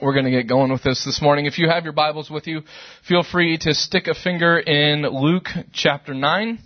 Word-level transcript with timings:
we're 0.00 0.12
going 0.12 0.26
to 0.26 0.30
get 0.30 0.46
going 0.46 0.70
with 0.70 0.82
this 0.82 1.04
this 1.04 1.20
morning. 1.20 1.46
If 1.46 1.58
you 1.58 1.68
have 1.68 1.84
your 1.84 1.92
Bibles 1.92 2.30
with 2.30 2.46
you, 2.46 2.62
feel 3.06 3.24
free 3.24 3.58
to 3.58 3.74
stick 3.74 4.06
a 4.06 4.14
finger 4.14 4.58
in 4.58 5.02
Luke 5.02 5.48
chapter 5.72 6.14
9, 6.14 6.58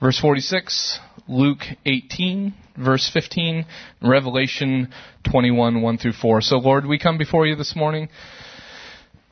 verse 0.00 0.18
46, 0.18 0.98
Luke 1.28 1.60
18, 1.84 2.54
verse 2.78 3.10
15, 3.12 3.66
Revelation 4.02 4.92
21, 5.30 5.82
1 5.82 5.98
through 5.98 6.14
4. 6.14 6.40
So 6.40 6.56
Lord, 6.56 6.86
we 6.86 6.98
come 6.98 7.18
before 7.18 7.46
you 7.46 7.54
this 7.54 7.76
morning. 7.76 8.08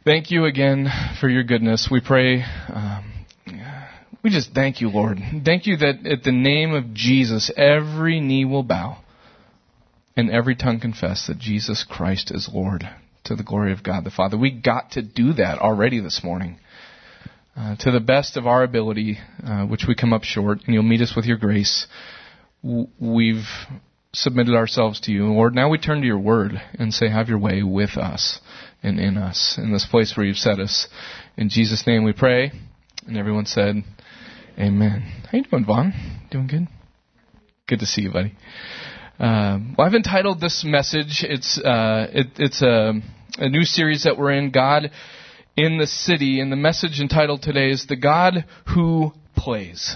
Thank 0.04 0.30
you 0.30 0.44
again 0.44 0.88
for 1.18 1.28
your 1.28 1.44
goodness. 1.44 1.88
We 1.90 2.02
pray, 2.02 2.44
um, 2.68 3.12
we 4.22 4.28
just 4.28 4.52
thank 4.52 4.82
you, 4.82 4.90
Lord. 4.90 5.18
Thank 5.42 5.66
you 5.66 5.78
that 5.78 6.06
at 6.06 6.22
the 6.22 6.32
name 6.32 6.74
of 6.74 6.92
Jesus, 6.92 7.50
every 7.56 8.20
knee 8.20 8.44
will 8.44 8.62
bow 8.62 8.98
and 10.16 10.30
every 10.30 10.54
tongue 10.54 10.80
confess 10.80 11.28
that 11.28 11.38
Jesus 11.38 11.86
Christ 11.88 12.30
is 12.30 12.50
Lord 12.52 12.90
to 13.25 13.36
the 13.36 13.43
glory 13.43 13.73
of 13.73 13.82
God 13.82 14.04
the 14.04 14.11
Father. 14.11 14.36
We 14.36 14.50
got 14.50 14.93
to 14.93 15.02
do 15.02 15.35
that 15.35 15.58
already 15.58 16.00
this 16.00 16.22
morning. 16.22 16.58
Uh, 17.54 17.76
to 17.76 17.90
the 17.90 18.00
best 18.00 18.39
of 18.39 18.46
our 18.46 18.63
ability, 18.63 19.18
uh, 19.46 19.67
which 19.67 19.85
we 19.86 19.94
come 19.94 20.14
up 20.14 20.25
short, 20.25 20.61
and 20.64 20.72
you'll 20.72 20.82
meet 20.82 21.03
us 21.03 21.13
with 21.14 21.27
your 21.27 21.36
grace, 21.36 21.86
w- 22.63 22.89
we've 22.99 23.44
submitted 24.14 24.54
ourselves 24.54 25.00
to 25.00 25.13
you. 25.13 25.27
Lord, 25.27 25.54
now 25.54 25.68
we 25.68 25.77
turn 25.77 26.00
to 26.00 26.07
your 26.07 26.18
word 26.18 26.53
and 26.79 26.94
say, 26.94 27.11
have 27.11 27.29
your 27.29 27.39
way 27.39 27.63
with 27.63 27.99
us 27.99 28.40
and 28.82 28.99
in 28.99 29.18
us, 29.18 29.58
in 29.58 29.71
this 29.71 29.86
place 29.86 30.16
where 30.16 30.25
you've 30.25 30.39
set 30.39 30.58
us. 30.58 30.89
In 31.36 31.50
Jesus' 31.50 31.86
name 31.86 32.05
we 32.05 32.14
pray. 32.14 32.52
And 33.06 33.19
everyone 33.19 33.47
said, 33.47 33.77
Amen. 34.58 35.02
How 35.30 35.39
you 35.39 35.44
doing, 35.44 35.64
Vaughn? 35.64 35.92
Doing 36.30 36.47
good? 36.47 36.69
Good 37.66 37.80
to 37.80 37.86
see 37.86 38.02
you, 38.02 38.12
buddy. 38.12 38.34
Uh, 39.22 39.61
well, 39.78 39.86
I've 39.86 39.94
entitled 39.94 40.41
this 40.41 40.64
message. 40.67 41.22
It's 41.22 41.56
uh, 41.56 42.08
it, 42.12 42.27
it's 42.39 42.61
a, 42.61 42.94
a 43.39 43.48
new 43.48 43.62
series 43.62 44.03
that 44.03 44.19
we're 44.19 44.33
in. 44.33 44.50
God 44.50 44.91
in 45.56 45.78
the 45.78 45.86
city, 45.86 46.41
and 46.41 46.50
the 46.50 46.56
message 46.56 46.98
entitled 47.00 47.41
today 47.41 47.70
is 47.70 47.86
"The 47.86 47.94
God 47.94 48.44
Who 48.74 49.12
Plays." 49.36 49.94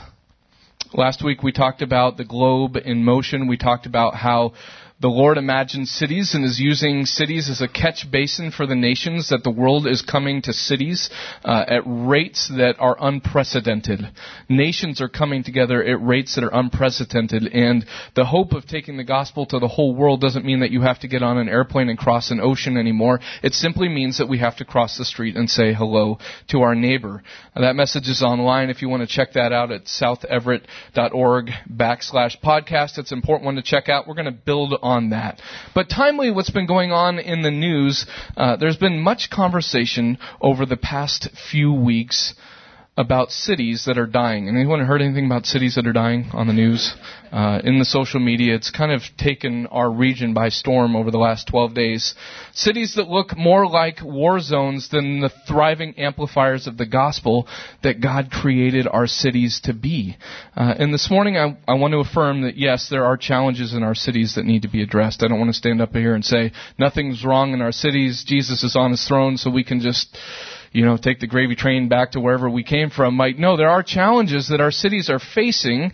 Last 0.95 1.25
week 1.25 1.43
we 1.43 1.51
talked 1.51 1.83
about 1.83 2.19
the 2.19 2.25
globe 2.25 2.77
in 2.77 3.03
motion. 3.03 3.49
We 3.49 3.57
talked 3.57 3.87
about 3.87 4.15
how 4.15 4.53
the 4.99 5.09
Lord 5.09 5.37
imagines 5.37 5.91
cities 5.91 6.35
and 6.35 6.43
is 6.43 6.59
using 6.59 7.05
cities 7.05 7.51
as 7.51 7.61
a 7.61 7.69
catch 7.69 8.11
basin 8.11 8.51
for 8.51 8.67
the 8.67 8.75
nations, 8.75 9.29
that 9.29 9.45
the 9.45 9.51
world 9.51 9.87
is 9.87 10.01
coming 10.01 10.41
to 10.43 10.55
cities 10.55 11.11
uh, 11.45 11.65
at 11.69 11.83
rates 11.85 12.49
that 12.49 12.77
are 12.79 12.97
unprecedented. 12.99 14.01
Nations 14.49 15.03
are 15.03 15.09
coming 15.09 15.45
together 15.45 15.85
at 15.85 16.03
rates 16.03 16.35
that 16.35 16.45
are 16.45 16.55
unprecedented, 16.55 17.47
and 17.53 17.85
the 18.15 18.25
hope 18.25 18.53
of 18.53 18.67
taking 18.67 18.97
the 18.97 19.05
gospel 19.05 19.45
to 19.45 19.59
the 19.59 19.69
whole 19.69 19.95
world 19.95 20.23
doesn't 20.23 20.47
mean 20.47 20.61
that 20.61 20.71
you 20.71 20.81
have 20.81 21.01
to 21.01 21.09
get 21.09 21.23
on 21.23 21.37
an 21.37 21.49
airplane 21.49 21.91
and 21.91 21.99
cross 21.99 22.31
an 22.31 22.41
ocean 22.41 22.79
anymore. 22.79 23.21
It 23.43 23.53
simply 23.53 23.91
means 23.91 24.17
that 24.17 24.31
we 24.31 24.39
have 24.39 24.57
to 24.57 24.65
cross 24.65 24.97
the 24.97 25.05
street 25.05 25.37
and 25.37 25.51
say 25.51 25.75
hello 25.75 26.19
to 26.49 26.63
our 26.63 26.75
neighbor. 26.75 27.23
Uh, 27.55 27.61
that 27.61 27.77
message 27.77 28.09
is 28.09 28.23
online 28.23 28.71
if 28.71 28.81
you 28.81 28.89
want 28.89 29.07
to 29.07 29.15
check 29.15 29.35
that 29.35 29.53
out 29.53 29.71
at 29.73 29.85
southeverett.org 29.85 31.51
backslash 31.71 32.41
podcast. 32.43 32.97
It's 32.97 33.13
an 33.13 33.19
important 33.19 33.45
one 33.45 33.57
to 33.57 33.63
check 33.63 33.91
out. 33.91 34.09
We're 34.09 34.15
going 34.15 34.25
to 34.25 34.31
build 34.31 34.73
on 34.87 35.11
that. 35.11 35.41
But 35.75 35.91
timely, 35.91 36.31
what's 36.31 36.51
been 36.51 36.67
going 36.67 36.93
on 36.93 37.19
in 37.19 37.43
the 37.43 37.51
news, 37.51 38.07
uh, 38.37 38.57
there's 38.57 38.77
been 38.77 39.01
much 39.01 39.29
conversation 39.31 40.19
over 40.41 40.65
the 40.65 40.77
past 40.77 41.29
few 41.51 41.73
weeks 41.73 42.35
about 42.99 43.31
cities 43.31 43.85
that 43.87 43.99
are 43.99 44.07
dying. 44.07 44.49
Anyone 44.49 44.81
heard 44.81 45.03
anything 45.03 45.27
about 45.27 45.45
cities 45.45 45.75
that 45.75 45.87
are 45.87 45.93
dying 45.93 46.31
on 46.33 46.47
the 46.47 46.55
news? 46.55 46.95
Uh, 47.31 47.61
in 47.63 47.79
the 47.79 47.85
social 47.85 48.21
media, 48.21 48.55
it's 48.55 48.71
kind 48.71 48.91
of 48.91 49.03
taken 49.19 49.67
our 49.67 49.91
region 49.91 50.33
by 50.33 50.49
storm 50.49 50.97
over 50.97 51.11
the 51.11 51.19
last 51.19 51.47
12 51.49 51.75
days. 51.75 52.15
Cities 52.55 52.95
that 52.95 53.09
look 53.09 53.37
more 53.37 53.67
like 53.67 54.01
war 54.03 54.41
zones 54.41 54.89
than 54.89 55.21
the 55.21 55.31
thriving 55.47 55.99
amplifiers 55.99 56.67
of 56.67 56.79
the 56.79 56.87
gospel 56.87 57.47
that 57.83 58.01
God 58.01 58.31
created 58.31 58.87
our 58.87 59.07
cities 59.07 59.61
to 59.65 59.75
be. 59.75 60.17
Uh, 60.57 60.75
and 60.79 60.95
this 60.95 61.11
morning, 61.11 61.37
I, 61.37 61.59
I 61.69 61.75
want 61.75 61.93
to 61.93 61.99
affirm 61.99 62.43
that 62.43 62.57
yes, 62.57 62.89
there 62.89 63.05
are 63.05 63.19
challenges 63.19 63.75
in 63.75 63.83
our 63.83 63.95
cities 63.95 64.37
that 64.37 64.47
need 64.47 64.63
to 64.63 64.69
be 64.69 64.83
addressed. 64.83 65.23
I 65.23 65.29
don't 65.29 65.39
want 65.39 65.51
to 65.51 65.59
stand 65.59 65.83
up 65.83 65.93
here 65.93 66.15
and 66.15 66.25
say 66.25 66.53
nothing's 66.79 67.25
wrong 67.27 67.53
in 67.53 67.61
our 67.61 67.73
cities. 67.73 68.25
Jesus 68.27 68.63
is 68.63 68.75
on 68.75 68.93
his 68.93 69.07
throne, 69.07 69.37
so 69.37 69.51
we 69.51 69.65
can 69.65 69.81
just 69.81 70.17
you 70.77 70.85
know, 70.85 70.99
take 70.99 71.21
the 71.21 71.27
gravy 71.27 71.57
train 71.57 71.89
back 71.89 72.11
to 72.11 72.21
wherever 72.21 72.51
we 72.51 72.63
came 72.63 72.91
from 72.91 73.15
might 73.15 73.39
know 73.39 73.57
there 73.57 73.71
are 73.71 73.83
challenges 73.83 74.49
that 74.49 74.61
our 74.61 74.71
cities 74.71 75.09
are 75.09 75.19
facing, 75.19 75.91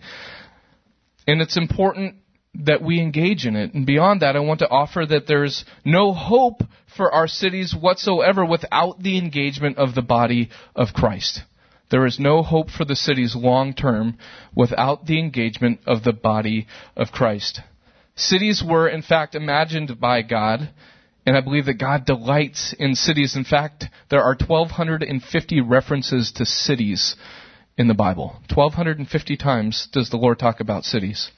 and 1.25 1.41
it's 1.41 1.57
important 1.57 2.17
that 2.55 2.83
we 2.83 3.01
engage 3.01 3.47
in 3.47 3.55
it. 3.55 3.73
And 3.75 3.87
beyond 3.87 4.23
that, 4.23 4.35
I 4.35 4.41
want 4.41 4.59
to 4.59 4.69
offer 4.69 5.07
that 5.07 5.29
there's 5.29 5.65
no 5.85 6.13
hope 6.13 6.63
for 6.97 7.13
our 7.13 7.29
cities 7.29 7.73
whatsoever 7.73 8.45
without 8.45 9.01
the 9.01 9.19
engagement 9.19 9.79
of 9.79 9.95
the 9.95 10.03
body 10.03 10.51
of 10.75 10.89
Christ. 10.93 11.43
There 11.93 12.05
is 12.05 12.19
no 12.19 12.43
hope 12.43 12.69
for 12.69 12.85
the 12.85 12.97
cities 12.97 13.37
long 13.37 13.75
term 13.75 14.19
without 14.53 15.07
the 15.07 15.21
engagement 15.21 15.79
of 15.87 16.03
the 16.03 16.13
body 16.13 16.67
of 16.97 17.13
Christ. 17.13 17.61
Cities 18.17 18.65
were, 18.69 18.89
in 18.89 19.03
fact, 19.03 19.37
imagined 19.37 20.01
by 20.01 20.23
God 20.23 20.71
and 21.25 21.37
I 21.37 21.41
believe 21.41 21.67
that 21.67 21.75
God 21.75 22.05
delights 22.05 22.75
in 22.79 22.95
cities. 22.95 23.37
In 23.37 23.45
fact, 23.45 23.85
there 24.11 24.23
are 24.23 24.37
1,250 24.37 25.61
references 25.61 26.33
to 26.33 26.45
cities 26.45 27.17
in 27.79 27.89
the 27.89 27.95
Bible. 27.95 28.41
1,250 28.55 29.37
times 29.37 29.89
does 29.93 30.11
the 30.11 30.17
Lord 30.17 30.39
talk 30.39 30.61
about 30.61 30.85
cities. 30.85 31.31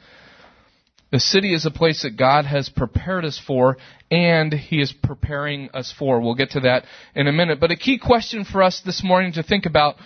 The 1.12 1.21
city 1.21 1.55
is 1.55 1.65
a 1.65 1.71
place 1.71 2.03
that 2.03 2.17
God 2.17 2.45
has 2.45 2.69
prepared 2.69 3.25
us 3.25 3.39
for, 3.39 3.77
and 4.11 4.53
He 4.53 4.81
is 4.81 4.93
preparing 4.93 5.71
us 5.72 5.95
for. 5.97 6.21
We'll 6.21 6.34
get 6.34 6.51
to 6.53 6.61
that 6.61 6.87
in 7.15 7.28
a 7.28 7.33
minute. 7.33 7.61
But 7.61 7.71
a 7.71 7.77
key 7.77 7.99
question 7.99 8.45
for 8.45 8.62
us 8.62 8.81
this 8.84 9.05
morning 9.05 9.34
to 9.34 9.43
think 9.43 9.66
about 9.66 9.97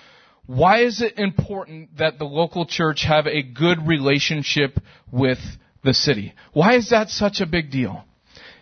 why 0.45 0.83
is 0.83 1.01
it 1.01 1.19
important 1.19 1.99
that 1.99 2.19
the 2.19 2.25
local 2.25 2.67
church 2.67 3.05
have 3.07 3.27
a 3.27 3.43
good 3.43 3.87
relationship 3.87 4.79
with 5.11 5.39
the 5.85 5.95
city? 5.95 6.35
Why 6.53 6.75
is 6.75 6.91
that 6.91 7.11
such 7.11 7.41
a 7.41 7.47
big 7.47 7.71
deal? 7.71 8.05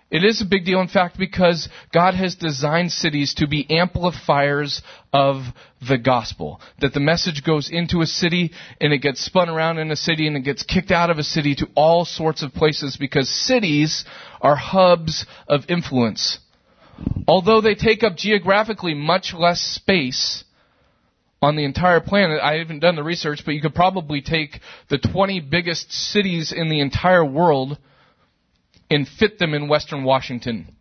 It 0.09 0.23
is 0.23 0.41
a 0.41 0.45
big 0.45 0.65
deal, 0.65 0.81
in 0.81 0.87
fact, 0.87 1.19
because 1.19 1.69
God 1.93 2.15
has 2.15 2.37
designed 2.37 2.93
cities 2.93 3.35
to 3.35 3.49
be 3.49 3.69
amplifiers 3.69 4.81
of 5.13 5.43
the 5.87 5.99
gospel. 5.99 6.61
That 6.81 6.95
the 6.95 7.01
message 7.01 7.43
goes 7.45 7.69
into 7.71 8.03
a 8.03 8.07
city 8.07 8.53
and 8.81 8.93
it 8.93 8.99
gets 8.99 9.25
spun 9.25 9.49
around 9.49 9.79
in 9.79 9.91
a 9.91 9.97
city 9.97 10.29
and 10.29 10.37
it 10.37 10.45
gets 10.45 10.63
kicked 10.63 10.93
out 10.93 11.11
of 11.11 11.19
a 11.19 11.25
city 11.25 11.57
to 11.57 11.69
all 11.75 12.05
sorts 12.05 12.45
of 12.45 12.55
places 12.55 12.97
because 12.97 13.29
cities 13.29 14.05
are 14.41 14.55
hubs 14.55 15.27
of 15.49 15.63
influence. 15.69 16.39
Although 17.27 17.61
they 17.61 17.75
take 17.75 18.05
up 18.05 18.17
geographically 18.17 18.95
much 18.95 19.35
less 19.37 19.61
space 19.61 20.45
on 21.43 21.57
the 21.57 21.65
entire 21.65 22.01
planet, 22.01 22.41
I 22.41 22.59
haven't 22.59 22.79
done 22.79 22.95
the 22.95 23.03
research, 23.03 23.43
but 23.45 23.55
you 23.55 23.61
could 23.61 23.75
probably 23.75 24.23
take 24.23 24.61
the 24.89 24.99
20 24.99 25.41
biggest 25.41 25.93
cities 25.93 26.53
in 26.57 26.69
the 26.69 26.81
entire 26.81 27.25
world 27.25 27.77
and 28.91 29.07
fit 29.07 29.39
them 29.39 29.55
in 29.55 29.69
Western 29.69 30.05
Washington 30.05 30.77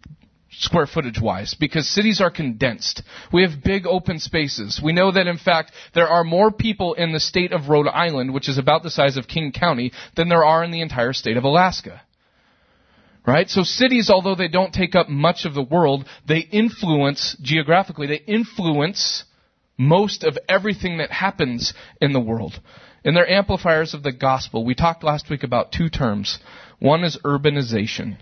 square 0.57 0.87
footage 0.87 1.19
wise 1.19 1.55
because 1.59 1.87
cities 1.87 2.21
are 2.21 2.31
condensed. 2.31 3.01
We 3.31 3.41
have 3.41 3.63
big 3.63 3.85
open 3.85 4.19
spaces. 4.19 4.79
We 4.83 4.93
know 4.93 5.11
that 5.11 5.27
in 5.27 5.37
fact 5.37 5.71
there 5.93 6.07
are 6.07 6.23
more 6.23 6.51
people 6.51 6.93
in 6.93 7.11
the 7.11 7.19
state 7.19 7.51
of 7.51 7.69
Rhode 7.69 7.87
Island, 7.87 8.33
which 8.33 8.49
is 8.49 8.57
about 8.57 8.83
the 8.83 8.89
size 8.89 9.17
of 9.17 9.27
King 9.27 9.51
County, 9.51 9.91
than 10.15 10.29
there 10.29 10.45
are 10.45 10.63
in 10.63 10.71
the 10.71 10.81
entire 10.81 11.13
state 11.13 11.37
of 11.37 11.43
Alaska. 11.43 12.01
Right? 13.27 13.49
So 13.49 13.63
cities, 13.63 14.09
although 14.09 14.35
they 14.35 14.47
don't 14.47 14.73
take 14.73 14.95
up 14.95 15.09
much 15.09 15.45
of 15.45 15.55
the 15.55 15.63
world, 15.63 16.07
they 16.27 16.39
influence 16.39 17.35
geographically, 17.41 18.05
they 18.05 18.21
influence 18.27 19.23
most 19.77 20.23
of 20.23 20.37
everything 20.47 20.99
that 20.99 21.11
happens 21.11 21.73
in 21.99 22.13
the 22.13 22.19
world. 22.19 22.59
And 23.03 23.15
they're 23.15 23.29
amplifiers 23.29 23.93
of 23.93 24.03
the 24.03 24.11
gospel. 24.11 24.63
We 24.63 24.75
talked 24.75 25.03
last 25.03 25.29
week 25.29 25.43
about 25.43 25.71
two 25.71 25.89
terms 25.89 26.39
one 26.79 27.03
is 27.03 27.17
urbanization. 27.23 28.17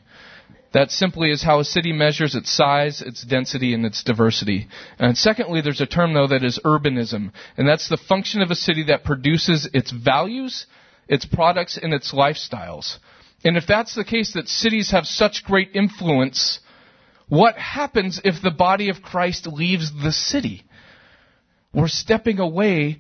That 0.73 0.89
simply 0.89 1.29
is 1.29 1.43
how 1.43 1.59
a 1.59 1.65
city 1.65 1.93
measures 1.93 2.33
its 2.33 2.51
size, 2.51 3.01
its 3.01 3.23
density, 3.23 3.75
and 3.75 3.85
its 3.85 4.03
diversity. 4.03 4.67
And 4.97 5.15
secondly, 5.15 5.61
there's 5.61 5.81
a 5.81 5.85
term 5.85 6.13
though 6.13 6.27
that 6.27 6.43
is 6.43 6.59
urbanism. 6.65 7.31
And 7.57 7.67
that's 7.67 7.89
the 7.89 7.97
function 7.97 8.41
of 8.41 8.49
a 8.49 8.55
city 8.55 8.85
that 8.85 9.03
produces 9.03 9.69
its 9.71 9.91
values, 9.91 10.65
its 11.07 11.25
products, 11.25 11.77
and 11.77 11.93
its 11.93 12.11
lifestyles. 12.11 12.97
And 13.43 13.55
if 13.55 13.67
that's 13.67 13.93
the 13.93 14.03
case 14.03 14.33
that 14.33 14.47
cities 14.47 14.91
have 14.91 15.05
such 15.05 15.43
great 15.43 15.71
influence, 15.75 16.59
what 17.29 17.55
happens 17.55 18.19
if 18.23 18.41
the 18.41 18.51
body 18.51 18.89
of 18.89 19.03
Christ 19.03 19.45
leaves 19.45 19.91
the 20.01 20.11
city? 20.11 20.63
We're 21.71 21.87
stepping 21.87 22.39
away 22.39 22.99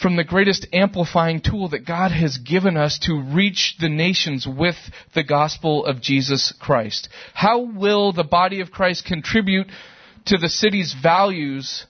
from 0.00 0.16
the 0.16 0.24
greatest 0.24 0.66
amplifying 0.72 1.40
tool 1.40 1.68
that 1.70 1.86
God 1.86 2.12
has 2.12 2.38
given 2.38 2.76
us 2.76 3.00
to 3.00 3.20
reach 3.20 3.74
the 3.80 3.88
nations 3.88 4.46
with 4.46 4.76
the 5.14 5.24
gospel 5.24 5.84
of 5.84 6.00
Jesus 6.00 6.52
Christ. 6.60 7.08
How 7.34 7.60
will 7.60 8.12
the 8.12 8.24
body 8.24 8.60
of 8.60 8.70
Christ 8.70 9.04
contribute 9.04 9.66
to 10.26 10.38
the 10.38 10.48
city's 10.48 10.94
values? 11.02 11.84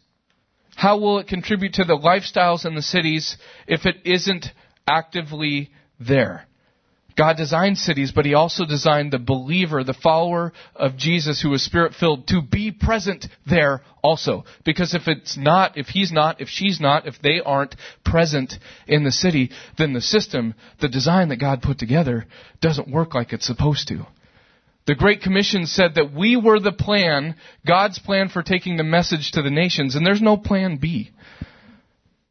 How 0.74 0.98
will 0.98 1.18
it 1.18 1.28
contribute 1.28 1.74
to 1.74 1.84
the 1.84 1.98
lifestyles 1.98 2.64
in 2.64 2.74
the 2.74 2.82
cities 2.82 3.36
if 3.66 3.84
it 3.84 3.96
isn't 4.04 4.46
actively 4.86 5.70
there? 6.00 6.47
God 7.18 7.36
designed 7.36 7.78
cities, 7.78 8.12
but 8.12 8.24
He 8.24 8.34
also 8.34 8.64
designed 8.64 9.12
the 9.12 9.18
believer, 9.18 9.82
the 9.82 9.92
follower 9.92 10.52
of 10.76 10.96
Jesus 10.96 11.42
who 11.42 11.52
is 11.52 11.64
spirit 11.64 11.94
filled 11.94 12.28
to 12.28 12.40
be 12.40 12.70
present 12.70 13.26
there 13.44 13.82
also. 14.04 14.44
Because 14.64 14.94
if 14.94 15.08
it's 15.08 15.36
not, 15.36 15.76
if 15.76 15.88
he's 15.88 16.12
not, 16.12 16.40
if 16.40 16.48
she's 16.48 16.80
not, 16.80 17.08
if 17.08 17.20
they 17.20 17.40
aren't 17.44 17.74
present 18.04 18.54
in 18.86 19.02
the 19.02 19.10
city, 19.10 19.50
then 19.76 19.94
the 19.94 20.00
system, 20.00 20.54
the 20.80 20.88
design 20.88 21.30
that 21.30 21.40
God 21.40 21.60
put 21.60 21.78
together 21.78 22.24
doesn't 22.60 22.88
work 22.88 23.14
like 23.14 23.32
it's 23.32 23.46
supposed 23.46 23.88
to. 23.88 24.06
The 24.86 24.94
Great 24.94 25.20
Commission 25.20 25.66
said 25.66 25.96
that 25.96 26.14
we 26.14 26.36
were 26.36 26.60
the 26.60 26.72
plan, 26.72 27.34
God's 27.66 27.98
plan 27.98 28.28
for 28.28 28.42
taking 28.42 28.76
the 28.76 28.84
message 28.84 29.32
to 29.32 29.42
the 29.42 29.50
nations, 29.50 29.96
and 29.96 30.06
there's 30.06 30.22
no 30.22 30.36
plan 30.36 30.76
B 30.76 31.10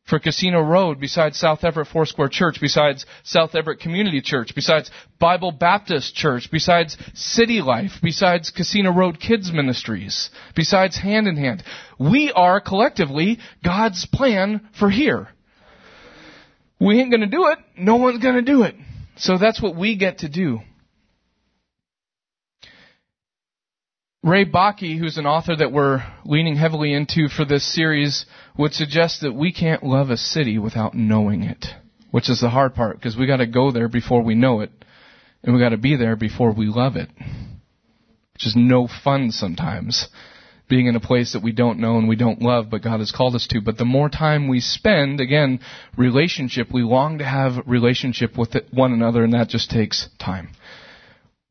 for 0.07 0.19
Casino 0.19 0.61
Road, 0.61 0.99
besides 0.99 1.37
South 1.37 1.63
Everett 1.63 1.87
Foursquare 1.87 2.29
Church, 2.29 2.59
besides 2.61 3.05
South 3.23 3.55
Everett 3.55 3.79
Community 3.79 4.21
Church, 4.21 4.53
besides 4.55 4.89
Bible 5.19 5.51
Baptist 5.51 6.15
Church, 6.15 6.49
besides 6.51 6.97
City 7.13 7.61
Life, 7.61 7.93
besides 8.01 8.49
Casino 8.49 8.93
Road 8.93 9.19
Kids 9.19 9.51
Ministries, 9.51 10.29
besides 10.55 10.97
Hand 10.97 11.27
in 11.27 11.35
Hand. 11.35 11.63
We 11.99 12.31
are 12.31 12.61
collectively 12.61 13.39
God's 13.63 14.05
plan 14.05 14.69
for 14.79 14.89
here. 14.89 15.27
We 16.79 16.99
ain't 16.99 17.11
gonna 17.11 17.27
do 17.27 17.47
it. 17.47 17.57
No 17.77 17.95
one's 17.97 18.23
gonna 18.23 18.41
do 18.41 18.63
it. 18.63 18.75
So 19.17 19.37
that's 19.37 19.61
what 19.61 19.75
we 19.75 19.97
get 19.97 20.19
to 20.19 20.29
do. 20.29 20.61
Ray 24.27 24.43
Bakke, 24.43 24.99
who's 24.99 25.17
an 25.17 25.25
author 25.25 25.55
that 25.55 25.71
we're 25.71 26.03
leaning 26.25 26.57
heavily 26.57 26.91
into 26.91 27.29
for 27.29 27.45
this 27.45 27.73
series, 27.73 28.25
would 28.57 28.73
suggest 28.73 29.21
that 29.21 29.31
we 29.31 29.53
can't 29.53 29.83
love 29.83 30.09
a 30.09 30.17
city 30.17 30.59
without 30.59 30.93
knowing 30.93 31.43
it, 31.43 31.65
which 32.11 32.29
is 32.29 32.41
the 32.41 32.49
hard 32.49 32.75
part 32.75 32.97
because 32.97 33.15
we 33.15 33.25
got 33.25 33.37
to 33.37 33.47
go 33.47 33.71
there 33.71 33.87
before 33.87 34.21
we 34.21 34.35
know 34.35 34.59
it, 34.59 34.71
and 35.43 35.53
we 35.53 35.61
got 35.61 35.69
to 35.69 35.77
be 35.77 35.95
there 35.95 36.17
before 36.17 36.51
we 36.51 36.65
love 36.65 36.97
it, 36.97 37.07
which 38.33 38.45
is 38.45 38.53
no 38.53 38.89
fun 39.01 39.31
sometimes. 39.31 40.09
Being 40.67 40.87
in 40.87 40.97
a 40.97 40.99
place 40.99 41.31
that 41.31 41.41
we 41.41 41.53
don't 41.53 41.79
know 41.79 41.97
and 41.97 42.09
we 42.09 42.17
don't 42.17 42.41
love, 42.41 42.69
but 42.69 42.83
God 42.83 42.99
has 42.99 43.13
called 43.13 43.33
us 43.33 43.47
to. 43.51 43.61
But 43.61 43.77
the 43.77 43.85
more 43.85 44.09
time 44.09 44.49
we 44.49 44.59
spend, 44.59 45.21
again, 45.21 45.61
relationship, 45.95 46.67
we 46.69 46.83
long 46.83 47.19
to 47.19 47.23
have 47.23 47.65
relationship 47.65 48.37
with 48.37 48.53
one 48.71 48.91
another, 48.91 49.23
and 49.23 49.31
that 49.31 49.47
just 49.47 49.71
takes 49.71 50.09
time. 50.19 50.49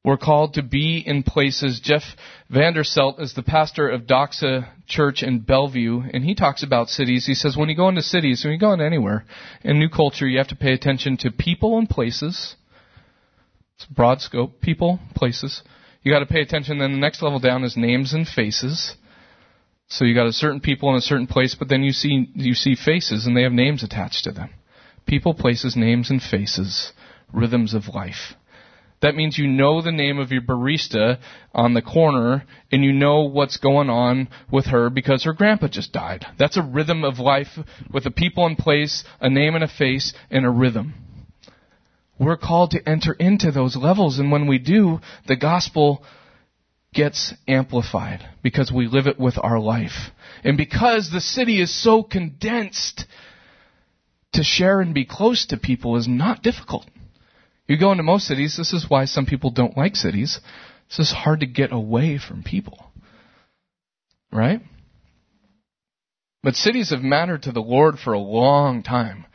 We're 0.07 0.17
called 0.17 0.55
to 0.55 0.63
be 0.63 1.03
in 1.05 1.25
places. 1.25 1.81
Jeff 1.81 2.05
Vanderstelt 2.49 3.21
is 3.21 3.35
the 3.35 3.43
pastor 3.43 3.89
of 3.89 4.03
Doxa 4.03 4.69
Church 4.87 5.25
in 5.25 5.41
Bellevue, 5.41 6.01
and 6.15 6.23
he 6.23 6.37
talks 6.37 6.63
about 6.63 6.89
cities. 6.89 7.27
He 7.27 7.35
says 7.35 7.57
when 7.57 7.69
you 7.69 7.75
go 7.75 7.89
into 7.89 8.03
cities, 8.03 8.45
when 8.45 8.53
you 8.53 8.59
go 8.61 8.73
into 8.73 8.85
anywhere, 8.85 9.25
in 9.65 9.81
new 9.81 9.89
culture, 9.89 10.29
you 10.29 10.39
have 10.39 10.47
to 10.49 10.55
pay 10.55 10.73
attention 10.73 11.17
to 11.19 11.33
people 11.33 11.77
and 11.77 11.91
places. 11.91 12.55
It's 13.75 13.87
broad 13.87 14.21
scope. 14.21 14.61
People, 14.61 15.01
places. 15.17 15.65
You 16.05 16.13
got 16.13 16.21
to 16.21 16.27
pay 16.27 16.41
attention. 16.41 16.79
Then 16.79 16.93
the 16.93 16.99
next 16.99 17.21
level 17.21 17.41
down 17.41 17.65
is 17.65 17.77
names 17.77 18.15
and 18.15 18.29
faces. 18.29 18.95
So 19.89 20.05
you 20.05 20.15
got 20.15 20.29
a 20.29 20.33
certain 20.33 20.61
people 20.61 20.89
in 20.91 20.95
a 20.95 21.01
certain 21.01 21.27
place, 21.27 21.57
but 21.59 21.69
then 21.69 21.83
you 21.83 21.91
see 21.91 22.31
you 22.33 22.55
see 22.55 22.77
faces, 22.77 23.27
and 23.27 23.37
they 23.37 23.43
have 23.43 23.51
names 23.51 23.83
attached 23.83 24.23
to 24.23 24.31
them. 24.31 24.51
People, 25.05 25.35
places, 25.35 25.75
names, 25.75 26.11
and 26.11 26.23
faces. 26.23 26.93
Rhythms 27.33 27.75
of 27.75 27.89
life. 27.89 28.35
That 29.03 29.15
means 29.15 29.37
you 29.37 29.47
know 29.47 29.83
the 29.83 29.93
name 29.93 30.19
of 30.19 30.33
your 30.33 30.41
barista 30.41 31.19
on 31.55 31.75
the 31.75 31.83
corner 31.83 32.45
and 32.73 32.83
you 32.83 32.93
know 32.93 33.23
what's 33.23 33.59
going 33.59 33.91
on 33.91 34.29
with 34.51 34.67
her 34.67 34.89
because 34.89 35.25
her 35.25 35.35
grandpa 35.35 35.69
just 35.69 35.93
died. 35.93 36.27
That's 36.39 36.57
a 36.57 36.63
rhythm 36.63 37.05
of 37.05 37.19
life 37.19 37.59
with 37.93 38.07
a 38.07 38.11
people 38.11 38.47
in 38.47 38.57
place, 38.57 39.05
a 39.21 39.29
name 39.29 39.55
and 39.55 39.65
a 39.65 39.69
face, 39.69 40.15
and 40.31 40.47
a 40.47 40.51
rhythm. 40.51 40.95
We're 42.19 42.39
called 42.39 42.71
to 42.71 42.89
enter 42.89 43.13
into 43.13 43.53
those 43.53 43.77
levels 43.77 44.19
and 44.19 44.33
when 44.33 44.47
we 44.47 44.59
do, 44.59 45.01
the 45.27 45.37
gospel 45.37 46.03
gets 46.95 47.35
amplified 47.47 48.27
because 48.43 48.73
we 48.73 48.87
live 48.87 49.07
it 49.07 49.21
with 49.21 49.35
our 49.43 49.61
life. 49.61 50.11
And 50.43 50.57
because 50.57 51.11
the 51.13 51.21
city 51.21 51.61
is 51.61 51.83
so 51.83 52.03
condensed, 52.03 53.05
to 54.37 54.43
share 54.43 54.81
and 54.81 54.95
be 54.95 55.05
close 55.05 55.47
to 55.47 55.57
people 55.57 55.97
is 55.97 56.07
not 56.07 56.43
difficult. 56.43 56.87
You 57.69 57.79
go 57.79 57.91
into 57.91 58.03
most 58.03 58.27
cities, 58.27 58.57
this 58.57 58.73
is 58.73 58.87
why 58.89 59.07
some 59.07 59.27
people 59.27 59.51
don't 59.51 59.77
like 59.77 59.97
cities. 59.97 60.41
It's 60.87 60.99
just 60.99 61.15
hard 61.15 61.41
to 61.41 61.47
get 61.47 61.73
away 61.73 62.19
from 62.19 62.43
people. 62.43 62.93
Right? 64.33 64.61
But 66.43 66.55
cities 66.55 66.91
have 66.91 67.03
mattered 67.03 67.43
to 67.43 67.53
the 67.53 67.61
Lord 67.61 67.99
for 67.99 68.13
a 68.13 68.21
long 68.21 68.83
time. 68.83 69.27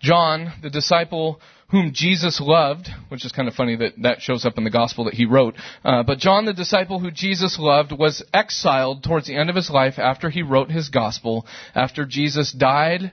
John, 0.00 0.52
the 0.62 0.70
disciple 0.70 1.40
whom 1.68 1.90
Jesus 1.92 2.40
loved, 2.40 2.88
which 3.08 3.24
is 3.24 3.32
kind 3.32 3.48
of 3.48 3.54
funny 3.54 3.76
that 3.76 3.94
that 4.02 4.22
shows 4.22 4.44
up 4.44 4.56
in 4.56 4.64
the 4.64 4.70
gospel 4.70 5.04
that 5.04 5.14
he 5.14 5.26
wrote, 5.26 5.54
uh, 5.84 6.02
but 6.04 6.18
John, 6.18 6.44
the 6.44 6.52
disciple 6.52 7.00
who 7.00 7.10
Jesus 7.10 7.58
loved, 7.58 7.92
was 7.92 8.22
exiled 8.32 9.02
towards 9.02 9.26
the 9.26 9.36
end 9.36 9.50
of 9.50 9.56
his 9.56 9.68
life 9.68 9.98
after 9.98 10.30
he 10.30 10.42
wrote 10.42 10.70
his 10.70 10.88
gospel, 10.88 11.46
after 11.74 12.04
Jesus 12.06 12.52
died 12.52 13.10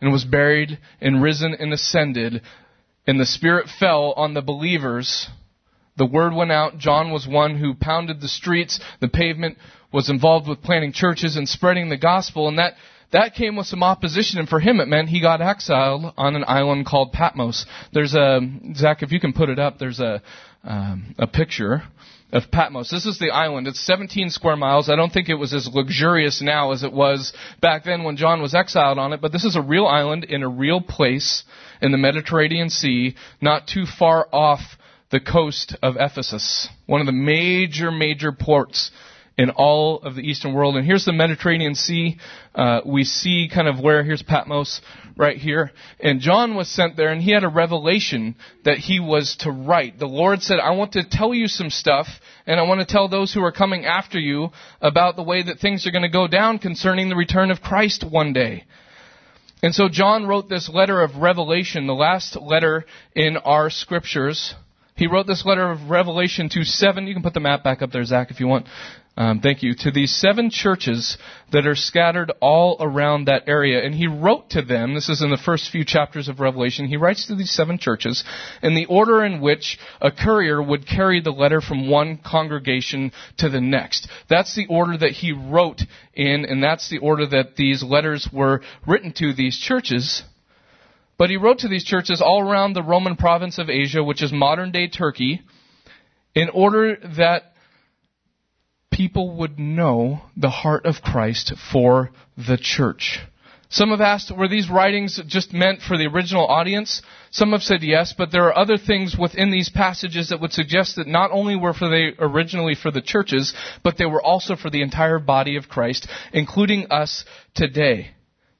and 0.00 0.12
was 0.12 0.24
buried 0.24 0.78
and 1.00 1.22
risen 1.22 1.54
and 1.58 1.72
ascended 1.72 2.42
and 3.06 3.20
the 3.20 3.26
Spirit 3.26 3.68
fell 3.68 4.12
on 4.16 4.34
the 4.34 4.42
believers. 4.42 5.28
The 5.96 6.06
word 6.06 6.34
went 6.34 6.52
out. 6.52 6.78
John 6.78 7.10
was 7.10 7.26
one 7.26 7.58
who 7.58 7.74
pounded 7.74 8.20
the 8.20 8.28
streets, 8.28 8.80
the 9.00 9.08
pavement, 9.08 9.58
was 9.92 10.10
involved 10.10 10.48
with 10.48 10.62
planting 10.62 10.92
churches 10.92 11.36
and 11.36 11.48
spreading 11.48 11.88
the 11.88 11.96
gospel, 11.96 12.48
and 12.48 12.58
that, 12.58 12.74
that 13.12 13.34
came 13.34 13.56
with 13.56 13.66
some 13.66 13.82
opposition, 13.82 14.38
and 14.38 14.48
for 14.48 14.60
him 14.60 14.80
it 14.80 14.88
meant 14.88 15.08
he 15.08 15.20
got 15.20 15.40
exiled 15.40 16.12
on 16.18 16.36
an 16.36 16.44
island 16.46 16.84
called 16.84 17.12
Patmos. 17.12 17.64
There's 17.92 18.14
a, 18.14 18.40
Zach, 18.74 19.02
if 19.02 19.12
you 19.12 19.20
can 19.20 19.32
put 19.32 19.48
it 19.48 19.58
up, 19.58 19.78
there's 19.78 20.00
a, 20.00 20.22
um, 20.64 21.14
a 21.18 21.26
picture 21.26 21.84
of 22.32 22.50
Patmos. 22.50 22.90
This 22.90 23.06
is 23.06 23.18
the 23.18 23.30
island. 23.30 23.68
It's 23.68 23.80
17 23.80 24.30
square 24.30 24.56
miles. 24.56 24.88
I 24.88 24.96
don't 24.96 25.12
think 25.12 25.28
it 25.28 25.34
was 25.34 25.54
as 25.54 25.68
luxurious 25.72 26.42
now 26.42 26.72
as 26.72 26.82
it 26.82 26.92
was 26.92 27.32
back 27.60 27.84
then 27.84 28.04
when 28.04 28.16
John 28.16 28.42
was 28.42 28.54
exiled 28.54 28.98
on 28.98 29.12
it, 29.12 29.20
but 29.20 29.32
this 29.32 29.44
is 29.44 29.56
a 29.56 29.62
real 29.62 29.86
island 29.86 30.24
in 30.24 30.42
a 30.42 30.48
real 30.48 30.80
place 30.80 31.44
in 31.80 31.92
the 31.92 31.98
Mediterranean 31.98 32.70
Sea, 32.70 33.14
not 33.40 33.66
too 33.66 33.84
far 33.86 34.28
off 34.32 34.60
the 35.10 35.20
coast 35.20 35.76
of 35.82 35.96
Ephesus, 35.98 36.68
one 36.86 37.00
of 37.00 37.06
the 37.06 37.12
major, 37.12 37.92
major 37.92 38.32
ports 38.32 38.90
in 39.38 39.50
all 39.50 40.00
of 40.00 40.14
the 40.14 40.22
Eastern 40.22 40.54
world. 40.54 40.76
And 40.76 40.86
here's 40.86 41.04
the 41.04 41.12
Mediterranean 41.12 41.74
Sea. 41.74 42.18
Uh, 42.54 42.80
we 42.86 43.04
see 43.04 43.50
kind 43.52 43.68
of 43.68 43.80
where, 43.80 44.02
here's 44.02 44.22
Patmos 44.22 44.80
right 45.16 45.36
here. 45.36 45.72
And 46.00 46.20
John 46.20 46.54
was 46.54 46.68
sent 46.68 46.96
there 46.96 47.10
and 47.10 47.20
he 47.20 47.32
had 47.32 47.44
a 47.44 47.48
revelation 47.48 48.36
that 48.64 48.78
he 48.78 48.98
was 48.98 49.36
to 49.40 49.50
write. 49.50 49.98
The 49.98 50.06
Lord 50.06 50.42
said, 50.42 50.58
I 50.58 50.70
want 50.70 50.92
to 50.92 51.04
tell 51.08 51.34
you 51.34 51.48
some 51.48 51.68
stuff 51.68 52.06
and 52.46 52.58
I 52.58 52.62
want 52.62 52.80
to 52.80 52.86
tell 52.86 53.08
those 53.08 53.34
who 53.34 53.44
are 53.44 53.52
coming 53.52 53.84
after 53.84 54.18
you 54.18 54.50
about 54.80 55.16
the 55.16 55.22
way 55.22 55.42
that 55.42 55.58
things 55.58 55.86
are 55.86 55.92
going 55.92 56.02
to 56.02 56.08
go 56.08 56.26
down 56.26 56.58
concerning 56.58 57.08
the 57.08 57.16
return 57.16 57.50
of 57.50 57.60
Christ 57.60 58.04
one 58.08 58.32
day. 58.32 58.64
And 59.62 59.74
so 59.74 59.88
John 59.88 60.26
wrote 60.26 60.48
this 60.48 60.68
letter 60.68 61.02
of 61.02 61.16
revelation, 61.16 61.86
the 61.86 61.94
last 61.94 62.36
letter 62.36 62.84
in 63.14 63.36
our 63.36 63.68
scriptures. 63.68 64.54
He 64.96 65.06
wrote 65.06 65.26
this 65.26 65.44
letter 65.44 65.70
of 65.70 65.90
revelation 65.90 66.48
to 66.50 66.64
seven, 66.64 67.06
you 67.06 67.14
can 67.14 67.22
put 67.22 67.34
the 67.34 67.40
map 67.40 67.62
back 67.62 67.82
up 67.82 67.92
there, 67.92 68.04
Zach, 68.04 68.30
if 68.30 68.40
you 68.40 68.46
want. 68.46 68.66
Um, 69.18 69.40
thank 69.40 69.62
you. 69.62 69.74
To 69.74 69.90
these 69.90 70.14
seven 70.14 70.50
churches 70.50 71.16
that 71.50 71.66
are 71.66 71.74
scattered 71.74 72.32
all 72.40 72.76
around 72.80 73.26
that 73.26 73.44
area. 73.46 73.82
And 73.82 73.94
he 73.94 74.06
wrote 74.06 74.50
to 74.50 74.62
them, 74.62 74.94
this 74.94 75.08
is 75.08 75.22
in 75.22 75.30
the 75.30 75.38
first 75.38 75.70
few 75.70 75.86
chapters 75.86 76.28
of 76.28 76.38
Revelation, 76.38 76.86
he 76.86 76.98
writes 76.98 77.26
to 77.26 77.34
these 77.34 77.50
seven 77.50 77.78
churches 77.78 78.24
in 78.62 78.74
the 78.74 78.84
order 78.86 79.24
in 79.24 79.40
which 79.40 79.78
a 80.02 80.10
courier 80.10 80.62
would 80.62 80.86
carry 80.86 81.20
the 81.20 81.30
letter 81.30 81.62
from 81.62 81.88
one 81.88 82.18
congregation 82.18 83.10
to 83.38 83.48
the 83.48 83.60
next. 83.60 84.08
That's 84.28 84.54
the 84.54 84.66
order 84.68 84.98
that 84.98 85.12
he 85.12 85.32
wrote 85.32 85.80
in, 86.12 86.44
and 86.44 86.62
that's 86.62 86.90
the 86.90 86.98
order 86.98 87.26
that 87.26 87.56
these 87.56 87.82
letters 87.82 88.28
were 88.30 88.60
written 88.86 89.12
to 89.14 89.32
these 89.32 89.58
churches. 89.58 90.24
But 91.18 91.30
he 91.30 91.36
wrote 91.36 91.60
to 91.60 91.68
these 91.68 91.84
churches 91.84 92.20
all 92.20 92.40
around 92.40 92.72
the 92.72 92.82
Roman 92.82 93.16
province 93.16 93.58
of 93.58 93.70
Asia, 93.70 94.04
which 94.04 94.22
is 94.22 94.32
modern 94.32 94.70
day 94.70 94.88
Turkey, 94.88 95.42
in 96.34 96.50
order 96.50 96.96
that 97.16 97.54
people 98.92 99.36
would 99.38 99.58
know 99.58 100.22
the 100.36 100.50
heart 100.50 100.86
of 100.86 101.02
Christ 101.02 101.54
for 101.72 102.10
the 102.36 102.58
church. 102.60 103.20
Some 103.68 103.90
have 103.90 104.00
asked, 104.00 104.30
were 104.30 104.46
these 104.46 104.70
writings 104.70 105.20
just 105.26 105.52
meant 105.52 105.82
for 105.82 105.98
the 105.98 106.06
original 106.06 106.46
audience? 106.46 107.02
Some 107.30 107.50
have 107.50 107.62
said 107.62 107.82
yes, 107.82 108.14
but 108.16 108.30
there 108.30 108.44
are 108.44 108.56
other 108.56 108.78
things 108.78 109.16
within 109.18 109.50
these 109.50 109.68
passages 109.68 110.28
that 110.28 110.40
would 110.40 110.52
suggest 110.52 110.96
that 110.96 111.08
not 111.08 111.32
only 111.32 111.56
were 111.56 111.74
they 111.80 112.12
originally 112.18 112.76
for 112.76 112.92
the 112.92 113.02
churches, 113.02 113.54
but 113.82 113.98
they 113.98 114.06
were 114.06 114.22
also 114.22 114.54
for 114.54 114.70
the 114.70 114.82
entire 114.82 115.18
body 115.18 115.56
of 115.56 115.68
Christ, 115.68 116.06
including 116.32 116.86
us 116.90 117.24
today. 117.54 118.12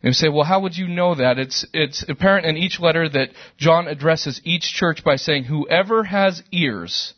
And 0.03 0.11
you 0.11 0.13
say, 0.13 0.29
well, 0.29 0.45
how 0.45 0.61
would 0.61 0.77
you 0.77 0.89
know 0.89 1.15
that? 1.15 1.39
It's, 1.39 1.67
it's 1.73 2.05
apparent 2.09 2.47
in 2.47 2.57
each 2.57 2.79
letter 2.81 3.09
that 3.09 3.31
John 3.57 3.89
addresses 3.89 4.41
each 4.45 4.63
church 4.63 5.03
by 5.03 5.17
saying, 5.17 5.45
whoever 5.45 6.05
has 6.05 6.43
ears, 6.53 7.15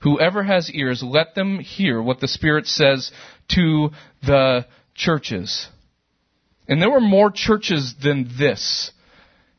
Whoever 0.00 0.42
has 0.42 0.70
ears, 0.70 1.02
let 1.02 1.34
them 1.34 1.58
hear 1.58 2.00
what 2.02 2.20
the 2.20 2.28
Spirit 2.28 2.66
says 2.66 3.10
to 3.48 3.90
the 4.22 4.66
churches. 4.94 5.68
And 6.68 6.80
there 6.80 6.90
were 6.90 7.00
more 7.00 7.30
churches 7.30 7.94
than 8.02 8.30
this 8.38 8.90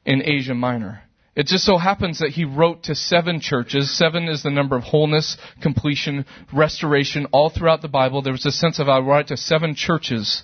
in 0.05 0.21
Asia 0.23 0.53
Minor. 0.53 1.01
It 1.35 1.47
just 1.47 1.65
so 1.65 1.77
happens 1.77 2.19
that 2.19 2.31
he 2.31 2.45
wrote 2.45 2.83
to 2.83 2.95
seven 2.95 3.39
churches. 3.41 3.95
Seven 3.95 4.27
is 4.27 4.41
the 4.41 4.49
number 4.49 4.75
of 4.75 4.83
wholeness, 4.83 5.37
completion, 5.61 6.25
restoration, 6.51 7.27
all 7.31 7.49
throughout 7.49 7.81
the 7.81 7.87
Bible. 7.87 8.21
There 8.21 8.33
was 8.33 8.45
a 8.45 8.51
sense 8.51 8.79
of 8.79 8.89
I 8.89 8.99
write 8.99 9.27
to 9.27 9.37
seven 9.37 9.75
churches. 9.75 10.43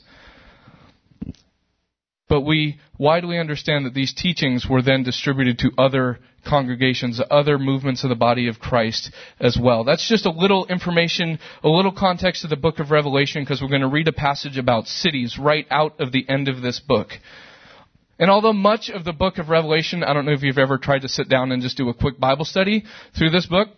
But 2.29 2.41
we 2.41 2.79
widely 2.97 3.37
understand 3.37 3.85
that 3.85 3.93
these 3.93 4.13
teachings 4.13 4.65
were 4.67 4.81
then 4.81 5.03
distributed 5.03 5.59
to 5.59 5.71
other 5.77 6.19
congregations, 6.45 7.21
other 7.29 7.57
movements 7.57 8.03
of 8.03 8.09
the 8.09 8.15
body 8.15 8.47
of 8.47 8.59
Christ 8.59 9.11
as 9.39 9.57
well. 9.61 9.83
That's 9.83 10.07
just 10.07 10.25
a 10.25 10.31
little 10.31 10.65
information, 10.67 11.39
a 11.63 11.69
little 11.69 11.91
context 11.91 12.43
of 12.43 12.49
the 12.49 12.55
book 12.55 12.79
of 12.79 12.91
Revelation 12.91 13.43
because 13.43 13.61
we're 13.61 13.69
going 13.69 13.81
to 13.81 13.87
read 13.87 14.07
a 14.07 14.13
passage 14.13 14.57
about 14.57 14.87
cities 14.87 15.37
right 15.37 15.65
out 15.69 15.99
of 15.99 16.11
the 16.11 16.27
end 16.29 16.47
of 16.47 16.61
this 16.61 16.79
book. 16.79 17.09
And 18.19 18.29
although 18.29 18.53
much 18.53 18.89
of 18.89 19.03
the 19.03 19.13
book 19.13 19.37
of 19.37 19.49
Revelation, 19.49 20.03
I 20.03 20.13
don't 20.13 20.25
know 20.25 20.33
if 20.33 20.43
you've 20.43 20.57
ever 20.57 20.77
tried 20.77 21.01
to 21.01 21.09
sit 21.09 21.27
down 21.27 21.51
and 21.51 21.61
just 21.61 21.77
do 21.77 21.89
a 21.89 21.93
quick 21.93 22.19
Bible 22.19 22.45
study 22.45 22.85
through 23.17 23.31
this 23.31 23.47
book, 23.47 23.69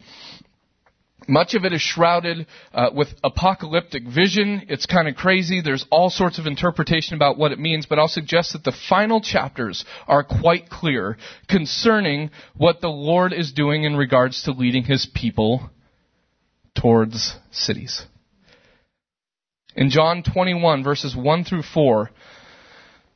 much 1.28 1.54
of 1.54 1.66
it 1.66 1.74
is 1.74 1.82
shrouded 1.82 2.48
uh, 2.74 2.90
with 2.94 3.10
apocalyptic 3.24 4.04
vision. 4.08 4.64
It's 4.70 4.86
kind 4.86 5.08
of 5.08 5.16
crazy. 5.16 5.62
There's 5.62 5.86
all 5.90 6.10
sorts 6.10 6.40
of 6.40 6.46
interpretation 6.46 7.16
about 7.16 7.38
what 7.38 7.52
it 7.52 7.60
means, 7.60 7.86
but 7.86 8.00
I'll 8.00 8.08
suggest 8.08 8.54
that 8.54 8.64
the 8.64 8.76
final 8.90 9.22
chapters 9.22 9.86
are 10.08 10.24
quite 10.24 10.70
clear 10.70 11.18
concerning 11.48 12.32
what 12.56 12.82
the 12.82 12.90
Lord 12.90 13.34
is 13.34 13.52
doing 13.52 13.84
in 13.84 13.96
regards 13.96 14.44
to 14.44 14.52
leading 14.52 14.84
his 14.84 15.08
people 15.14 15.70
towards 16.76 17.36
cities. 17.52 18.04
In 19.76 19.90
John 19.90 20.24
21, 20.24 20.84
verses 20.84 21.16
1 21.16 21.44
through 21.44 21.64
4, 21.64 22.10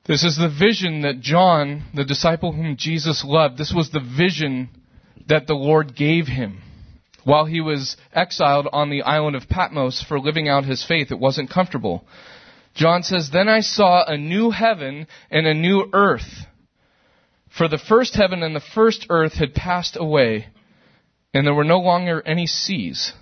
this 0.06 0.24
is 0.24 0.38
the 0.38 0.50
vision 0.50 1.02
that 1.02 1.20
John, 1.22 1.84
the 1.94 2.04
disciple 2.04 2.52
whom 2.52 2.76
Jesus 2.78 3.24
loved, 3.24 3.58
this 3.58 3.74
was 3.74 3.92
the 3.92 4.00
vision 4.00 4.70
that 5.28 5.46
the 5.48 5.54
Lord 5.54 5.96
gave 5.96 6.28
him. 6.28 6.62
While 7.30 7.46
he 7.46 7.62
was 7.62 7.96
exiled 8.12 8.68
on 8.74 8.90
the 8.90 9.04
island 9.04 9.36
of 9.36 9.48
Patmos 9.48 10.02
for 10.02 10.20
living 10.20 10.50
out 10.50 10.66
his 10.66 10.84
faith, 10.84 11.12
it 11.12 11.20
wasn't 11.20 11.52
comfortable. 11.52 12.08
John 12.74 13.04
says, 13.04 13.30
Then 13.30 13.48
I 13.48 13.60
saw 13.60 14.04
a 14.04 14.18
new 14.18 14.50
heaven 14.50 15.06
and 15.30 15.46
a 15.46 15.54
new 15.54 15.92
earth. 15.94 16.48
For 17.48 17.68
the 17.68 17.78
first 17.78 18.16
heaven 18.16 18.42
and 18.42 18.56
the 18.56 18.60
first 18.60 19.06
earth 19.12 19.34
had 19.34 19.54
passed 19.54 19.96
away, 19.96 20.48
and 21.32 21.46
there 21.46 21.54
were 21.54 21.64
no 21.64 21.78
longer 21.78 22.24
any 22.26 22.48
seas. 22.48 23.14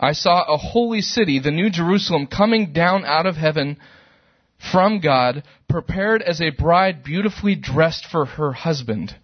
I 0.00 0.12
saw 0.12 0.44
a 0.44 0.56
holy 0.56 1.02
city, 1.02 1.38
the 1.38 1.50
new 1.50 1.68
Jerusalem, 1.68 2.28
coming 2.28 2.72
down 2.72 3.04
out 3.04 3.26
of 3.26 3.36
heaven 3.36 3.76
from 4.72 5.00
God, 5.00 5.42
prepared 5.68 6.22
as 6.22 6.40
a 6.40 6.48
bride 6.48 7.04
beautifully 7.04 7.56
dressed 7.56 8.06
for 8.06 8.24
her 8.24 8.52
husband. 8.52 9.14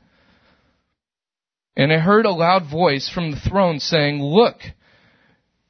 And 1.77 1.93
I 1.93 1.99
heard 1.99 2.27
a 2.27 2.31
loud 2.31 2.71
voice 2.71 3.09
from 3.09 3.31
the 3.31 3.41
throne 3.41 3.81
saying, 3.81 4.23
Look, 4.23 4.57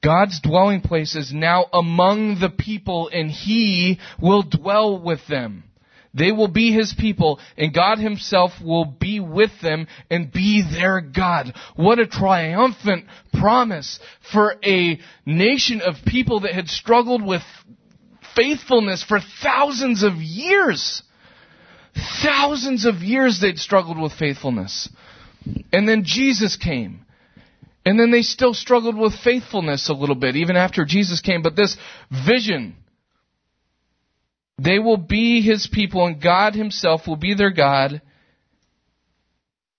God's 0.03 0.41
dwelling 0.41 0.81
place 0.81 1.15
is 1.15 1.33
now 1.33 1.67
among 1.73 2.41
the 2.41 2.49
people, 2.49 3.11
and 3.13 3.31
He 3.31 4.01
will 4.21 4.43
dwell 4.43 4.99
with 4.99 5.27
them. 5.29 5.65
They 6.13 6.33
will 6.33 6.49
be 6.49 6.73
His 6.73 6.95
people, 6.99 7.39
and 7.57 7.73
God 7.73 7.99
Himself 7.99 8.53
will 8.65 8.85
be 8.85 9.21
with 9.21 9.53
them 9.63 9.87
and 10.11 10.33
be 10.33 10.63
their 10.63 11.01
God. 11.01 11.55
What 11.77 12.01
a 12.01 12.07
triumphant 12.07 13.05
promise 13.35 14.01
for 14.33 14.57
a 14.65 14.99
nation 15.25 15.83
of 15.83 16.05
people 16.07 16.41
that 16.41 16.55
had 16.55 16.69
struggled 16.69 17.25
with 17.25 17.43
faithfulness 18.35 19.05
for 19.05 19.21
thousands 19.43 20.03
of 20.03 20.15
years. 20.15 21.03
Thousands 22.23 22.87
of 22.87 22.97
years 22.97 23.41
they'd 23.41 23.59
struggled 23.59 24.01
with 24.01 24.13
faithfulness. 24.13 24.89
And 25.73 25.89
then 25.89 26.05
Jesus 26.05 26.57
came. 26.57 27.05
And 27.85 27.99
then 27.99 28.11
they 28.11 28.23
still 28.23 28.55
struggled 28.55 28.97
with 28.97 29.15
faithfulness 29.15 29.89
a 29.89 29.95
little 29.95 30.15
bit, 30.15 30.37
even 30.37 30.57
after 30.57 30.85
Jesus 30.85 31.21
came. 31.21 31.43
But 31.43 31.57
this 31.57 31.77
vision, 32.11 32.77
they 34.59 34.79
will 34.79 34.99
be 34.99 35.41
his 35.41 35.67
people, 35.67 36.07
and 36.07 36.21
God 36.21 36.55
himself 36.55 37.07
will 37.07 37.17
be 37.17 37.35
their 37.35 37.51
God. 37.51 38.03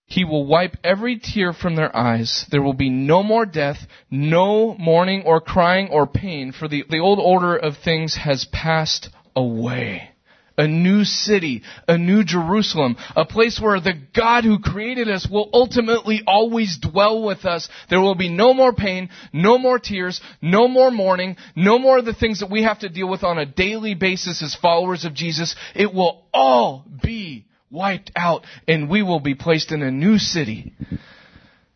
He 0.08 0.26
will 0.26 0.46
wipe 0.46 0.78
every 0.84 1.20
tear 1.20 1.54
from 1.54 1.76
their 1.76 1.96
eyes. 1.96 2.46
There 2.50 2.62
will 2.62 2.74
be 2.74 2.90
no 2.90 3.22
more 3.22 3.46
death, 3.46 3.78
no 4.10 4.76
mourning 4.76 5.24
or 5.24 5.40
crying 5.40 5.90
or 5.90 6.08
pain, 6.08 6.52
for 6.52 6.68
the, 6.68 6.84
the 6.90 7.00
old 7.00 7.20
order 7.20 7.56
of 7.56 7.78
things 7.78 8.16
has 8.16 8.46
passed 8.52 9.10
away 9.36 10.11
a 10.58 10.68
new 10.68 11.04
city, 11.04 11.64
a 11.88 11.98
new 11.98 12.24
Jerusalem, 12.24 12.98
a 13.16 13.26
place 13.26 13.60
where 13.60 13.80
the 13.80 14.00
God 14.14 14.44
who 14.44 14.60
created 14.60 15.10
us 15.10 15.28
will 15.30 15.50
ultimately 15.54 16.22
always 16.28 16.78
dwell 16.78 17.24
with 17.24 17.46
us. 17.46 17.70
There 17.90 18.02
will 18.02 18.16
be 18.16 18.30
no 18.30 18.54
more 18.54 18.74
pain, 18.74 19.10
no 19.34 19.58
more 19.58 19.80
tears, 19.80 20.22
no 20.42 20.68
more 20.68 20.92
mourning, 20.92 21.38
no 21.56 21.80
more 21.80 22.00
of 22.00 22.06
the 22.06 22.14
things 22.14 22.40
that 22.42 22.52
we 22.52 22.64
have 22.64 22.80
to 22.80 22.90
deal 22.90 23.10
with 23.10 23.24
on 23.24 23.38
a 23.38 23.46
daily 23.46 23.96
basis 23.96 24.44
as 24.44 24.56
followers 24.56 25.06
of 25.06 25.14
Jesus. 25.14 25.56
It 25.76 25.94
will 25.94 26.26
all 26.34 26.86
be 27.02 27.46
wiped 27.70 28.12
out 28.16 28.46
and 28.68 28.90
we 28.90 29.02
will 29.02 29.22
be 29.22 29.36
placed 29.36 29.72
in 29.72 29.82
a 29.82 29.92
new 29.92 30.18
city. 30.18 30.74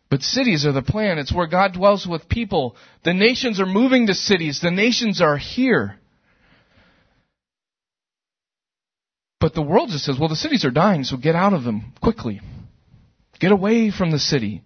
But 0.08 0.22
cities 0.22 0.64
are 0.64 0.72
the 0.72 0.82
plan. 0.82 1.18
It's 1.18 1.34
where 1.34 1.48
God 1.48 1.72
dwells 1.72 2.06
with 2.06 2.28
people. 2.28 2.76
The 3.04 3.14
nations 3.14 3.60
are 3.60 3.66
moving 3.66 4.06
to 4.06 4.14
cities. 4.14 4.60
The 4.60 4.70
nations 4.70 5.20
are 5.20 5.36
here. 5.36 5.98
But 9.38 9.54
the 9.54 9.62
world 9.62 9.90
just 9.90 10.04
says, 10.04 10.18
well, 10.18 10.28
the 10.28 10.36
cities 10.36 10.64
are 10.64 10.70
dying, 10.70 11.04
so 11.04 11.16
get 11.16 11.34
out 11.34 11.52
of 11.52 11.64
them 11.64 11.92
quickly. 12.00 12.40
Get 13.38 13.52
away 13.52 13.90
from 13.90 14.10
the 14.10 14.18
city. 14.18 14.62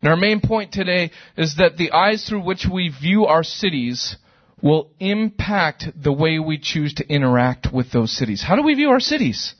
And 0.00 0.10
our 0.10 0.16
main 0.16 0.40
point 0.40 0.72
today 0.72 1.10
is 1.36 1.56
that 1.56 1.76
the 1.76 1.92
eyes 1.92 2.26
through 2.26 2.44
which 2.44 2.66
we 2.72 2.88
view 2.88 3.26
our 3.26 3.42
cities 3.42 4.16
will 4.62 4.90
impact 5.00 5.88
the 6.00 6.12
way 6.12 6.38
we 6.38 6.58
choose 6.58 6.94
to 6.94 7.08
interact 7.08 7.72
with 7.72 7.90
those 7.90 8.16
cities. 8.16 8.42
How 8.42 8.54
do 8.54 8.62
we 8.62 8.74
view 8.74 8.90
our 8.90 9.00
cities? 9.00 9.54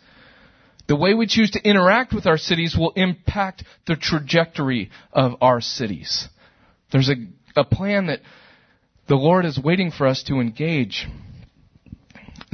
The 0.87 0.97
way 0.97 1.15
we 1.15 1.27
choose 1.27 1.51
to 1.53 1.69
interact 1.69 2.13
with 2.13 2.27
our 2.27 2.39
cities 2.39 2.77
will 2.77 2.93
impact 2.93 3.65
the 3.87 3.97
trajectory 3.97 4.91
of 5.13 5.33
our 5.41 5.61
cities. 5.61 6.29
There's 6.93 7.09
a, 7.09 7.15
a 7.57 7.65
plan 7.65 8.07
that 8.07 8.21
the 9.09 9.17
Lord 9.17 9.45
is 9.45 9.59
waiting 9.59 9.91
for 9.91 10.07
us 10.07 10.23
to 10.25 10.41
engage. 10.41 11.07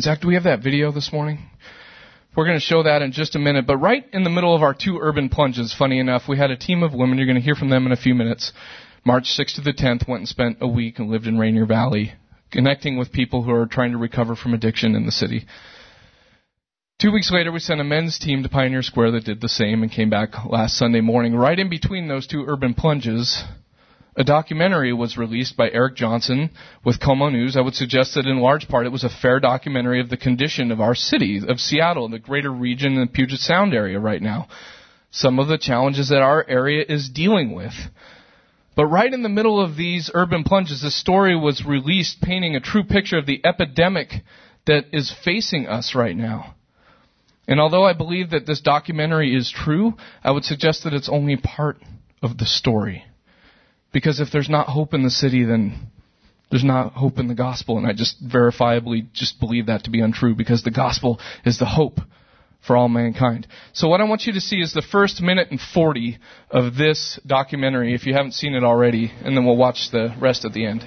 Zach, 0.00 0.20
do 0.20 0.28
we 0.28 0.35
have 0.35 0.44
that 0.44 0.62
video 0.62 0.92
this 0.92 1.12
morning? 1.12 1.50
We're 2.37 2.44
going 2.44 2.56
to 2.56 2.64
show 2.64 2.85
that 2.85 3.02
in 3.02 3.12
just 3.12 3.35
a 3.35 3.38
minute. 3.38 3.66
But 3.66 3.78
right 3.78 4.04
in 4.12 4.23
the 4.23 4.30
middle 4.30 4.54
of 4.54 4.62
our 4.62 4.75
two 4.75 4.99
urban 5.00 5.28
plunges, 5.28 5.75
funny 5.76 5.99
enough, 5.99 6.28
we 6.28 6.38
had 6.38 6.50
a 6.50 6.56
team 6.56 6.82
of 6.82 6.94
women. 6.94 7.18
You're 7.18 7.26
going 7.26 7.35
to 7.35 7.42
hear 7.42 7.56
from 7.56 7.70
them 7.70 7.85
in 7.87 7.92
a 7.92 7.97
few 7.97 8.14
minutes. 8.14 8.52
March 9.04 9.25
6th 9.25 9.56
to 9.56 9.61
the 9.61 9.73
10th, 9.73 10.06
went 10.06 10.20
and 10.20 10.28
spent 10.28 10.58
a 10.61 10.68
week 10.68 10.99
and 10.99 11.11
lived 11.11 11.26
in 11.26 11.38
Rainier 11.38 11.66
Valley, 11.66 12.12
connecting 12.50 12.97
with 12.97 13.12
people 13.12 13.42
who 13.42 13.50
are 13.50 13.66
trying 13.66 13.92
to 13.92 13.99
recover 13.99 14.37
from 14.37 14.54
addiction 14.54 14.94
in 14.94 15.06
the 15.06 15.12
city. 15.12 15.47
Two 17.00 17.12
weeks 17.12 17.30
later, 17.32 17.50
we 17.52 17.61
sent 17.61 17.80
a 17.80 17.85
men's 17.85 18.18
team 18.18 18.42
to 18.42 18.49
Pioneer 18.49 18.82
Square 18.82 19.12
that 19.12 19.25
did 19.25 19.40
the 19.40 19.49
same 19.49 19.82
and 19.82 19.90
came 19.90 20.11
back 20.11 20.44
last 20.44 20.76
Sunday 20.76 21.00
morning. 21.00 21.35
Right 21.35 21.58
in 21.58 21.68
between 21.68 22.08
those 22.08 22.26
two 22.26 22.44
urban 22.47 22.75
plunges, 22.75 23.44
a 24.18 24.25
documentary 24.25 24.92
was 24.92 25.16
released 25.16 25.56
by 25.56 25.70
Eric 25.70 25.94
Johnson 25.94 26.50
with 26.84 26.98
KOMO 26.98 27.30
News. 27.30 27.56
I 27.56 27.60
would 27.60 27.76
suggest 27.76 28.14
that 28.14 28.26
in 28.26 28.40
large 28.40 28.66
part 28.66 28.84
it 28.84 28.90
was 28.90 29.04
a 29.04 29.08
fair 29.08 29.38
documentary 29.38 30.00
of 30.00 30.10
the 30.10 30.16
condition 30.16 30.72
of 30.72 30.80
our 30.80 30.96
city, 30.96 31.40
of 31.46 31.60
Seattle, 31.60 32.08
the 32.08 32.18
greater 32.18 32.50
region 32.50 32.94
in 32.94 33.00
the 33.02 33.06
Puget 33.06 33.38
Sound 33.38 33.72
area 33.72 34.00
right 34.00 34.20
now. 34.20 34.48
Some 35.12 35.38
of 35.38 35.46
the 35.46 35.56
challenges 35.56 36.08
that 36.08 36.20
our 36.20 36.44
area 36.48 36.84
is 36.87 37.08
dealing 37.08 37.54
with. 37.54 37.72
But 38.75 38.87
right 38.87 39.12
in 39.12 39.22
the 39.22 39.28
middle 39.28 39.60
of 39.60 39.76
these 39.76 40.10
urban 40.12 40.42
plunges, 40.42 40.82
a 40.82 40.90
story 40.90 41.37
was 41.38 41.64
released 41.64 42.20
painting 42.20 42.56
a 42.56 42.60
true 42.60 42.82
picture 42.82 43.18
of 43.18 43.26
the 43.26 43.40
epidemic 43.46 44.10
that 44.66 44.87
is 44.92 45.14
facing 45.25 45.68
us 45.68 45.94
right 45.94 46.16
now. 46.16 46.56
And 47.46 47.60
although 47.60 47.84
I 47.84 47.92
believe 47.92 48.30
that 48.30 48.46
this 48.46 48.60
documentary 48.60 49.34
is 49.34 49.48
true, 49.48 49.94
I 50.25 50.32
would 50.32 50.44
suggest 50.44 50.82
that 50.84 50.92
it's 50.92 51.08
only 51.08 51.37
part 51.37 51.80
of 52.20 52.37
the 52.37 52.46
story. 52.46 53.04
Because 53.92 54.21
if 54.21 54.28
there's 54.33 54.49
not 54.49 54.68
hope 54.68 54.95
in 54.95 55.02
the 55.02 55.11
city, 55.11 55.45
then 55.45 55.90
there's 56.50 56.64
not 56.64 56.92
hope 56.92 57.18
in 57.18 57.28
the 57.28 57.35
gospel. 57.35 57.78
And 57.78 57.87
I 57.87 57.92
just 57.92 58.26
verifiably 58.26 59.12
just 59.12 59.40
believe 59.40 59.66
that 59.66 59.85
to 59.85 59.90
be 59.90 60.00
untrue 60.00 60.35
because 60.35 60.62
the 60.62 60.71
gospel 60.71 61.21
is 61.45 61.59
the 61.59 61.66
hope 61.66 62.00
for 62.66 62.76
all 62.76 62.88
mankind. 62.88 63.47
So 63.73 63.88
what 63.88 64.00
I 64.00 64.04
want 64.04 64.25
you 64.25 64.33
to 64.35 64.40
see 64.40 64.57
is 64.57 64.73
the 64.73 64.83
first 64.83 65.23
minute 65.23 65.49
and 65.50 65.61
40 65.61 66.18
of 66.50 66.75
this 66.75 67.18
documentary 67.26 67.95
if 67.95 68.04
you 68.07 68.14
haven't 68.14 68.33
seen 68.33 68.54
it 68.54 68.64
already, 68.64 69.12
and 69.25 69.37
then 69.37 69.45
we'll 69.45 69.57
watch 69.57 69.90
the 69.90 70.14
rest 70.21 70.45
at 70.45 70.52
the 70.52 70.66
end. 70.66 70.85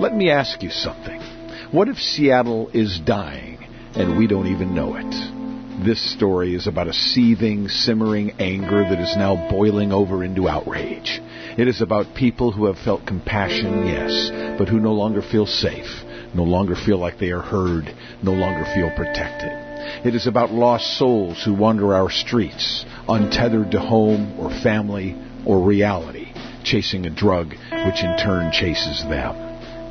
Let 0.00 0.14
me 0.14 0.30
ask 0.30 0.62
you 0.62 0.70
something. 0.70 1.20
What 1.72 1.88
if 1.88 1.98
Seattle 1.98 2.70
is 2.70 2.98
dying 2.98 3.58
and 3.94 4.18
we 4.18 4.26
don't 4.26 4.48
even 4.48 4.74
know 4.74 4.96
it? 4.96 5.84
This 5.84 6.12
story 6.14 6.54
is 6.54 6.66
about 6.66 6.88
a 6.88 6.92
seething, 6.92 7.68
simmering 7.68 8.32
anger 8.40 8.82
that 8.82 9.00
is 9.00 9.16
now 9.16 9.48
boiling 9.50 9.92
over 9.92 10.24
into 10.24 10.48
outrage. 10.48 11.20
It 11.58 11.66
is 11.66 11.80
about 11.80 12.14
people 12.14 12.52
who 12.52 12.66
have 12.66 12.78
felt 12.78 13.06
compassion, 13.06 13.84
yes, 13.86 14.30
but 14.56 14.68
who 14.68 14.78
no 14.78 14.92
longer 14.92 15.20
feel 15.20 15.46
safe, 15.46 16.04
no 16.32 16.44
longer 16.44 16.76
feel 16.76 16.98
like 16.98 17.18
they 17.18 17.32
are 17.32 17.42
heard, 17.42 17.92
no 18.22 18.32
longer 18.32 18.64
feel 18.72 18.90
protected. 18.94 19.50
It 20.06 20.14
is 20.14 20.28
about 20.28 20.52
lost 20.52 20.96
souls 20.96 21.42
who 21.44 21.52
wander 21.52 21.92
our 21.92 22.08
streets, 22.08 22.84
untethered 23.08 23.72
to 23.72 23.80
home 23.80 24.38
or 24.38 24.50
family 24.62 25.16
or 25.44 25.60
reality, 25.60 26.32
chasing 26.62 27.04
a 27.04 27.10
drug 27.10 27.48
which 27.48 28.04
in 28.04 28.16
turn 28.16 28.52
chases 28.52 29.02
them. 29.02 29.34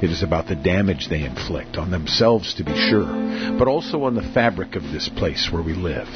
It 0.01 0.11
is 0.11 0.23
about 0.23 0.47
the 0.47 0.55
damage 0.55 1.09
they 1.09 1.25
inflict 1.25 1.75
on 1.75 1.91
themselves, 1.91 2.53
to 2.53 2.63
be 2.63 2.73
sure, 2.89 3.57
but 3.59 3.67
also 3.67 4.03
on 4.03 4.15
the 4.15 4.31
fabric 4.33 4.77
of 4.77 4.83
this 4.83 5.09
place 5.09 5.49
where 5.51 5.61
we 5.61 5.73
live. 5.73 6.07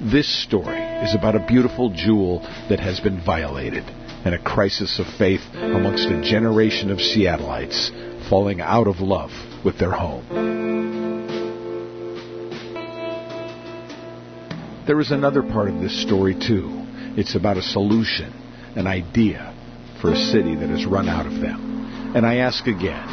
This 0.00 0.28
story 0.44 0.78
is 1.02 1.16
about 1.16 1.34
a 1.34 1.44
beautiful 1.44 1.90
jewel 1.90 2.42
that 2.68 2.78
has 2.78 3.00
been 3.00 3.20
violated 3.24 3.84
and 4.28 4.34
a 4.34 4.44
crisis 4.44 4.98
of 4.98 5.06
faith 5.16 5.40
amongst 5.54 6.06
a 6.06 6.20
generation 6.20 6.90
of 6.90 6.98
Seattleites 6.98 8.28
falling 8.28 8.60
out 8.60 8.86
of 8.86 9.00
love 9.00 9.30
with 9.64 9.78
their 9.78 9.90
home. 9.90 10.22
There 14.86 15.00
is 15.00 15.12
another 15.12 15.42
part 15.42 15.70
of 15.70 15.80
this 15.80 16.02
story, 16.02 16.34
too. 16.34 16.68
It's 17.16 17.36
about 17.36 17.56
a 17.56 17.62
solution, 17.62 18.30
an 18.76 18.86
idea 18.86 19.54
for 20.02 20.12
a 20.12 20.16
city 20.16 20.54
that 20.56 20.68
has 20.68 20.84
run 20.84 21.08
out 21.08 21.24
of 21.24 21.40
them. 21.40 22.12
And 22.14 22.26
I 22.26 22.36
ask 22.36 22.66
again 22.66 23.08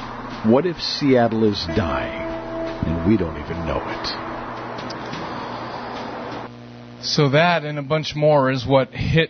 what 0.51 0.65
if 0.65 0.75
Seattle 0.81 1.49
is 1.49 1.65
dying 1.77 2.27
and 2.87 3.09
we 3.09 3.15
don't 3.15 3.41
even 3.41 3.65
know 3.65 3.81
it? 3.81 4.07
So 7.05 7.29
that 7.29 7.63
and 7.63 7.79
a 7.79 7.83
bunch 7.83 8.17
more 8.17 8.51
is 8.51 8.67
what 8.67 8.89
hit 8.89 9.29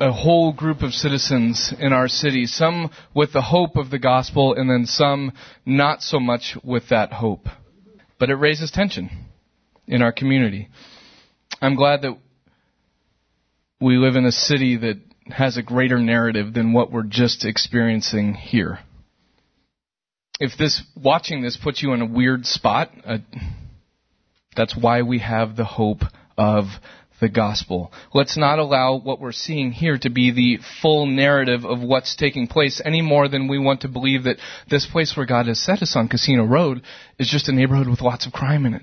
a 0.00 0.12
whole 0.12 0.52
group 0.52 0.82
of 0.82 0.92
citizens 0.92 1.72
in 1.78 1.92
our 1.92 2.08
city, 2.08 2.46
some 2.46 2.90
with 3.14 3.32
the 3.32 3.42
hope 3.42 3.76
of 3.76 3.90
the 3.90 3.98
gospel 3.98 4.54
and 4.54 4.70
then 4.70 4.86
some 4.86 5.32
not 5.66 6.02
so 6.02 6.20
much 6.20 6.56
with 6.62 6.88
that 6.90 7.12
hope. 7.12 7.46
But 8.18 8.30
it 8.30 8.34
raises 8.34 8.70
tension 8.70 9.10
in 9.86 10.02
our 10.02 10.12
community. 10.12 10.68
I'm 11.60 11.74
glad 11.74 12.02
that 12.02 12.16
we 13.80 13.96
live 13.96 14.16
in 14.16 14.24
a 14.24 14.32
city 14.32 14.76
that 14.76 15.00
has 15.26 15.56
a 15.56 15.62
greater 15.62 15.98
narrative 15.98 16.54
than 16.54 16.72
what 16.72 16.90
we're 16.90 17.02
just 17.02 17.44
experiencing 17.44 18.34
here. 18.34 18.80
If 20.40 20.56
this 20.58 20.82
watching 20.96 21.42
this 21.42 21.56
puts 21.56 21.82
you 21.82 21.92
in 21.92 22.00
a 22.00 22.06
weird 22.06 22.46
spot, 22.46 22.90
uh, 23.04 23.18
that's 24.56 24.76
why 24.76 25.02
we 25.02 25.18
have 25.18 25.56
the 25.56 25.64
hope 25.64 26.02
of 26.36 26.64
the 27.20 27.28
gospel. 27.28 27.92
Let's 28.14 28.36
not 28.36 28.58
allow 28.58 28.98
what 28.98 29.20
we're 29.20 29.32
seeing 29.32 29.72
here 29.72 29.98
to 29.98 30.10
be 30.10 30.30
the 30.30 30.62
full 30.80 31.06
narrative 31.06 31.64
of 31.64 31.80
what's 31.80 32.16
taking 32.16 32.46
place 32.46 32.80
any 32.84 33.02
more 33.02 33.28
than 33.28 33.48
we 33.48 33.58
want 33.58 33.82
to 33.82 33.88
believe 33.88 34.24
that 34.24 34.38
this 34.70 34.86
place 34.86 35.16
where 35.16 35.26
God 35.26 35.46
has 35.46 35.60
set 35.60 35.82
us 35.82 35.96
on 35.96 36.08
Casino 36.08 36.44
Road 36.44 36.82
is 37.18 37.28
just 37.28 37.48
a 37.48 37.52
neighborhood 37.52 37.88
with 37.88 38.00
lots 38.00 38.26
of 38.26 38.32
crime 38.32 38.66
in 38.66 38.74
it. 38.74 38.82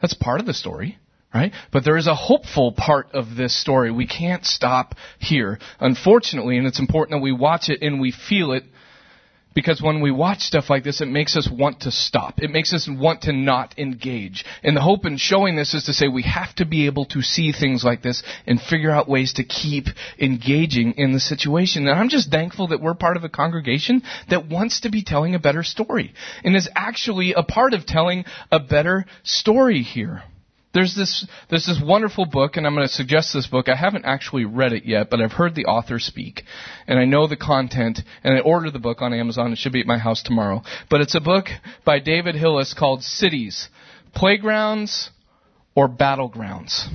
That's 0.00 0.14
part 0.14 0.40
of 0.40 0.46
the 0.46 0.54
story. 0.54 0.98
Right? 1.32 1.52
But 1.72 1.84
there 1.84 1.96
is 1.96 2.08
a 2.08 2.14
hopeful 2.14 2.72
part 2.72 3.12
of 3.12 3.36
this 3.36 3.56
story. 3.56 3.92
We 3.92 4.08
can't 4.08 4.44
stop 4.44 4.96
here. 5.20 5.60
Unfortunately, 5.78 6.58
and 6.58 6.66
it's 6.66 6.80
important 6.80 7.16
that 7.16 7.22
we 7.22 7.30
watch 7.30 7.68
it 7.68 7.82
and 7.82 8.00
we 8.00 8.10
feel 8.10 8.50
it 8.50 8.64
because 9.54 9.82
when 9.82 10.00
we 10.00 10.10
watch 10.10 10.40
stuff 10.42 10.70
like 10.70 10.84
this, 10.84 11.00
it 11.00 11.08
makes 11.08 11.36
us 11.36 11.48
want 11.50 11.80
to 11.80 11.90
stop. 11.90 12.38
It 12.38 12.50
makes 12.50 12.72
us 12.72 12.88
want 12.88 13.22
to 13.22 13.32
not 13.32 13.78
engage. 13.78 14.44
And 14.62 14.76
the 14.76 14.80
hope 14.80 15.04
in 15.06 15.16
showing 15.16 15.56
this 15.56 15.74
is 15.74 15.84
to 15.84 15.92
say 15.92 16.06
we 16.06 16.22
have 16.22 16.54
to 16.56 16.64
be 16.64 16.86
able 16.86 17.06
to 17.06 17.22
see 17.22 17.52
things 17.52 17.82
like 17.82 18.02
this 18.02 18.22
and 18.46 18.60
figure 18.60 18.90
out 18.90 19.08
ways 19.08 19.34
to 19.34 19.44
keep 19.44 19.86
engaging 20.18 20.92
in 20.92 21.12
the 21.12 21.20
situation. 21.20 21.88
And 21.88 21.98
I'm 21.98 22.08
just 22.08 22.30
thankful 22.30 22.68
that 22.68 22.80
we're 22.80 22.94
part 22.94 23.16
of 23.16 23.24
a 23.24 23.28
congregation 23.28 24.02
that 24.28 24.48
wants 24.48 24.80
to 24.82 24.90
be 24.90 25.02
telling 25.02 25.34
a 25.34 25.40
better 25.40 25.64
story 25.64 26.14
and 26.44 26.54
is 26.54 26.68
actually 26.76 27.34
a 27.34 27.42
part 27.42 27.74
of 27.74 27.86
telling 27.86 28.24
a 28.52 28.60
better 28.60 29.04
story 29.24 29.82
here. 29.82 30.22
There's 30.72 30.94
this, 30.94 31.26
there's 31.48 31.66
this 31.66 31.80
wonderful 31.82 32.26
book, 32.26 32.56
and 32.56 32.64
I'm 32.64 32.76
going 32.76 32.86
to 32.86 32.92
suggest 32.92 33.32
this 33.32 33.48
book. 33.48 33.68
I 33.68 33.74
haven't 33.74 34.04
actually 34.04 34.44
read 34.44 34.72
it 34.72 34.84
yet, 34.84 35.10
but 35.10 35.20
I've 35.20 35.32
heard 35.32 35.56
the 35.56 35.64
author 35.64 35.98
speak. 35.98 36.44
And 36.86 36.98
I 36.98 37.06
know 37.06 37.26
the 37.26 37.36
content, 37.36 38.00
and 38.22 38.36
I 38.36 38.40
ordered 38.40 38.72
the 38.72 38.78
book 38.78 39.02
on 39.02 39.12
Amazon. 39.12 39.52
It 39.52 39.58
should 39.58 39.72
be 39.72 39.80
at 39.80 39.86
my 39.86 39.98
house 39.98 40.22
tomorrow. 40.22 40.62
But 40.88 41.00
it's 41.00 41.16
a 41.16 41.20
book 41.20 41.46
by 41.84 41.98
David 41.98 42.36
Hillis 42.36 42.72
called 42.72 43.02
Cities, 43.02 43.68
Playgrounds 44.14 45.10
or 45.74 45.88
Battlegrounds. 45.88 46.86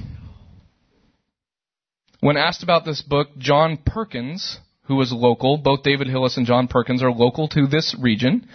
When 2.22 2.38
asked 2.38 2.64
about 2.64 2.86
this 2.86 3.02
book, 3.02 3.38
John 3.38 3.78
Perkins, 3.86 4.60
who 4.84 5.02
is 5.02 5.12
local, 5.12 5.58
both 5.58 5.84
David 5.84 6.08
Hillis 6.08 6.38
and 6.38 6.48
John 6.48 6.70
Perkins 6.70 7.04
are 7.04 7.12
local 7.12 7.50
to 7.50 7.68
this 7.68 7.94
region, 8.00 8.48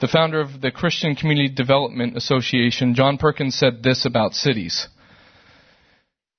the 0.00 0.08
founder 0.08 0.40
of 0.40 0.60
the 0.60 0.70
Christian 0.70 1.14
Community 1.14 1.48
Development 1.48 2.16
Association, 2.16 2.94
John 2.94 3.16
Perkins, 3.16 3.54
said 3.54 3.82
this 3.82 4.04
about 4.04 4.34
cities. 4.34 4.88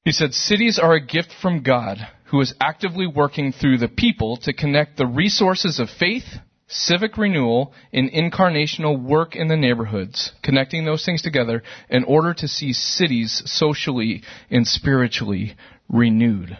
He 0.03 0.11
said, 0.11 0.33
Cities 0.33 0.79
are 0.79 0.93
a 0.93 1.05
gift 1.05 1.33
from 1.41 1.63
God 1.63 1.97
who 2.25 2.39
is 2.41 2.53
actively 2.61 3.07
working 3.07 3.51
through 3.51 3.77
the 3.77 3.87
people 3.87 4.37
to 4.37 4.53
connect 4.53 4.97
the 4.97 5.07
resources 5.07 5.79
of 5.79 5.89
faith, 5.89 6.25
civic 6.67 7.17
renewal, 7.17 7.73
and 7.91 8.11
incarnational 8.11 9.01
work 9.01 9.35
in 9.35 9.47
the 9.47 9.57
neighborhoods, 9.57 10.31
connecting 10.43 10.85
those 10.85 11.05
things 11.05 11.21
together 11.21 11.63
in 11.89 12.03
order 12.03 12.33
to 12.33 12.47
see 12.47 12.73
cities 12.73 13.41
socially 13.45 14.23
and 14.49 14.67
spiritually 14.67 15.55
renewed. 15.89 16.57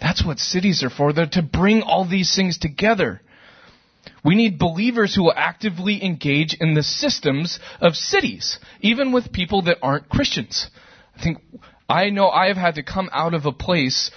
That's 0.00 0.24
what 0.24 0.38
cities 0.38 0.82
are 0.82 0.90
for. 0.90 1.12
They're 1.12 1.26
to 1.32 1.42
bring 1.42 1.82
all 1.82 2.06
these 2.06 2.34
things 2.34 2.58
together. 2.58 3.20
We 4.24 4.34
need 4.34 4.58
believers 4.58 5.14
who 5.14 5.24
will 5.24 5.34
actively 5.36 6.02
engage 6.02 6.56
in 6.58 6.74
the 6.74 6.82
systems 6.82 7.60
of 7.80 7.94
cities, 7.94 8.58
even 8.80 9.12
with 9.12 9.32
people 9.32 9.62
that 9.62 9.78
aren't 9.82 10.08
Christians. 10.08 10.70
I 11.16 11.22
think 11.22 11.38
I 11.88 12.08
know 12.10 12.28
I 12.30 12.48
have 12.48 12.56
had 12.56 12.76
to 12.76 12.82
come 12.82 13.10
out 13.12 13.34
of 13.34 13.44
a 13.44 13.52
place 13.52 14.10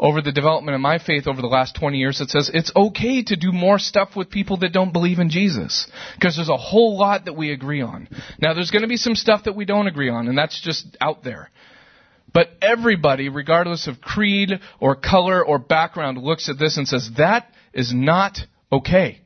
over 0.00 0.20
the 0.20 0.32
development 0.32 0.74
of 0.74 0.80
my 0.80 0.98
faith 0.98 1.28
over 1.28 1.40
the 1.40 1.46
last 1.46 1.76
20 1.76 1.96
years 1.96 2.18
that 2.18 2.28
says 2.28 2.50
it's 2.52 2.72
okay 2.74 3.22
to 3.22 3.36
do 3.36 3.52
more 3.52 3.78
stuff 3.78 4.16
with 4.16 4.30
people 4.30 4.56
that 4.58 4.72
don't 4.72 4.92
believe 4.92 5.20
in 5.20 5.30
Jesus. 5.30 5.86
Because 6.16 6.34
there's 6.34 6.48
a 6.48 6.56
whole 6.56 6.98
lot 6.98 7.26
that 7.26 7.34
we 7.34 7.52
agree 7.52 7.82
on. 7.82 8.08
Now, 8.40 8.52
there's 8.52 8.72
going 8.72 8.82
to 8.82 8.88
be 8.88 8.96
some 8.96 9.14
stuff 9.14 9.44
that 9.44 9.54
we 9.54 9.64
don't 9.64 9.86
agree 9.86 10.10
on, 10.10 10.26
and 10.26 10.36
that's 10.36 10.60
just 10.60 10.96
out 11.00 11.22
there. 11.22 11.50
But 12.34 12.48
everybody, 12.60 13.28
regardless 13.28 13.86
of 13.86 14.00
creed 14.00 14.50
or 14.80 14.96
color 14.96 15.44
or 15.44 15.60
background, 15.60 16.18
looks 16.18 16.48
at 16.48 16.58
this 16.58 16.78
and 16.78 16.88
says, 16.88 17.10
that 17.18 17.46
is 17.72 17.92
not 17.94 18.38
okay. 18.72 19.20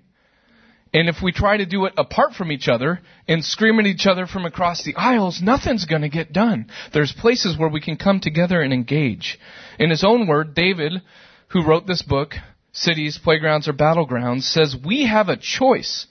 And 0.96 1.10
if 1.10 1.16
we 1.22 1.30
try 1.30 1.58
to 1.58 1.66
do 1.66 1.84
it 1.84 1.92
apart 1.98 2.32
from 2.32 2.50
each 2.50 2.68
other 2.68 3.00
and 3.28 3.44
scream 3.44 3.78
at 3.78 3.84
each 3.84 4.06
other 4.06 4.26
from 4.26 4.46
across 4.46 4.82
the 4.82 4.96
aisles, 4.96 5.42
nothing's 5.42 5.84
going 5.84 6.00
to 6.00 6.08
get 6.08 6.32
done. 6.32 6.70
There's 6.94 7.12
places 7.12 7.58
where 7.58 7.68
we 7.68 7.82
can 7.82 7.98
come 7.98 8.18
together 8.18 8.62
and 8.62 8.72
engage. 8.72 9.38
In 9.78 9.90
his 9.90 10.02
own 10.02 10.26
word, 10.26 10.54
David, 10.54 11.02
who 11.48 11.66
wrote 11.66 11.86
this 11.86 12.00
book, 12.00 12.32
Cities, 12.72 13.20
Playgrounds, 13.22 13.68
or 13.68 13.74
Battlegrounds, 13.74 14.44
says 14.44 14.74
we 14.86 15.04
have 15.04 15.28
a 15.28 15.36
choice. 15.36 16.06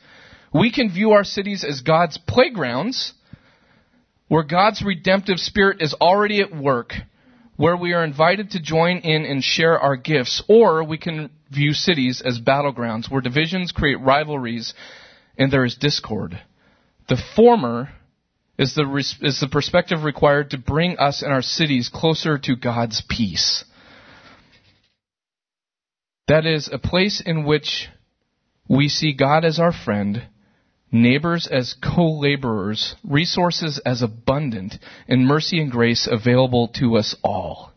We 0.53 0.71
can 0.71 0.91
view 0.91 1.13
our 1.13 1.23
cities 1.23 1.63
as 1.63 1.81
God's 1.81 2.19
playgrounds, 2.19 3.13
where 4.27 4.43
God's 4.43 4.83
redemptive 4.83 5.39
spirit 5.39 5.81
is 5.81 5.95
already 5.95 6.41
at 6.41 6.55
work, 6.55 6.93
where 7.55 7.75
we 7.75 7.93
are 7.93 8.03
invited 8.03 8.51
to 8.51 8.61
join 8.61 8.99
in 8.99 9.25
and 9.25 9.43
share 9.43 9.79
our 9.79 9.95
gifts, 9.95 10.43
or 10.47 10.83
we 10.83 10.99
can 10.99 11.31
view 11.51 11.73
cities 11.73 12.21
as 12.23 12.39
battlegrounds 12.39 13.09
where 13.09 13.21
divisions 13.21 13.71
create 13.71 13.99
rivalries 14.01 14.73
and 15.37 15.51
there 15.51 15.65
is 15.65 15.75
discord. 15.75 16.39
The 17.07 17.21
former 17.35 17.89
is 18.57 18.73
the, 18.73 18.85
is 19.21 19.39
the 19.39 19.47
perspective 19.47 20.03
required 20.03 20.51
to 20.51 20.57
bring 20.57 20.97
us 20.97 21.21
and 21.21 21.31
our 21.31 21.41
cities 21.41 21.89
closer 21.93 22.37
to 22.39 22.55
God's 22.55 23.03
peace. 23.07 23.65
That 26.27 26.45
is 26.45 26.69
a 26.71 26.79
place 26.79 27.21
in 27.23 27.45
which 27.45 27.87
we 28.67 28.89
see 28.89 29.13
God 29.13 29.45
as 29.45 29.59
our 29.59 29.73
friend, 29.73 30.23
neighbors 30.91 31.47
as 31.47 31.75
co-laborers, 31.83 32.95
resources 33.03 33.79
as 33.85 34.01
abundant, 34.01 34.75
and 35.07 35.27
mercy 35.27 35.59
and 35.59 35.69
grace 35.69 36.07
available 36.09 36.69
to 36.79 36.97
us 36.97 37.15
all. 37.23 37.74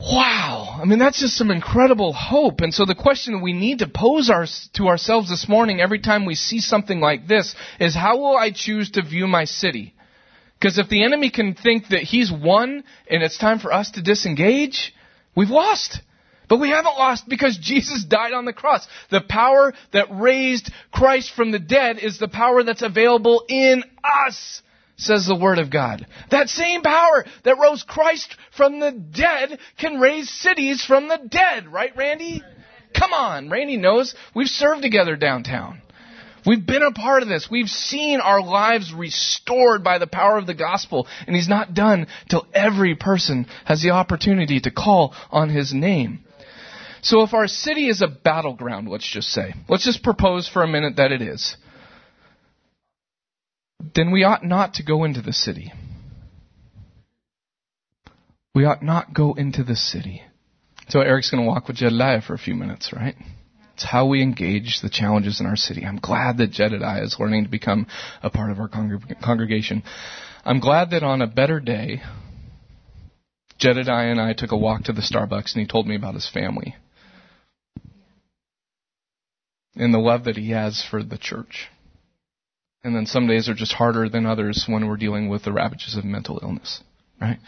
Wow. 0.00 0.78
I 0.80 0.84
mean, 0.84 0.98
that's 0.98 1.20
just 1.20 1.36
some 1.36 1.50
incredible 1.50 2.12
hope. 2.12 2.60
And 2.60 2.72
so 2.72 2.84
the 2.84 2.94
question 2.94 3.40
we 3.40 3.52
need 3.52 3.80
to 3.80 3.88
pose 3.88 4.30
our, 4.30 4.46
to 4.74 4.88
ourselves 4.88 5.28
this 5.28 5.48
morning 5.48 5.80
every 5.80 5.98
time 5.98 6.24
we 6.24 6.36
see 6.36 6.60
something 6.60 7.00
like 7.00 7.26
this 7.26 7.54
is 7.80 7.96
how 7.96 8.18
will 8.18 8.36
I 8.36 8.52
choose 8.52 8.92
to 8.92 9.02
view 9.02 9.26
my 9.26 9.44
city? 9.44 9.94
Because 10.58 10.78
if 10.78 10.88
the 10.88 11.04
enemy 11.04 11.30
can 11.30 11.54
think 11.54 11.88
that 11.88 12.02
he's 12.02 12.30
won 12.32 12.84
and 13.10 13.22
it's 13.22 13.38
time 13.38 13.58
for 13.58 13.72
us 13.72 13.90
to 13.92 14.02
disengage, 14.02 14.94
we've 15.34 15.50
lost. 15.50 16.00
But 16.48 16.60
we 16.60 16.70
haven't 16.70 16.96
lost 16.96 17.28
because 17.28 17.58
Jesus 17.60 18.04
died 18.04 18.32
on 18.32 18.44
the 18.44 18.52
cross. 18.52 18.86
The 19.10 19.20
power 19.20 19.74
that 19.92 20.06
raised 20.12 20.70
Christ 20.92 21.32
from 21.34 21.50
the 21.50 21.58
dead 21.58 21.98
is 21.98 22.18
the 22.18 22.28
power 22.28 22.62
that's 22.62 22.82
available 22.82 23.44
in 23.48 23.82
us 24.04 24.62
says 24.98 25.26
the 25.26 25.34
Word 25.34 25.58
of 25.58 25.70
God. 25.70 26.06
That 26.30 26.48
same 26.48 26.82
power 26.82 27.24
that 27.44 27.58
rose 27.58 27.82
Christ 27.82 28.36
from 28.56 28.80
the 28.80 28.92
dead 28.92 29.58
can 29.78 30.00
raise 30.00 30.28
cities 30.28 30.84
from 30.84 31.08
the 31.08 31.20
dead, 31.28 31.72
right, 31.72 31.96
Randy? 31.96 32.42
Come 32.98 33.12
on, 33.12 33.48
Randy 33.48 33.76
knows. 33.76 34.14
We've 34.34 34.48
served 34.48 34.82
together 34.82 35.16
downtown. 35.16 35.82
We've 36.46 36.64
been 36.64 36.82
a 36.82 36.92
part 36.92 37.22
of 37.22 37.28
this. 37.28 37.48
We've 37.50 37.68
seen 37.68 38.20
our 38.20 38.40
lives 38.40 38.92
restored 38.92 39.84
by 39.84 39.98
the 39.98 40.06
power 40.06 40.38
of 40.38 40.46
the 40.46 40.54
gospel. 40.54 41.06
And 41.26 41.36
he's 41.36 41.48
not 41.48 41.74
done 41.74 42.06
till 42.30 42.46
every 42.54 42.94
person 42.94 43.46
has 43.64 43.82
the 43.82 43.90
opportunity 43.90 44.60
to 44.60 44.70
call 44.70 45.14
on 45.30 45.50
his 45.50 45.74
name. 45.74 46.24
So 47.02 47.22
if 47.22 47.34
our 47.34 47.46
city 47.46 47.88
is 47.88 48.02
a 48.02 48.08
battleground, 48.08 48.88
let's 48.88 49.08
just 49.08 49.28
say, 49.28 49.54
let's 49.68 49.84
just 49.84 50.02
propose 50.02 50.48
for 50.48 50.62
a 50.62 50.68
minute 50.68 50.96
that 50.96 51.12
it 51.12 51.22
is, 51.22 51.56
then 53.94 54.10
we 54.10 54.24
ought 54.24 54.44
not 54.44 54.74
to 54.74 54.82
go 54.82 55.04
into 55.04 55.22
the 55.22 55.32
city. 55.32 55.72
We 58.54 58.64
ought 58.64 58.82
not 58.82 59.14
go 59.14 59.34
into 59.34 59.62
the 59.62 59.76
city. 59.76 60.22
So 60.88 61.00
Eric's 61.00 61.30
going 61.30 61.42
to 61.42 61.48
walk 61.48 61.68
with 61.68 61.76
Jedediah 61.76 62.22
for 62.22 62.34
a 62.34 62.38
few 62.38 62.54
minutes, 62.54 62.92
right? 62.92 63.14
It's 63.74 63.84
how 63.84 64.06
we 64.06 64.22
engage 64.22 64.80
the 64.82 64.90
challenges 64.90 65.40
in 65.40 65.46
our 65.46 65.54
city. 65.54 65.84
I'm 65.84 66.00
glad 66.00 66.38
that 66.38 66.50
Jedediah 66.50 67.04
is 67.04 67.16
learning 67.20 67.44
to 67.44 67.50
become 67.50 67.86
a 68.22 68.30
part 68.30 68.50
of 68.50 68.58
our 68.58 68.68
congregation. 68.68 69.84
I'm 70.44 70.58
glad 70.58 70.90
that 70.90 71.04
on 71.04 71.22
a 71.22 71.28
better 71.28 71.60
day, 71.60 72.02
Jedediah 73.58 74.10
and 74.10 74.20
I 74.20 74.32
took 74.32 74.50
a 74.50 74.56
walk 74.56 74.84
to 74.84 74.92
the 74.92 75.02
Starbucks 75.02 75.54
and 75.54 75.60
he 75.60 75.66
told 75.66 75.86
me 75.86 75.94
about 75.94 76.14
his 76.14 76.28
family 76.28 76.74
and 79.76 79.94
the 79.94 79.98
love 79.98 80.24
that 80.24 80.36
he 80.36 80.50
has 80.50 80.84
for 80.90 81.02
the 81.02 81.18
church. 81.18 81.68
And 82.88 82.96
then 82.96 83.04
some 83.04 83.26
days 83.26 83.50
are 83.50 83.54
just 83.54 83.74
harder 83.74 84.08
than 84.08 84.24
others 84.24 84.64
when 84.66 84.88
we're 84.88 84.96
dealing 84.96 85.28
with 85.28 85.44
the 85.44 85.52
ravages 85.52 85.94
of 85.94 86.06
mental 86.06 86.40
illness, 86.42 86.82
right? 87.20 87.38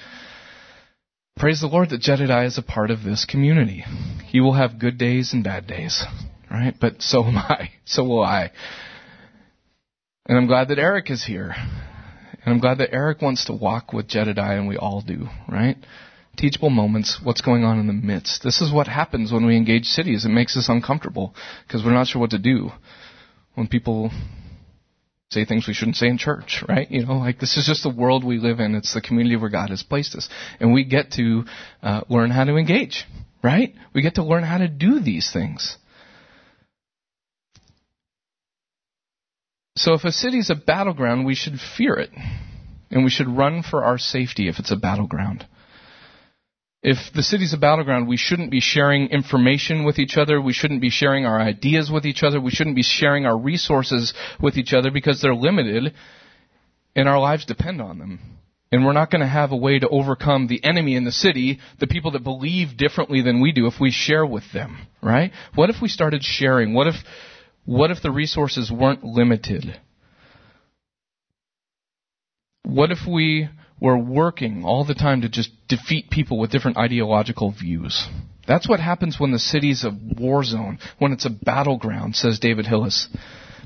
Praise 1.38 1.62
the 1.62 1.66
Lord 1.66 1.88
that 1.88 2.02
Jedediah 2.02 2.44
is 2.44 2.58
a 2.58 2.62
part 2.62 2.90
of 2.90 3.02
this 3.02 3.24
community. 3.24 3.82
He 4.26 4.42
will 4.42 4.52
have 4.52 4.78
good 4.78 4.98
days 4.98 5.32
and 5.32 5.42
bad 5.42 5.66
days, 5.66 6.04
right? 6.50 6.74
But 6.78 7.00
so 7.00 7.24
am 7.24 7.38
I. 7.38 7.70
So 7.86 8.04
will 8.04 8.22
I. 8.22 8.50
And 10.26 10.36
I'm 10.36 10.46
glad 10.46 10.68
that 10.68 10.78
Eric 10.78 11.10
is 11.10 11.24
here. 11.24 11.54
And 11.56 12.54
I'm 12.54 12.60
glad 12.60 12.76
that 12.76 12.92
Eric 12.92 13.22
wants 13.22 13.46
to 13.46 13.54
walk 13.54 13.94
with 13.94 14.08
Jedediah, 14.08 14.58
and 14.58 14.68
we 14.68 14.76
all 14.76 15.00
do, 15.00 15.26
right? 15.48 15.78
Teachable 16.36 16.68
moments, 16.68 17.18
what's 17.24 17.40
going 17.40 17.64
on 17.64 17.80
in 17.80 17.86
the 17.86 17.94
midst. 17.94 18.42
This 18.42 18.60
is 18.60 18.70
what 18.70 18.88
happens 18.88 19.32
when 19.32 19.46
we 19.46 19.56
engage 19.56 19.86
cities. 19.86 20.26
It 20.26 20.28
makes 20.28 20.54
us 20.58 20.68
uncomfortable 20.68 21.34
because 21.66 21.82
we're 21.82 21.94
not 21.94 22.08
sure 22.08 22.20
what 22.20 22.32
to 22.32 22.38
do 22.38 22.72
when 23.54 23.68
people 23.68 24.10
say 25.30 25.44
things 25.44 25.68
we 25.68 25.74
shouldn't 25.74 25.96
say 25.96 26.08
in 26.08 26.18
church, 26.18 26.64
right? 26.68 26.90
You 26.90 27.06
know, 27.06 27.14
like 27.14 27.38
this 27.38 27.56
is 27.56 27.64
just 27.64 27.84
the 27.84 27.88
world 27.88 28.24
we 28.24 28.38
live 28.38 28.58
in. 28.58 28.74
It's 28.74 28.94
the 28.94 29.00
community 29.00 29.36
where 29.36 29.50
God 29.50 29.70
has 29.70 29.82
placed 29.82 30.16
us. 30.16 30.28
And 30.58 30.72
we 30.72 30.84
get 30.84 31.12
to 31.12 31.44
uh, 31.82 32.00
learn 32.08 32.30
how 32.30 32.44
to 32.44 32.56
engage, 32.56 33.06
right? 33.42 33.72
We 33.94 34.02
get 34.02 34.16
to 34.16 34.24
learn 34.24 34.42
how 34.42 34.58
to 34.58 34.66
do 34.66 35.00
these 35.00 35.30
things. 35.32 35.76
So 39.76 39.94
if 39.94 40.04
a 40.04 40.10
city 40.10 40.38
is 40.38 40.50
a 40.50 40.56
battleground, 40.56 41.24
we 41.24 41.36
should 41.36 41.60
fear 41.76 41.94
it. 41.94 42.10
And 42.90 43.04
we 43.04 43.10
should 43.10 43.28
run 43.28 43.62
for 43.62 43.84
our 43.84 43.98
safety 43.98 44.48
if 44.48 44.58
it's 44.58 44.72
a 44.72 44.76
battleground. 44.76 45.46
If 46.82 46.96
the 47.14 47.22
city's 47.22 47.52
a 47.52 47.58
battleground, 47.58 48.08
we 48.08 48.16
shouldn't 48.16 48.50
be 48.50 48.60
sharing 48.60 49.08
information 49.08 49.84
with 49.84 49.98
each 49.98 50.16
other. 50.16 50.40
We 50.40 50.54
shouldn't 50.54 50.80
be 50.80 50.88
sharing 50.88 51.26
our 51.26 51.38
ideas 51.38 51.90
with 51.90 52.06
each 52.06 52.22
other. 52.22 52.40
We 52.40 52.50
shouldn't 52.50 52.76
be 52.76 52.82
sharing 52.82 53.26
our 53.26 53.36
resources 53.36 54.14
with 54.40 54.56
each 54.56 54.72
other 54.72 54.90
because 54.90 55.20
they're 55.20 55.34
limited 55.34 55.92
and 56.96 57.08
our 57.08 57.20
lives 57.20 57.44
depend 57.44 57.82
on 57.82 57.98
them. 57.98 58.20
And 58.72 58.84
we're 58.84 58.92
not 58.92 59.10
going 59.10 59.20
to 59.20 59.26
have 59.26 59.52
a 59.52 59.56
way 59.56 59.78
to 59.78 59.88
overcome 59.88 60.46
the 60.46 60.62
enemy 60.64 60.94
in 60.94 61.04
the 61.04 61.12
city, 61.12 61.58
the 61.80 61.88
people 61.88 62.12
that 62.12 62.22
believe 62.22 62.76
differently 62.76 63.20
than 63.20 63.40
we 63.40 63.52
do, 63.52 63.66
if 63.66 63.74
we 63.80 63.90
share 63.90 64.24
with 64.24 64.44
them, 64.54 64.86
right? 65.02 65.32
What 65.54 65.70
if 65.70 65.76
we 65.82 65.88
started 65.88 66.22
sharing? 66.22 66.72
What 66.72 66.86
if, 66.86 66.94
what 67.64 67.90
if 67.90 68.00
the 68.00 68.12
resources 68.12 68.70
weren't 68.70 69.02
limited? 69.02 69.78
What 72.62 72.92
if 72.92 72.98
we 73.08 73.48
we're 73.80 73.96
working 73.96 74.64
all 74.64 74.84
the 74.84 74.94
time 74.94 75.22
to 75.22 75.28
just 75.28 75.50
defeat 75.68 76.10
people 76.10 76.38
with 76.38 76.50
different 76.50 76.76
ideological 76.76 77.50
views. 77.52 78.06
That's 78.46 78.68
what 78.68 78.80
happens 78.80 79.18
when 79.18 79.32
the 79.32 79.38
city's 79.38 79.84
a 79.84 79.96
war 80.18 80.44
zone, 80.44 80.78
when 80.98 81.12
it's 81.12 81.26
a 81.26 81.30
battleground, 81.30 82.16
says 82.16 82.38
David 82.38 82.66
Hillis. 82.66 83.08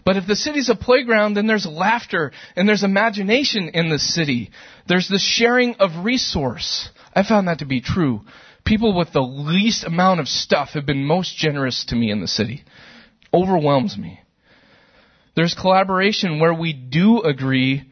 But 0.04 0.16
if 0.16 0.26
the 0.26 0.36
city's 0.36 0.68
a 0.68 0.74
playground, 0.74 1.34
then 1.34 1.46
there's 1.46 1.66
laughter 1.66 2.32
and 2.56 2.68
there's 2.68 2.82
imagination 2.82 3.70
in 3.70 3.88
the 3.88 3.98
city. 3.98 4.50
There's 4.86 5.08
the 5.08 5.18
sharing 5.18 5.76
of 5.76 6.04
resource. 6.04 6.90
I 7.14 7.22
found 7.22 7.48
that 7.48 7.60
to 7.60 7.64
be 7.64 7.80
true. 7.80 8.20
People 8.64 8.96
with 8.96 9.12
the 9.12 9.22
least 9.22 9.84
amount 9.84 10.20
of 10.20 10.28
stuff 10.28 10.70
have 10.70 10.86
been 10.86 11.04
most 11.04 11.36
generous 11.36 11.86
to 11.86 11.96
me 11.96 12.10
in 12.10 12.20
the 12.20 12.28
city. 12.28 12.64
Overwhelms 13.32 13.96
me. 13.96 14.20
There's 15.34 15.54
collaboration 15.54 16.38
where 16.38 16.54
we 16.54 16.72
do 16.72 17.22
agree 17.22 17.90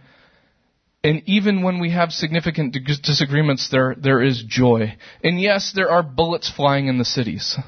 and 1.04 1.22
even 1.26 1.62
when 1.62 1.80
we 1.80 1.90
have 1.90 2.12
significant 2.12 2.76
disagreements, 3.02 3.68
there, 3.70 3.96
there 3.98 4.22
is 4.22 4.44
joy. 4.46 4.96
And 5.22 5.40
yes, 5.40 5.72
there 5.74 5.90
are 5.90 6.02
bullets 6.02 6.50
flying 6.50 6.86
in 6.86 6.98
the 6.98 7.04
cities. 7.04 7.58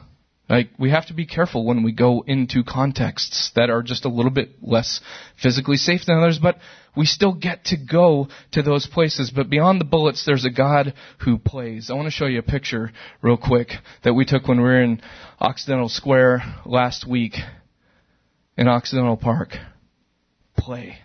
Like, 0.49 0.68
we 0.79 0.90
have 0.90 1.07
to 1.07 1.14
be 1.14 1.27
careful 1.27 1.64
when 1.64 1.83
we 1.83 1.92
go 1.92 2.23
into 2.27 2.62
contexts 2.62 3.51
that 3.57 3.70
are 3.70 3.83
just 3.83 4.05
a 4.05 4.11
little 4.11 4.31
bit 4.31 4.51
less 4.62 5.01
physically 5.42 5.77
safe 5.77 6.03
than 6.07 6.18
others, 6.18 6.38
but 6.38 6.59
we 6.94 7.07
still 7.07 7.33
get 7.33 7.64
to 7.66 7.77
go 7.77 8.29
to 8.53 8.62
those 8.62 8.87
places. 8.87 9.33
But 9.35 9.51
beyond 9.51 9.81
the 9.81 9.87
bullets, 9.87 10.25
there's 10.25 10.44
a 10.44 10.51
God 10.51 10.94
who 11.25 11.38
plays. 11.38 11.90
I 11.90 11.94
want 11.94 12.07
to 12.07 12.12
show 12.12 12.27
you 12.27 12.38
a 12.38 12.42
picture 12.42 12.92
real 13.20 13.38
quick 13.38 13.70
that 14.05 14.14
we 14.14 14.27
took 14.27 14.47
when 14.47 14.59
we 14.59 14.64
were 14.64 14.83
in 14.83 15.01
Occidental 15.40 15.88
Square 15.88 16.42
last 16.66 17.09
week 17.09 17.35
in 18.57 18.68
Occidental 18.68 19.16
Park. 19.16 19.57
Play. 20.57 20.99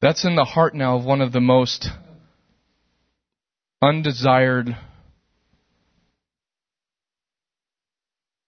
That's 0.00 0.24
in 0.24 0.36
the 0.36 0.44
heart 0.44 0.74
now 0.74 0.96
of 0.96 1.04
one 1.04 1.20
of 1.20 1.32
the 1.32 1.40
most 1.40 1.88
undesired 3.82 4.76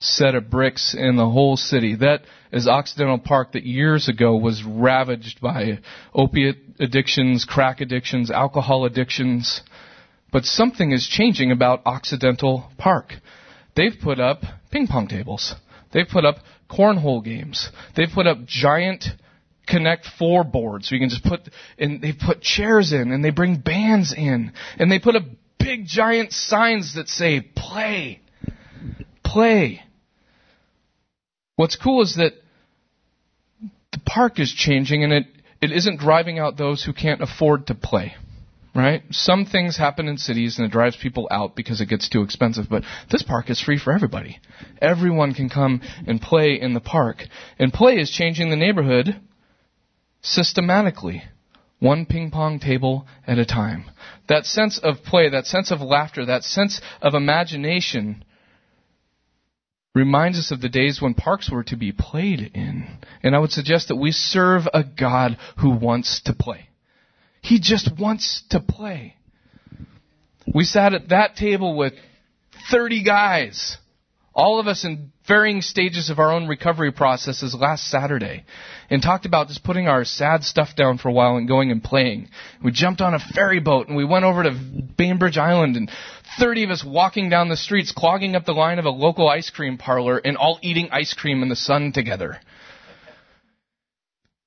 set 0.01 0.37
of 0.37 0.49
bricks 0.49 0.95
in 0.97 1.17
the 1.17 1.29
whole 1.29 1.57
city. 1.57 1.97
That 1.97 2.23
is 2.53 2.69
Occidental 2.69 3.19
Park 3.19 3.53
that 3.53 3.65
years 3.65 4.09
ago 4.09 4.37
was 4.37 4.63
ravaged 4.65 5.41
by 5.41 5.81
opiate 6.15 6.57
addictions, 6.79 7.45
crack 7.45 7.81
addictions, 7.81 8.31
alcohol 8.31 8.85
addictions. 8.85 9.61
But 10.33 10.45
something 10.45 10.93
is 10.93 11.09
changing 11.09 11.51
about 11.51 11.83
Occidental 11.85 12.71
Park. 12.79 13.15
They've 13.75 13.97
put 14.01 14.21
up 14.21 14.43
ping 14.71 14.87
pong 14.87 15.09
tables. 15.09 15.55
They've 15.93 16.09
put 16.09 16.25
up 16.25 16.37
cornhole 16.71 17.25
games. 17.25 17.71
They've 17.97 18.09
put 18.13 18.29
up 18.29 18.47
giant 18.47 19.05
Connect 19.71 20.07
Four 20.19 20.45
boards. 20.45 20.89
So 20.89 20.95
you 20.95 21.01
can 21.01 21.11
just 21.11 21.25
put, 21.25 21.49
and 21.79 22.03
they 22.03 22.13
put 22.13 22.41
chairs 22.41 22.93
in, 22.93 23.13
and 23.13 23.25
they 23.25 23.31
bring 23.31 23.57
bands 23.57 24.13
in, 24.17 24.53
and 24.79 24.91
they 24.91 24.99
put 24.99 25.17
a 25.17 25.25
big 25.59 25.87
giant 25.87 26.33
signs 26.33 26.95
that 26.95 27.09
say 27.09 27.41
play, 27.41 28.21
play. 29.25 29.83
What's 31.57 31.77
cool 31.77 32.03
is 32.03 32.17
that 32.17 32.33
the 33.93 34.01
park 34.05 34.41
is 34.41 34.53
changing, 34.53 35.05
and 35.05 35.13
it, 35.13 35.27
it 35.61 35.73
isn't 35.73 36.01
driving 36.01 36.39
out 36.39 36.57
those 36.57 36.83
who 36.83 36.93
can't 36.93 37.23
afford 37.23 37.69
to 37.69 37.75
play 37.75 38.15
right? 38.75 39.03
Some 39.11 39.47
things 39.47 39.77
happen 39.77 40.09
in 40.09 40.17
cities 40.17 40.59
and 40.59 40.67
it 40.67 40.73
drives 40.73 40.97
people 40.97 41.29
out 41.31 41.57
because 41.57 41.81
it 41.81 41.89
gets 41.89 42.09
too 42.09 42.23
expensive, 42.23 42.67
but 42.69 42.85
this 43.11 43.23
park 43.23 43.51
is 43.51 43.61
free 43.61 43.79
for 43.79 43.93
everybody. 43.93 44.39
Everyone 44.81 45.35
can 45.35 45.49
come 45.49 45.81
and 46.07 46.21
play 46.21 46.59
in 46.61 46.75
the 46.75 46.81
park. 46.81 47.25
And 47.59 47.73
play 47.73 47.95
is 47.95 48.11
changing 48.11 48.51
the 48.51 48.57
neighborhood 48.57 49.21
systematically, 50.23 51.23
one 51.79 52.07
ping 52.07 52.31
pong 52.31 52.59
table 52.59 53.07
at 53.27 53.39
a 53.39 53.47
time. 53.47 53.91
That 54.29 54.47
sense 54.47 54.79
of 54.79 55.03
play, 55.03 55.31
that 55.31 55.47
sense 55.47 55.71
of 55.71 55.81
laughter, 55.81 56.27
that 56.27 56.45
sense 56.45 56.81
of 57.01 57.15
imagination 57.15 58.25
reminds 59.95 60.39
us 60.39 60.51
of 60.51 60.61
the 60.61 60.69
days 60.69 61.01
when 61.01 61.15
parks 61.15 61.51
were 61.51 61.65
to 61.65 61.77
be 61.77 61.93
played 61.93 62.51
in. 62.55 62.99
And 63.23 63.35
I 63.35 63.39
would 63.39 63.51
suggest 63.51 63.89
that 63.89 63.97
we 63.97 64.13
serve 64.13 64.69
a 64.73 64.85
God 64.85 65.37
who 65.59 65.71
wants 65.71 66.23
to 66.23 66.33
play. 66.33 66.69
He 67.43 67.59
just 67.59 67.91
wants 67.99 68.45
to 68.51 68.61
play. 68.61 69.17
We 70.55 70.65
sat 70.65 70.95
at 70.95 71.09
that 71.09 71.37
table 71.37 71.77
with 71.77 71.95
30 72.71 73.05
guys, 73.05 73.79
all 74.33 74.61
of 74.61 74.69
us 74.69 74.85
in 74.85 75.11
varying 75.27 75.61
stages 75.61 76.09
of 76.09 76.19
our 76.19 76.33
own 76.33 76.47
recovery 76.47 76.93
processes 76.93 77.55
last 77.55 77.89
Saturday 77.89 78.45
and 78.89 79.03
talked 79.03 79.27
about 79.27 79.49
just 79.49 79.65
putting 79.65 79.89
our 79.89 80.05
sad 80.05 80.45
stuff 80.45 80.77
down 80.77 80.99
for 80.99 81.09
a 81.09 81.13
while 81.13 81.37
and 81.37 81.49
going 81.49 81.71
and 81.71 81.83
playing. 81.83 82.29
We 82.63 82.71
jumped 82.71 83.01
on 83.01 83.15
a 83.15 83.19
ferry 83.19 83.61
boat 83.61 83.89
and 83.89 83.97
we 83.97 84.05
went 84.05 84.25
over 84.25 84.45
to 84.45 84.51
Bainbridge 84.97 85.37
Island 85.37 85.77
and 85.77 85.91
30 86.39 86.65
of 86.65 86.71
us 86.71 86.85
walking 86.85 87.29
down 87.29 87.49
the 87.49 87.57
streets, 87.57 87.93
clogging 87.93 88.37
up 88.37 88.45
the 88.45 88.53
line 88.53 88.79
of 88.79 88.85
a 88.85 88.91
local 88.91 89.29
ice 89.29 89.51
cream 89.51 89.79
parlor 89.79 90.19
and 90.19 90.37
all 90.37 90.61
eating 90.63 90.91
ice 90.93 91.13
cream 91.13 91.43
in 91.43 91.49
the 91.49 91.57
sun 91.57 91.93
together. 91.93 92.39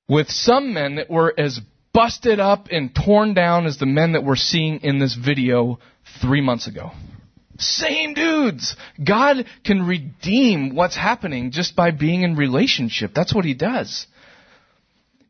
With 0.07 0.29
some 0.29 0.73
men 0.73 0.95
that 0.95 1.09
were 1.09 1.33
as 1.37 1.59
busted 1.93 2.39
up 2.39 2.67
and 2.71 2.93
torn 2.95 3.33
down 3.33 3.65
as 3.65 3.77
the 3.77 3.85
men 3.85 4.13
that 4.13 4.23
we're 4.23 4.35
seeing 4.35 4.79
in 4.79 4.99
this 4.99 5.13
video 5.13 5.79
three 6.21 6.41
months 6.41 6.67
ago. 6.67 6.91
Same 7.59 8.13
dudes. 8.13 8.75
God 9.03 9.45
can 9.63 9.85
redeem 9.85 10.75
what's 10.75 10.95
happening 10.95 11.51
just 11.51 11.75
by 11.75 11.91
being 11.91 12.23
in 12.23 12.35
relationship. 12.35 13.11
That's 13.13 13.33
what 13.33 13.45
he 13.45 13.53
does. 13.53 14.07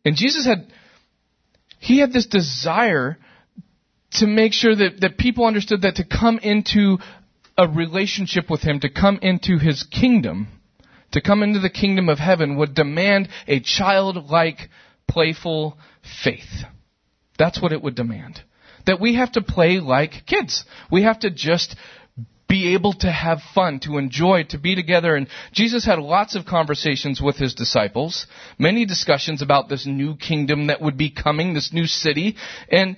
And 0.06 0.16
Jesus 0.16 0.46
had, 0.46 0.72
he 1.80 2.00
had 2.00 2.14
this 2.14 2.28
desire 2.28 3.18
to 4.14 4.28
make 4.28 4.54
sure 4.54 4.76
that, 4.76 5.02
that 5.02 5.18
people 5.18 5.46
understood 5.46 5.82
that 5.82 5.96
to 5.96 6.06
come 6.06 6.40
into 6.40 6.98
a 7.58 7.68
relationship 7.68 8.50
with 8.50 8.62
him, 8.62 8.80
to 8.80 8.90
come 8.90 9.20
into 9.22 9.58
his 9.58 9.84
kingdom, 9.84 10.48
to 11.12 11.22
come 11.22 11.44
into 11.44 11.60
the 11.60 11.70
kingdom 11.70 12.10
of 12.10 12.20
heaven 12.20 12.58
would 12.58 12.74
demand 12.74 13.30
a 13.48 13.60
childlike, 13.60 14.70
playful 15.08 15.78
faith. 16.24 16.64
That's 17.38 17.62
what 17.62 17.72
it 17.72 17.82
would 17.82 17.96
demand. 17.96 18.42
That 18.86 19.00
we 19.00 19.16
have 19.16 19.32
to 19.34 19.42
play 19.42 19.80
like 19.80 20.26
kids. 20.26 20.66
We 20.92 21.04
have 21.04 21.20
to 21.20 21.30
just 21.30 21.76
be 22.48 22.74
able 22.74 22.94
to 22.94 23.12
have 23.12 23.40
fun, 23.56 23.80
to 23.80 23.98
enjoy, 23.98 24.44
to 24.50 24.58
be 24.58 24.76
together. 24.76 25.16
And 25.16 25.28
Jesus 25.54 25.86
had 25.86 26.00
lots 26.00 26.36
of 26.36 26.46
conversations 26.46 27.22
with 27.22 27.38
his 27.38 27.54
disciples, 27.54 28.28
many 28.60 28.86
discussions 28.86 29.42
about 29.42 29.70
this 29.70 29.86
new 29.86 30.16
kingdom 30.16 30.68
that 30.68 30.82
would 30.82 30.98
be 30.98 31.10
coming, 31.10 31.54
this 31.54 31.74
new 31.74 31.88
city. 31.88 32.36
And 32.70 32.98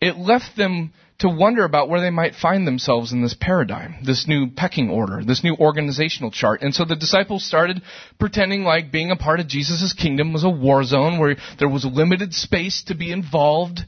it 0.00 0.16
left 0.16 0.56
them 0.56 0.92
to 1.20 1.28
wonder 1.28 1.64
about 1.64 1.88
where 1.88 2.00
they 2.00 2.10
might 2.10 2.34
find 2.34 2.66
themselves 2.66 3.12
in 3.12 3.22
this 3.22 3.36
paradigm, 3.38 3.94
this 4.04 4.26
new 4.26 4.50
pecking 4.50 4.90
order, 4.90 5.22
this 5.24 5.44
new 5.44 5.54
organizational 5.54 6.32
chart. 6.32 6.62
And 6.62 6.74
so 6.74 6.84
the 6.84 6.96
disciples 6.96 7.44
started 7.44 7.80
pretending 8.18 8.64
like 8.64 8.90
being 8.90 9.12
a 9.12 9.16
part 9.16 9.38
of 9.38 9.46
Jesus' 9.46 9.92
kingdom 9.92 10.32
was 10.32 10.42
a 10.42 10.50
war 10.50 10.82
zone 10.82 11.20
where 11.20 11.36
there 11.60 11.68
was 11.68 11.84
limited 11.84 12.34
space 12.34 12.82
to 12.84 12.96
be 12.96 13.12
involved, 13.12 13.82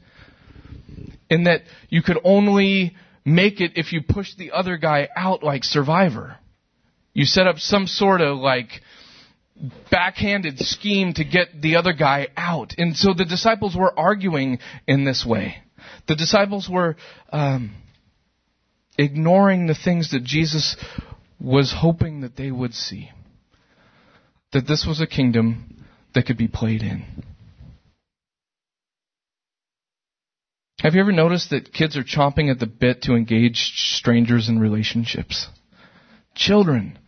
and 1.29 1.47
that 1.47 1.63
you 1.89 2.01
could 2.01 2.19
only 2.23 2.95
make 3.25 3.59
it 3.59 3.71
if 3.75 3.91
you 3.91 4.01
push 4.07 4.35
the 4.35 4.51
other 4.51 4.77
guy 4.77 5.09
out 5.15 5.43
like 5.43 5.63
Survivor. 5.63 6.37
You 7.13 7.25
set 7.25 7.47
up 7.47 7.57
some 7.57 7.87
sort 7.87 8.21
of 8.21 8.37
like 8.37 8.69
backhanded 9.89 10.59
scheme 10.59 11.13
to 11.13 11.23
get 11.23 11.61
the 11.61 11.77
other 11.77 11.93
guy 11.93 12.27
out. 12.37 12.73
And 12.77 12.95
so 12.95 13.13
the 13.13 13.25
disciples 13.25 13.75
were 13.75 13.97
arguing 13.97 14.59
in 14.87 15.05
this 15.05 15.25
way. 15.25 15.57
The 16.07 16.15
disciples 16.15 16.69
were 16.69 16.95
um, 17.31 17.73
ignoring 18.97 19.67
the 19.67 19.75
things 19.75 20.11
that 20.11 20.23
Jesus 20.23 20.75
was 21.39 21.73
hoping 21.75 22.21
that 22.21 22.35
they 22.35 22.51
would 22.51 22.73
see. 22.73 23.11
That 24.53 24.67
this 24.67 24.85
was 24.87 25.01
a 25.01 25.07
kingdom 25.07 25.85
that 26.13 26.25
could 26.25 26.37
be 26.37 26.47
played 26.47 26.81
in. 26.81 27.05
Have 30.81 30.93
you 30.93 31.01
ever 31.01 31.11
noticed 31.11 31.51
that 31.51 31.73
kids 31.73 31.95
are 31.95 32.03
chomping 32.03 32.51
at 32.51 32.59
the 32.59 32.65
bit 32.65 33.03
to 33.03 33.15
engage 33.15 33.71
strangers 33.75 34.49
in 34.49 34.59
relationships? 34.59 35.47
Children. 36.35 36.99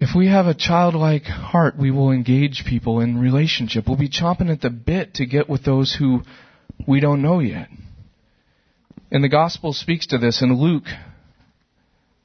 If 0.00 0.10
we 0.14 0.28
have 0.28 0.46
a 0.46 0.54
childlike 0.54 1.24
heart, 1.24 1.78
we 1.78 1.90
will 1.90 2.10
engage 2.10 2.64
people 2.66 3.00
in 3.00 3.18
relationship. 3.18 3.86
We'll 3.86 3.96
be 3.96 4.08
chomping 4.08 4.50
at 4.50 4.60
the 4.60 4.70
bit 4.70 5.14
to 5.14 5.26
get 5.26 5.48
with 5.48 5.64
those 5.64 5.94
who 5.98 6.22
we 6.86 7.00
don't 7.00 7.22
know 7.22 7.40
yet. 7.40 7.68
And 9.10 9.24
the 9.24 9.28
gospel 9.28 9.72
speaks 9.72 10.06
to 10.08 10.18
this 10.18 10.42
in 10.42 10.54
Luke 10.54 10.86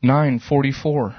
9:44. 0.03 1.15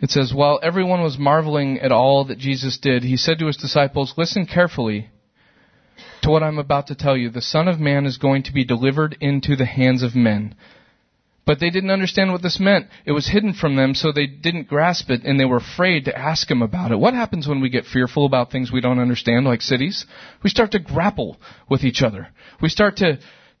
It 0.00 0.10
says, 0.10 0.32
While 0.32 0.60
everyone 0.62 1.02
was 1.02 1.18
marveling 1.18 1.78
at 1.80 1.92
all 1.92 2.24
that 2.26 2.38
Jesus 2.38 2.78
did, 2.78 3.02
he 3.02 3.16
said 3.16 3.38
to 3.38 3.46
his 3.46 3.56
disciples, 3.56 4.14
Listen 4.16 4.46
carefully 4.46 5.10
to 6.22 6.30
what 6.30 6.42
I'm 6.42 6.58
about 6.58 6.88
to 6.88 6.94
tell 6.94 7.16
you. 7.16 7.30
The 7.30 7.42
Son 7.42 7.68
of 7.68 7.80
Man 7.80 8.06
is 8.06 8.16
going 8.16 8.44
to 8.44 8.52
be 8.52 8.64
delivered 8.64 9.16
into 9.20 9.56
the 9.56 9.66
hands 9.66 10.02
of 10.02 10.14
men. 10.14 10.54
But 11.46 11.60
they 11.60 11.70
didn't 11.70 11.90
understand 11.90 12.30
what 12.30 12.42
this 12.42 12.60
meant. 12.60 12.88
It 13.06 13.12
was 13.12 13.26
hidden 13.26 13.54
from 13.54 13.74
them, 13.74 13.94
so 13.94 14.12
they 14.12 14.26
didn't 14.26 14.68
grasp 14.68 15.08
it, 15.08 15.24
and 15.24 15.40
they 15.40 15.46
were 15.46 15.56
afraid 15.56 16.04
to 16.04 16.18
ask 16.18 16.50
him 16.50 16.60
about 16.60 16.92
it. 16.92 16.98
What 16.98 17.14
happens 17.14 17.48
when 17.48 17.62
we 17.62 17.70
get 17.70 17.86
fearful 17.86 18.26
about 18.26 18.52
things 18.52 18.70
we 18.70 18.82
don't 18.82 18.98
understand, 18.98 19.46
like 19.46 19.62
cities? 19.62 20.04
We 20.44 20.50
start 20.50 20.72
to 20.72 20.78
grapple 20.78 21.38
with 21.68 21.84
each 21.84 22.02
other. 22.02 22.28
We 22.60 22.68
start 22.68 22.98
to 22.98 23.18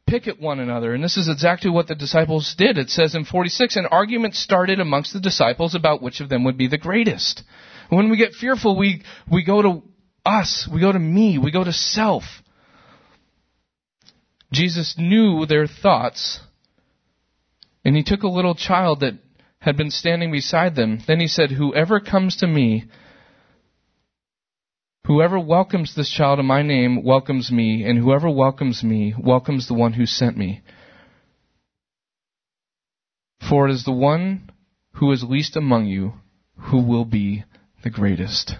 pick 0.08 0.26
at 0.26 0.40
one 0.40 0.60
another. 0.60 0.94
And 0.94 1.04
this 1.04 1.16
is 1.16 1.28
exactly 1.28 1.70
what 1.70 1.86
the 1.86 1.94
disciples 1.94 2.54
did. 2.56 2.78
It 2.78 2.90
says 2.90 3.14
in 3.14 3.24
46, 3.24 3.76
an 3.76 3.86
argument 3.86 4.34
started 4.34 4.80
amongst 4.80 5.12
the 5.12 5.20
disciples 5.20 5.74
about 5.74 6.02
which 6.02 6.20
of 6.20 6.28
them 6.28 6.44
would 6.44 6.56
be 6.56 6.68
the 6.68 6.78
greatest. 6.78 7.42
When 7.88 8.10
we 8.10 8.16
get 8.16 8.32
fearful, 8.32 8.76
we, 8.76 9.02
we 9.30 9.44
go 9.44 9.62
to 9.62 9.82
us, 10.24 10.68
we 10.72 10.80
go 10.80 10.92
to 10.92 10.98
me, 10.98 11.38
we 11.38 11.50
go 11.50 11.64
to 11.64 11.72
self. 11.72 12.24
Jesus 14.52 14.96
knew 14.98 15.46
their 15.46 15.66
thoughts, 15.66 16.40
and 17.84 17.94
he 17.94 18.02
took 18.02 18.22
a 18.22 18.28
little 18.28 18.54
child 18.54 19.00
that 19.00 19.14
had 19.58 19.76
been 19.76 19.90
standing 19.90 20.30
beside 20.32 20.74
them. 20.74 21.00
Then 21.06 21.20
he 21.20 21.26
said, 21.26 21.50
Whoever 21.50 22.00
comes 22.00 22.36
to 22.36 22.46
me, 22.46 22.84
Whoever 25.08 25.40
welcomes 25.40 25.94
this 25.94 26.10
child 26.10 26.38
in 26.38 26.44
my 26.44 26.60
name 26.60 27.02
welcomes 27.02 27.50
me, 27.50 27.82
and 27.82 27.98
whoever 27.98 28.28
welcomes 28.28 28.84
me 28.84 29.14
welcomes 29.18 29.66
the 29.66 29.72
one 29.72 29.94
who 29.94 30.04
sent 30.04 30.36
me. 30.36 30.60
For 33.48 33.66
it 33.66 33.72
is 33.72 33.84
the 33.86 33.90
one 33.90 34.50
who 34.96 35.10
is 35.10 35.24
least 35.24 35.56
among 35.56 35.86
you 35.86 36.12
who 36.58 36.82
will 36.82 37.06
be 37.06 37.44
the 37.82 37.88
greatest. 37.88 38.56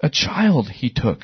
A 0.00 0.10
child 0.10 0.70
he 0.70 0.90
took. 0.90 1.20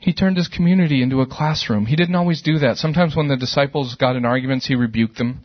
He 0.00 0.12
turned 0.12 0.36
his 0.36 0.48
community 0.48 1.04
into 1.04 1.20
a 1.20 1.28
classroom. 1.28 1.86
He 1.86 1.94
didn't 1.94 2.16
always 2.16 2.42
do 2.42 2.58
that. 2.58 2.78
Sometimes 2.78 3.14
when 3.14 3.28
the 3.28 3.36
disciples 3.36 3.94
got 3.94 4.16
in 4.16 4.24
arguments, 4.24 4.66
he 4.66 4.74
rebuked 4.74 5.18
them. 5.18 5.44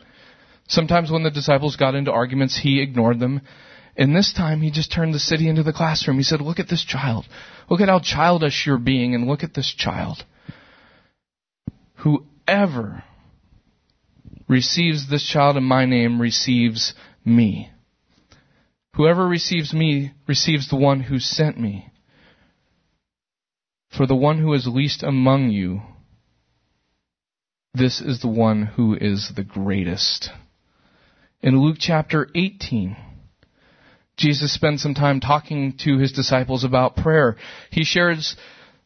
Sometimes 0.67 1.11
when 1.11 1.21
the 1.21 1.29
disciples 1.29 1.75
got 1.75 1.93
into 1.93 2.11
arguments, 2.11 2.57
he 2.57 2.81
ignored 2.81 3.19
them. 3.19 3.41
And 3.99 4.15
this 4.15 4.31
time 4.31 4.61
he 4.61 4.71
just 4.71 4.93
turned 4.93 5.13
the 5.13 5.19
city 5.19 5.49
into 5.49 5.61
the 5.61 5.73
classroom. 5.73 6.15
He 6.15 6.23
said, 6.23 6.39
Look 6.39 6.57
at 6.57 6.69
this 6.69 6.85
child. 6.85 7.25
Look 7.69 7.81
at 7.81 7.89
how 7.89 7.99
childish 7.99 8.65
you're 8.65 8.77
being, 8.77 9.13
and 9.13 9.27
look 9.27 9.43
at 9.43 9.53
this 9.53 9.75
child. 9.77 10.23
Whoever 11.95 13.03
receives 14.47 15.09
this 15.09 15.27
child 15.27 15.57
in 15.57 15.65
my 15.65 15.85
name 15.85 16.21
receives 16.21 16.93
me. 17.25 17.71
Whoever 18.95 19.27
receives 19.27 19.73
me 19.73 20.13
receives 20.25 20.69
the 20.69 20.77
one 20.77 21.01
who 21.01 21.19
sent 21.19 21.59
me. 21.59 21.91
For 23.89 24.07
the 24.07 24.15
one 24.15 24.39
who 24.39 24.53
is 24.53 24.65
least 24.65 25.03
among 25.03 25.49
you, 25.49 25.81
this 27.73 27.99
is 27.99 28.21
the 28.21 28.29
one 28.29 28.63
who 28.63 28.95
is 28.95 29.33
the 29.35 29.43
greatest. 29.43 30.29
In 31.41 31.59
Luke 31.59 31.77
chapter 31.79 32.29
18, 32.33 32.95
Jesus 34.19 34.53
spends 34.53 34.83
some 34.83 34.93
time 34.93 35.21
talking 35.21 35.77
to 35.85 35.97
his 35.97 36.11
disciples 36.11 36.65
about 36.65 36.97
prayer. 36.97 37.37
He 37.71 37.85
shares 37.85 38.35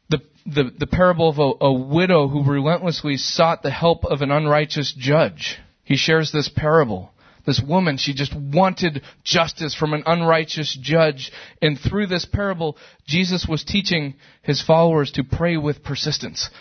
the, 0.09 0.21
the, 0.45 0.71
the 0.77 0.87
parable 0.87 1.27
of 1.27 1.39
a, 1.39 1.65
a 1.65 1.73
widow 1.73 2.27
who 2.27 2.43
relentlessly 2.43 3.17
sought 3.17 3.63
the 3.63 3.71
help 3.71 4.05
of 4.05 4.21
an 4.21 4.31
unrighteous 4.31 4.93
judge. 4.95 5.57
He 5.83 5.97
shares 5.97 6.31
this 6.31 6.49
parable. 6.49 7.11
This 7.47 7.59
woman, 7.59 7.97
she 7.97 8.13
just 8.13 8.33
wanted 8.35 9.01
justice 9.23 9.73
from 9.75 9.93
an 9.93 10.03
unrighteous 10.05 10.77
judge. 10.79 11.31
And 11.61 11.79
through 11.79 12.07
this 12.07 12.25
parable, 12.25 12.77
Jesus 13.07 13.47
was 13.49 13.63
teaching 13.63 14.13
his 14.43 14.61
followers 14.61 15.11
to 15.13 15.23
pray 15.23 15.57
with 15.57 15.83
persistence. 15.83 16.51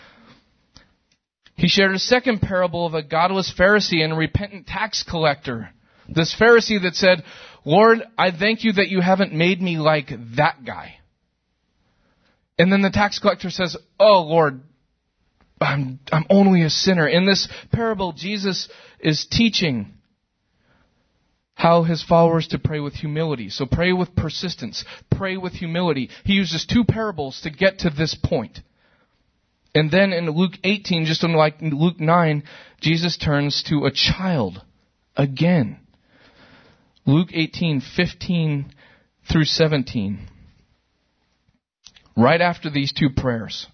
He 1.57 1.69
shared 1.69 1.95
a 1.95 1.99
second 1.99 2.41
parable 2.41 2.87
of 2.87 2.95
a 2.95 3.03
godless 3.03 3.53
Pharisee 3.53 4.03
and 4.03 4.15
a 4.15 4.17
repentant 4.17 4.67
tax 4.67 5.03
collector. 5.03 5.71
This 6.09 6.35
Pharisee 6.35 6.83
that 6.83 6.97
said, 6.97 7.23
Lord, 7.65 8.03
I 8.19 8.31
thank 8.31 8.65
you 8.65 8.73
that 8.75 8.89
you 8.89 9.01
haven't 9.01 9.33
made 9.33 9.61
me 9.61 9.79
like 9.79 10.13
that 10.37 10.65
guy. 10.65 10.97
And 12.59 12.73
then 12.73 12.83
the 12.83 12.91
tax 12.91 13.19
collector 13.19 13.51
says, 13.51 13.77
Oh 13.99 14.23
Lord, 14.23 14.61
I'm, 15.61 16.01
I'm 16.11 16.27
only 16.29 16.63
a 16.63 16.71
sinner. 16.71 17.07
In 17.07 17.27
this 17.27 17.49
parable, 17.73 18.13
Jesus 18.13 18.69
is 18.99 19.27
teaching 19.31 19.95
how 21.55 21.85
his 21.85 22.03
followers 22.03 22.49
to 22.49 22.59
pray 22.59 22.81
with 22.81 22.95
humility. 22.95 23.49
So 23.49 23.67
pray 23.67 23.93
with 23.93 24.17
persistence. 24.17 24.85
Pray 25.11 25.37
with 25.37 25.53
humility. 25.53 26.11
He 26.25 26.33
uses 26.33 26.67
two 26.67 26.85
parables 26.85 27.41
to 27.43 27.51
get 27.51 27.81
to 27.81 27.91
this 27.91 28.15
point. 28.15 28.61
And 29.75 29.91
then 29.91 30.13
in 30.13 30.29
Luke 30.29 30.55
18, 30.65 31.05
just 31.07 31.23
like 31.23 31.63
Luke 31.63 32.01
9, 32.01 32.43
Jesus 32.81 33.17
turns 33.17 33.63
to 33.69 33.87
a 33.87 33.93
child 33.93 34.61
again. 35.17 35.79
Luke 37.05 37.31
18:15 37.33 38.71
through 39.31 39.45
17. 39.45 40.29
Right 42.17 42.41
after 42.41 42.71
these 42.71 42.93
two 42.93 43.11
prayers. 43.11 43.67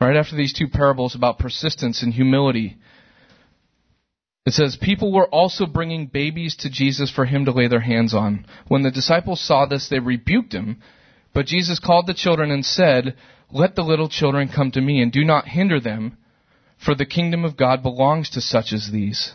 right 0.00 0.16
after 0.16 0.34
these 0.34 0.54
two 0.54 0.66
parables 0.68 1.14
about 1.14 1.38
persistence 1.38 2.02
and 2.02 2.14
humility. 2.14 2.78
It 4.46 4.54
says, 4.54 4.78
People 4.80 5.12
were 5.12 5.28
also 5.28 5.66
bringing 5.66 6.06
babies 6.06 6.56
to 6.56 6.70
Jesus 6.70 7.10
for 7.10 7.26
him 7.26 7.44
to 7.44 7.52
lay 7.52 7.68
their 7.68 7.80
hands 7.80 8.14
on. 8.14 8.46
When 8.68 8.82
the 8.82 8.90
disciples 8.90 9.40
saw 9.40 9.66
this, 9.66 9.88
they 9.88 9.98
rebuked 9.98 10.54
him. 10.54 10.80
But 11.34 11.46
Jesus 11.46 11.78
called 11.78 12.06
the 12.06 12.14
children 12.14 12.50
and 12.50 12.64
said, 12.64 13.14
Let 13.52 13.74
the 13.74 13.82
little 13.84 14.08
children 14.08 14.48
come 14.48 14.70
to 14.72 14.80
me, 14.80 15.02
and 15.02 15.12
do 15.12 15.22
not 15.22 15.46
hinder 15.48 15.80
them, 15.80 16.16
for 16.78 16.94
the 16.94 17.04
kingdom 17.04 17.44
of 17.44 17.58
God 17.58 17.82
belongs 17.82 18.30
to 18.30 18.40
such 18.40 18.72
as 18.72 18.90
these. 18.90 19.34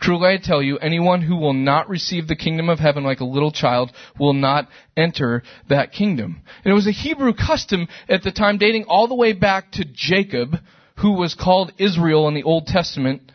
Truly 0.00 0.34
I 0.34 0.36
tell 0.36 0.62
you, 0.62 0.78
anyone 0.78 1.22
who 1.22 1.36
will 1.36 1.54
not 1.54 1.88
receive 1.88 2.28
the 2.28 2.36
kingdom 2.36 2.68
of 2.68 2.78
heaven 2.78 3.02
like 3.04 3.20
a 3.20 3.24
little 3.24 3.50
child 3.50 3.92
will 4.18 4.34
not 4.34 4.68
enter 4.96 5.42
that 5.68 5.92
kingdom. 5.92 6.42
And 6.64 6.72
it 6.72 6.74
was 6.74 6.86
a 6.86 6.92
Hebrew 6.92 7.32
custom 7.32 7.88
at 8.08 8.22
the 8.22 8.32
time 8.32 8.58
dating 8.58 8.84
all 8.84 9.08
the 9.08 9.14
way 9.14 9.32
back 9.32 9.72
to 9.72 9.84
Jacob, 9.84 10.56
who 10.96 11.12
was 11.12 11.34
called 11.34 11.72
Israel 11.78 12.28
in 12.28 12.34
the 12.34 12.42
Old 12.42 12.66
Testament 12.66 13.32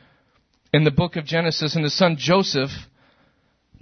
in 0.74 0.84
the 0.84 0.92
book 0.92 1.16
of 1.16 1.26
Genesis, 1.26 1.76
and 1.76 1.84
his 1.84 1.98
son 1.98 2.16
Joseph, 2.18 2.72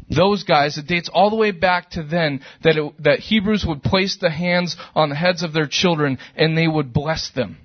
those 0.09 0.43
guys, 0.43 0.77
it 0.77 0.87
dates 0.87 1.09
all 1.13 1.29
the 1.29 1.35
way 1.35 1.51
back 1.51 1.91
to 1.91 2.03
then 2.03 2.41
that, 2.63 2.77
it, 2.77 3.03
that 3.03 3.19
Hebrews 3.19 3.63
would 3.67 3.83
place 3.83 4.17
the 4.19 4.31
hands 4.31 4.75
on 4.95 5.09
the 5.09 5.15
heads 5.15 5.43
of 5.43 5.53
their 5.53 5.67
children 5.67 6.17
and 6.35 6.57
they 6.57 6.67
would 6.67 6.93
bless 6.93 7.29
them. 7.29 7.57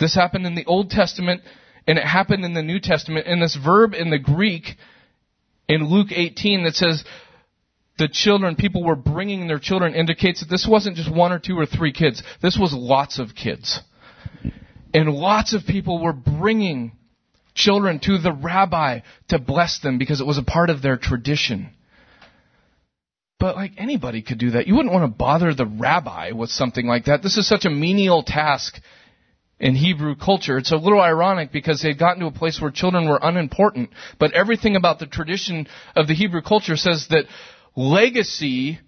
This 0.00 0.14
happened 0.14 0.46
in 0.46 0.54
the 0.54 0.64
Old 0.64 0.90
Testament 0.90 1.42
and 1.86 1.98
it 1.98 2.04
happened 2.04 2.44
in 2.44 2.54
the 2.54 2.62
New 2.62 2.80
Testament. 2.80 3.26
And 3.26 3.40
this 3.40 3.56
verb 3.56 3.94
in 3.94 4.10
the 4.10 4.18
Greek 4.18 4.76
in 5.68 5.88
Luke 5.88 6.08
18 6.10 6.64
that 6.64 6.74
says 6.74 7.04
the 7.98 8.08
children, 8.08 8.56
people 8.56 8.84
were 8.84 8.96
bringing 8.96 9.46
their 9.46 9.58
children 9.58 9.94
indicates 9.94 10.40
that 10.40 10.50
this 10.50 10.66
wasn't 10.68 10.96
just 10.96 11.12
one 11.12 11.32
or 11.32 11.38
two 11.38 11.58
or 11.58 11.66
three 11.66 11.92
kids. 11.92 12.22
This 12.42 12.58
was 12.60 12.72
lots 12.72 13.18
of 13.18 13.34
kids. 13.34 13.80
And 14.92 15.10
lots 15.10 15.54
of 15.54 15.64
people 15.66 16.02
were 16.02 16.12
bringing 16.12 16.92
children 17.54 18.00
to 18.00 18.18
the 18.18 18.32
rabbi 18.32 19.00
to 19.28 19.38
bless 19.38 19.78
them 19.80 19.98
because 19.98 20.20
it 20.20 20.26
was 20.26 20.38
a 20.38 20.42
part 20.42 20.70
of 20.70 20.82
their 20.82 20.96
tradition. 20.96 21.70
But 23.38 23.56
like 23.56 23.72
anybody 23.78 24.22
could 24.22 24.38
do 24.38 24.52
that. 24.52 24.66
You 24.66 24.74
wouldn't 24.74 24.94
want 24.94 25.10
to 25.10 25.16
bother 25.16 25.54
the 25.54 25.66
rabbi 25.66 26.32
with 26.32 26.50
something 26.50 26.86
like 26.86 27.06
that. 27.06 27.22
This 27.22 27.36
is 27.36 27.48
such 27.48 27.64
a 27.64 27.70
menial 27.70 28.22
task 28.22 28.80
in 29.58 29.74
Hebrew 29.74 30.14
culture. 30.16 30.58
It's 30.58 30.72
a 30.72 30.76
little 30.76 31.00
ironic 31.00 31.50
because 31.52 31.80
they'd 31.80 31.98
gotten 31.98 32.20
to 32.20 32.26
a 32.26 32.32
place 32.32 32.60
where 32.60 32.70
children 32.70 33.08
were 33.08 33.18
unimportant, 33.22 33.90
but 34.18 34.32
everything 34.32 34.76
about 34.76 34.98
the 34.98 35.06
tradition 35.06 35.66
of 35.94 36.06
the 36.06 36.14
Hebrew 36.14 36.42
culture 36.42 36.76
says 36.76 37.06
that 37.10 37.24
legacy 37.74 38.80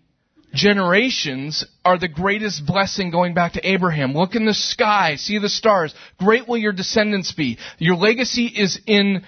generations 0.53 1.65
are 1.85 1.99
the 1.99 2.09
greatest 2.09 2.67
blessing 2.67 3.11
going 3.11 3.35
back 3.35 3.55
to 3.55 3.67
Abraham. 3.67 4.15
Look 4.15 4.35
in 4.35 4.47
the 4.47 4.55
sky, 4.55 5.17
see 5.17 5.39
the 5.39 5.49
stars. 5.49 5.95
Great 6.19 6.49
will 6.49 6.59
your 6.59 6.73
descendants 6.73 7.33
be. 7.33 7.59
Your 7.79 7.97
legacy 7.97 8.47
is 8.47 8.81
in 8.87 9.25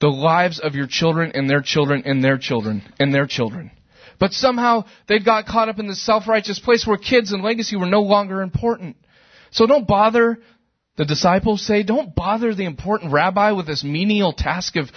the 0.00 0.08
lives 0.08 0.60
of 0.60 0.74
your 0.74 0.86
children 0.86 1.32
and 1.34 1.48
their 1.48 1.62
children 1.62 2.02
and 2.04 2.22
their 2.22 2.36
children 2.36 2.82
and 2.98 3.14
their 3.14 3.26
children. 3.26 3.70
But 4.18 4.32
somehow 4.32 4.84
they 5.08 5.18
got 5.18 5.46
caught 5.46 5.68
up 5.68 5.78
in 5.78 5.88
this 5.88 6.04
self-righteous 6.04 6.58
place 6.60 6.86
where 6.86 6.98
kids 6.98 7.32
and 7.32 7.42
legacy 7.42 7.76
were 7.76 7.86
no 7.86 8.02
longer 8.02 8.42
important. 8.42 8.96
So 9.54 9.66
don't 9.66 9.86
bother, 9.86 10.38
the 10.96 11.04
disciples 11.04 11.64
say, 11.64 11.84
don't 11.84 12.12
bother 12.12 12.54
the 12.54 12.64
important 12.64 13.12
rabbi 13.12 13.52
with 13.52 13.68
this 13.68 13.84
menial 13.84 14.32
task 14.32 14.74
of 14.74 14.90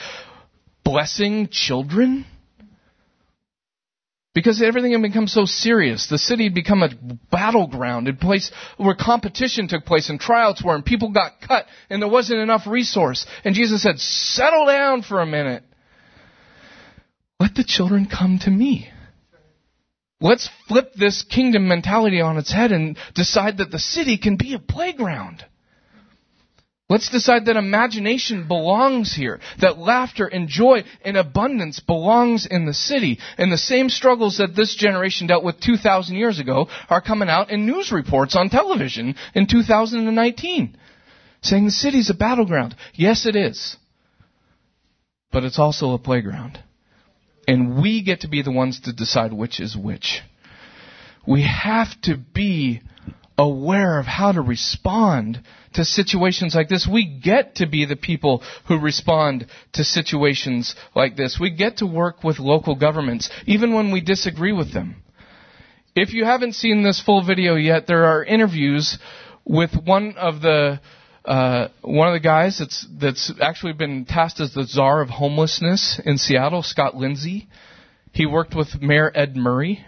blessing 0.83 1.49
children. 1.51 2.25
Because 4.33 4.61
everything 4.63 4.93
had 4.93 5.03
become 5.03 5.27
so 5.27 5.45
serious. 5.45 6.07
The 6.07 6.17
city 6.17 6.45
had 6.45 6.55
become 6.55 6.81
a 6.81 6.89
battleground, 7.31 8.07
a 8.07 8.13
place 8.13 8.51
where 8.77 8.95
competition 8.95 9.67
took 9.67 9.85
place 9.85 10.09
and 10.09 10.19
tryouts 10.19 10.63
were, 10.63 10.73
and 10.73 10.83
people 10.83 11.11
got 11.11 11.39
cut, 11.39 11.65
and 11.91 12.01
there 12.01 12.09
wasn't 12.09 12.39
enough 12.39 12.65
resource. 12.65 13.27
And 13.45 13.53
Jesus 13.53 13.83
said, 13.83 13.99
settle 13.99 14.65
down 14.65 15.03
for 15.03 15.21
a 15.21 15.25
minute. 15.27 15.63
Let 17.39 17.53
the 17.53 17.63
children 17.63 18.07
come 18.07 18.39
to 18.39 18.49
me. 18.49 18.89
Let's 20.19 20.49
flip 20.67 20.93
this 20.95 21.23
kingdom 21.23 21.67
mentality 21.67 22.21
on 22.21 22.37
its 22.37 22.51
head 22.51 22.71
and 22.71 22.97
decide 23.13 23.59
that 23.59 23.71
the 23.71 23.79
city 23.79 24.17
can 24.17 24.35
be 24.35 24.53
a 24.53 24.59
playground. 24.59 25.43
Let's 26.89 27.09
decide 27.09 27.45
that 27.45 27.57
imagination 27.57 28.47
belongs 28.47 29.13
here, 29.13 29.41
that 29.59 29.77
laughter 29.77 30.25
and 30.25 30.47
joy 30.47 30.85
and 31.03 31.17
abundance 31.17 31.81
belongs 31.81 32.47
in 32.49 32.65
the 32.65 32.73
city. 32.73 33.19
And 33.37 33.51
the 33.51 33.57
same 33.57 33.89
struggles 33.89 34.37
that 34.37 34.55
this 34.55 34.73
generation 34.73 35.27
dealt 35.27 35.43
with 35.43 35.59
2,000 35.59 36.15
years 36.15 36.39
ago 36.39 36.69
are 36.89 37.01
coming 37.01 37.27
out 37.27 37.51
in 37.51 37.65
news 37.65 37.91
reports 37.91 38.37
on 38.37 38.49
television 38.49 39.15
in 39.35 39.47
2019, 39.47 40.77
saying 41.41 41.65
the 41.65 41.71
city's 41.71 42.09
a 42.09 42.13
battleground. 42.13 42.73
Yes, 42.93 43.25
it 43.25 43.35
is. 43.35 43.75
But 45.29 45.43
it's 45.43 45.59
also 45.59 45.91
a 45.91 45.99
playground. 45.99 46.57
And 47.47 47.81
we 47.81 48.03
get 48.03 48.21
to 48.21 48.27
be 48.27 48.41
the 48.41 48.51
ones 48.51 48.81
to 48.81 48.93
decide 48.93 49.31
which 49.31 49.59
is 49.59 49.75
which. 49.75 50.21
We 51.25 51.43
have 51.43 51.89
to 52.01 52.17
be 52.17 52.81
aware 53.37 53.99
of 53.99 54.05
how 54.05 54.31
to 54.31 54.41
respond 54.41 55.41
to 55.73 55.85
situations 55.85 56.55
like 56.55 56.69
this. 56.69 56.87
We 56.91 57.19
get 57.23 57.55
to 57.55 57.67
be 57.67 57.85
the 57.85 57.95
people 57.95 58.43
who 58.67 58.79
respond 58.79 59.47
to 59.73 59.83
situations 59.83 60.75
like 60.95 61.15
this. 61.15 61.37
We 61.39 61.51
get 61.51 61.77
to 61.77 61.85
work 61.85 62.23
with 62.23 62.39
local 62.39 62.75
governments, 62.75 63.29
even 63.45 63.73
when 63.73 63.91
we 63.91 64.01
disagree 64.01 64.53
with 64.53 64.73
them. 64.73 65.03
If 65.95 66.13
you 66.13 66.25
haven't 66.25 66.53
seen 66.53 66.83
this 66.83 67.01
full 67.01 67.23
video 67.23 67.55
yet, 67.55 67.87
there 67.87 68.05
are 68.05 68.23
interviews 68.23 68.97
with 69.45 69.71
one 69.75 70.15
of 70.17 70.41
the 70.41 70.79
uh, 71.27 71.67
one 71.81 72.07
of 72.07 72.13
the 72.13 72.19
guys 72.19 72.57
that's 72.57 72.87
that's 72.99 73.31
actually 73.41 73.73
been 73.73 74.05
tasked 74.05 74.39
as 74.39 74.53
the 74.53 74.63
czar 74.63 75.01
of 75.01 75.09
homelessness 75.09 75.99
in 76.03 76.17
Seattle, 76.17 76.63
Scott 76.63 76.95
Lindsay. 76.95 77.47
He 78.13 78.25
worked 78.25 78.55
with 78.55 78.81
Mayor 78.81 79.11
Ed 79.13 79.35
Murray 79.35 79.85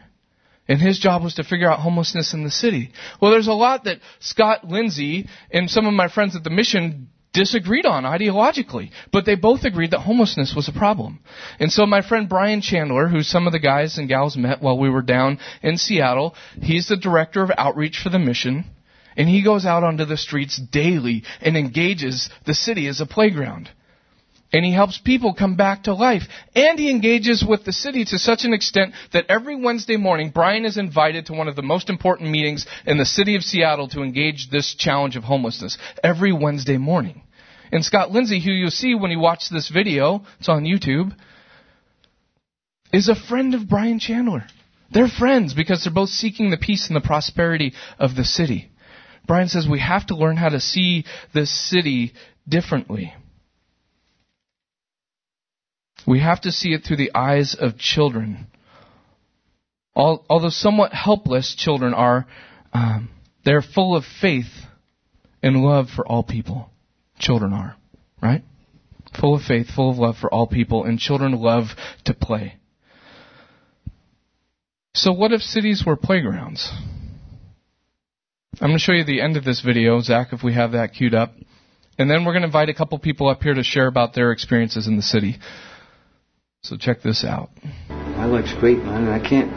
and 0.70 0.80
his 0.80 1.00
job 1.00 1.24
was 1.24 1.34
to 1.34 1.44
figure 1.44 1.70
out 1.70 1.80
homelessness 1.80 2.34
in 2.34 2.44
the 2.44 2.52
city. 2.52 2.92
Well, 3.20 3.32
there's 3.32 3.48
a 3.48 3.54
lot 3.54 3.86
that 3.86 4.00
Scott 4.20 4.66
Lindsay 4.66 5.28
and 5.50 5.70
some 5.70 5.88
of 5.88 5.94
my 5.94 6.08
friends 6.08 6.36
at 6.36 6.44
the 6.44 6.52
mission 6.52 7.10
disagreed 7.34 7.86
on 7.86 8.04
ideologically, 8.04 8.92
but 9.12 9.26
they 9.26 9.36
both 9.36 9.64
agreed 9.64 9.92
that 9.92 10.02
homelessness 10.02 10.54
was 10.56 10.68
a 10.68 10.74
problem. 10.74 11.20
And 11.60 11.72
so 11.72 11.86
my 11.86 12.02
friend 12.02 12.30
Brian 12.30 12.62
Chandler, 12.62 13.08
who 13.08 13.24
some 13.24 13.48
of 13.48 13.54
the 13.54 13.60
guys 13.60 13.98
and 13.98 14.08
gals 14.08 14.38
met 14.38 14.62
while 14.62 14.78
we 14.78 14.90
were 14.90 15.02
down 15.02 15.40
in 15.64 15.78
Seattle, 15.78 16.36
he's 16.62 16.88
the 16.88 16.98
director 16.98 17.42
of 17.42 17.52
outreach 17.58 18.00
for 18.04 18.10
the 18.10 18.20
mission, 18.20 18.66
and 19.20 19.28
he 19.28 19.44
goes 19.44 19.66
out 19.66 19.84
onto 19.84 20.06
the 20.06 20.16
streets 20.16 20.56
daily 20.72 21.24
and 21.42 21.58
engages 21.58 22.30
the 22.46 22.54
city 22.54 22.88
as 22.88 23.02
a 23.02 23.06
playground. 23.06 23.70
And 24.54 24.64
he 24.64 24.72
helps 24.72 24.98
people 24.98 25.34
come 25.34 25.58
back 25.58 25.84
to 25.84 25.94
life. 25.94 26.24
And 26.56 26.80
he 26.80 26.90
engages 26.90 27.44
with 27.46 27.66
the 27.66 27.74
city 27.74 28.06
to 28.06 28.18
such 28.18 28.46
an 28.46 28.54
extent 28.54 28.94
that 29.12 29.26
every 29.28 29.58
Wednesday 29.58 29.98
morning, 29.98 30.32
Brian 30.34 30.64
is 30.64 30.78
invited 30.78 31.26
to 31.26 31.34
one 31.34 31.50
of 31.50 31.58
the 31.58 31.62
most 31.62 31.90
important 31.90 32.32
meetings 32.32 32.66
in 32.86 32.98
the 32.98 33.06
city 33.06 33.36
of 33.36 33.44
Seattle 33.44 33.90
to 33.90 34.04
engage 34.04 34.50
this 34.50 34.74
challenge 34.74 35.18
of 35.18 35.26
homelessness. 35.26 35.78
Every 36.02 36.32
Wednesday 36.32 36.78
morning. 36.78 37.22
And 37.74 37.84
Scott 37.84 38.12
Lindsay, 38.12 38.40
who 38.40 38.52
you'll 38.52 38.72
see 38.72 38.96
when 38.96 39.12
you 39.12 39.20
watch 39.20 39.50
this 39.50 39.68
video, 39.68 40.24
it's 40.40 40.48
on 40.48 40.64
YouTube, 40.64 41.14
is 42.94 43.10
a 43.10 43.16
friend 43.16 43.54
of 43.54 43.68
Brian 43.68 44.00
Chandler. 44.00 44.46
They're 44.92 45.10
friends 45.10 45.54
because 45.54 45.84
they're 45.84 45.94
both 45.94 46.10
seeking 46.10 46.52
the 46.52 46.58
peace 46.58 46.88
and 46.88 46.96
the 46.96 47.06
prosperity 47.06 47.74
of 48.00 48.16
the 48.16 48.24
city. 48.24 48.69
Brian 49.30 49.48
says 49.48 49.68
we 49.70 49.80
have 49.80 50.08
to 50.08 50.16
learn 50.16 50.38
how 50.38 50.50
to 50.50 50.60
see 50.60 51.06
this 51.36 51.52
city 51.70 52.14
differently. 52.48 53.14
We 56.08 56.20
have 56.20 56.42
to 56.42 56.52
see 56.52 56.74
it 56.74 56.84
through 56.84 56.98
the 56.98 57.12
eyes 57.14 57.54
of 57.54 57.78
children. 57.78 58.48
Although 59.96 60.50
somewhat 60.50 60.94
helpless, 60.94 61.54
children 61.56 61.94
are, 61.94 62.26
um, 62.74 63.10
they're 63.46 63.62
full 63.62 63.96
of 63.96 64.04
faith 64.20 64.50
and 65.44 65.58
love 65.58 65.90
for 65.96 66.08
all 66.08 66.24
people. 66.24 66.72
Children 67.20 67.54
are, 67.54 67.76
right? 68.24 68.44
Full 69.22 69.36
of 69.36 69.44
faith, 69.44 69.68
full 69.68 69.92
of 69.92 70.00
love 70.00 70.18
for 70.18 70.34
all 70.34 70.48
people, 70.48 70.86
and 70.86 70.98
children 70.98 71.34
love 71.34 71.68
to 72.06 72.16
play. 72.16 72.56
So, 74.96 75.12
what 75.12 75.32
if 75.34 75.42
cities 75.42 75.84
were 75.86 75.96
playgrounds? 75.96 76.74
I'm 78.54 78.70
going 78.70 78.80
to 78.80 78.84
show 78.84 78.94
you 78.94 79.04
the 79.04 79.22
end 79.22 79.38
of 79.38 79.46
this 79.46 79.62
video, 79.62 80.02
Zach, 80.02 80.34
if 80.34 80.44
we 80.44 80.54
have 80.54 80.72
that 80.72 80.94
queued 80.94 81.14
up. 81.14 81.34
And 81.98 82.10
then 82.10 82.26
we're 82.26 82.34
going 82.34 82.42
to 82.42 82.48
invite 82.48 82.68
a 82.70 82.74
couple 82.74 82.98
people 82.98 83.30
up 83.30 83.44
here 83.44 83.54
to 83.54 83.64
share 83.64 83.88
about 83.88 84.14
their 84.14 84.32
experiences 84.32 84.88
in 84.88 84.96
the 84.96 85.02
city. 85.02 85.38
So 86.64 86.76
check 86.76 87.02
this 87.02 87.24
out. 87.24 87.52
My 87.90 88.26
life's 88.26 88.54
great, 88.54 88.80
man. 88.80 89.08
I 89.08 89.20
can't, 89.20 89.54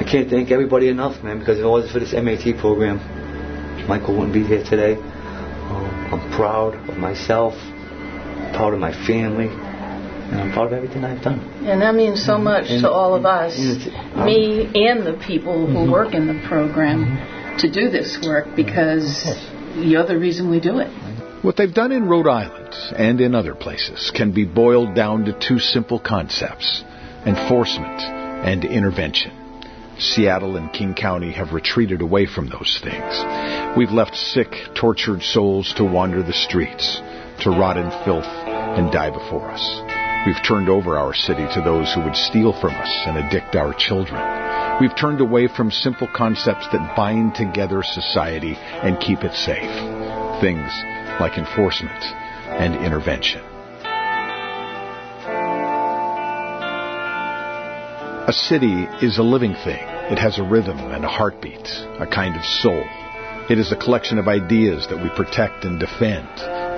I 0.00 0.04
can't 0.04 0.30
thank 0.30 0.50
everybody 0.50 0.88
enough, 0.88 1.22
man. 1.22 1.40
Because 1.40 1.58
if 1.58 1.64
it 1.64 1.68
wasn't 1.68 1.92
for 1.92 1.98
this 1.98 2.12
MAT 2.12 2.58
program, 2.58 2.98
Michael 3.88 4.14
wouldn't 4.14 4.32
be 4.32 4.44
here 4.44 4.64
today. 4.64 4.94
Um, 4.94 6.14
I'm 6.14 6.32
proud 6.32 6.88
of 6.88 6.96
myself, 6.96 7.54
proud 8.54 8.72
of 8.72 8.78
my 8.78 8.92
family, 9.06 9.48
and 9.48 10.40
I'm 10.40 10.52
proud 10.52 10.68
of 10.68 10.72
everything 10.72 11.04
I've 11.04 11.22
done. 11.22 11.40
And 11.66 11.82
that 11.82 11.94
means 11.94 12.24
so 12.24 12.38
much 12.38 12.66
and, 12.70 12.82
to 12.82 12.90
all 12.90 13.14
of 13.14 13.26
us, 13.26 13.58
and 13.58 14.24
me 14.24 14.70
and 14.88 15.06
the 15.06 15.20
people 15.26 15.66
who 15.66 15.74
mm-hmm. 15.74 15.90
work 15.90 16.14
in 16.14 16.28
the 16.28 16.46
program. 16.48 17.04
Mm-hmm. 17.04 17.35
To 17.58 17.70
do 17.70 17.90
this 17.90 18.18
work 18.24 18.48
because 18.54 19.24
you're 19.76 20.06
the 20.06 20.18
reason 20.18 20.50
we 20.50 20.60
do 20.60 20.78
it. 20.78 20.90
What 21.42 21.56
they've 21.56 21.72
done 21.72 21.92
in 21.92 22.08
Rhode 22.08 22.28
Island 22.28 22.74
and 22.96 23.20
in 23.20 23.34
other 23.34 23.54
places 23.54 24.10
can 24.14 24.32
be 24.32 24.44
boiled 24.44 24.94
down 24.94 25.24
to 25.26 25.38
two 25.38 25.58
simple 25.58 26.00
concepts 26.00 26.82
enforcement 27.24 28.00
and 28.00 28.64
intervention. 28.64 29.32
Seattle 29.98 30.56
and 30.56 30.72
King 30.72 30.94
County 30.94 31.32
have 31.32 31.52
retreated 31.52 32.02
away 32.02 32.26
from 32.26 32.48
those 32.48 32.78
things. 32.82 33.76
We've 33.76 33.90
left 33.90 34.14
sick, 34.14 34.48
tortured 34.74 35.22
souls 35.22 35.72
to 35.76 35.84
wander 35.84 36.22
the 36.22 36.32
streets, 36.32 37.00
to 37.40 37.50
rot 37.50 37.76
in 37.76 37.90
filth 38.04 38.26
and 38.26 38.92
die 38.92 39.10
before 39.10 39.50
us. 39.50 40.26
We've 40.26 40.44
turned 40.46 40.68
over 40.68 40.98
our 40.98 41.14
city 41.14 41.46
to 41.54 41.62
those 41.62 41.92
who 41.94 42.02
would 42.02 42.16
steal 42.16 42.52
from 42.60 42.74
us 42.74 42.92
and 43.06 43.16
addict 43.16 43.56
our 43.56 43.72
children. 43.74 44.20
We've 44.78 44.94
turned 44.94 45.22
away 45.22 45.48
from 45.48 45.70
simple 45.70 46.06
concepts 46.06 46.68
that 46.68 46.94
bind 46.94 47.34
together 47.34 47.82
society 47.82 48.56
and 48.56 49.00
keep 49.00 49.24
it 49.24 49.32
safe. 49.32 49.72
Things 50.42 50.70
like 51.18 51.38
enforcement 51.38 52.04
and 52.60 52.74
intervention. 52.84 53.40
A 58.28 58.32
city 58.34 58.86
is 59.00 59.16
a 59.16 59.22
living 59.22 59.54
thing. 59.54 59.82
It 60.12 60.18
has 60.18 60.38
a 60.38 60.42
rhythm 60.42 60.78
and 60.78 61.06
a 61.06 61.08
heartbeat, 61.08 61.66
a 61.98 62.06
kind 62.06 62.36
of 62.36 62.44
soul. 62.44 62.84
It 63.48 63.58
is 63.58 63.72
a 63.72 63.76
collection 63.76 64.18
of 64.18 64.28
ideas 64.28 64.88
that 64.88 65.02
we 65.02 65.08
protect 65.16 65.64
and 65.64 65.80
defend, 65.80 66.28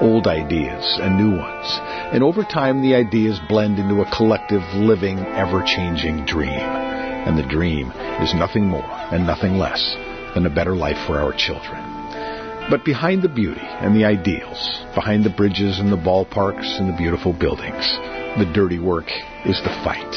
old 0.01 0.29
ideas 0.29 0.99
and 1.01 1.17
new 1.17 1.37
ones. 1.37 1.67
And 2.13 2.23
over 2.23 2.45
time, 2.45 2.81
the 2.81 2.95
ideas 2.95 3.41
blend 3.49 3.81
into 3.81 4.03
a 4.03 4.17
collective, 4.17 4.63
living, 4.75 5.19
ever-changing 5.19 6.27
dream. 6.27 6.98
And 7.29 7.37
the 7.37 7.47
dream 7.47 7.91
is 8.23 8.35
nothing 8.35 8.65
more 8.65 8.89
and 9.13 9.27
nothing 9.27 9.59
less 9.59 9.95
than 10.35 10.47
a 10.47 10.51
better 10.51 10.75
life 10.75 10.97
for 11.07 11.21
our 11.21 11.35
children. 11.37 11.85
But 12.71 12.87
behind 12.87 13.23
the 13.23 13.29
beauty 13.29 13.61
and 13.61 13.95
the 13.95 14.07
ideals, 14.07 14.83
behind 14.95 15.25
the 15.25 15.37
bridges 15.37 15.79
and 15.79 15.93
the 15.93 15.97
ballparks 15.97 16.81
and 16.81 16.89
the 16.89 16.97
beautiful 16.97 17.35
buildings, 17.35 17.85
the 18.39 18.51
dirty 18.55 18.79
work 18.79 19.11
is 19.45 19.61
the 19.63 19.77
fight. 19.85 20.09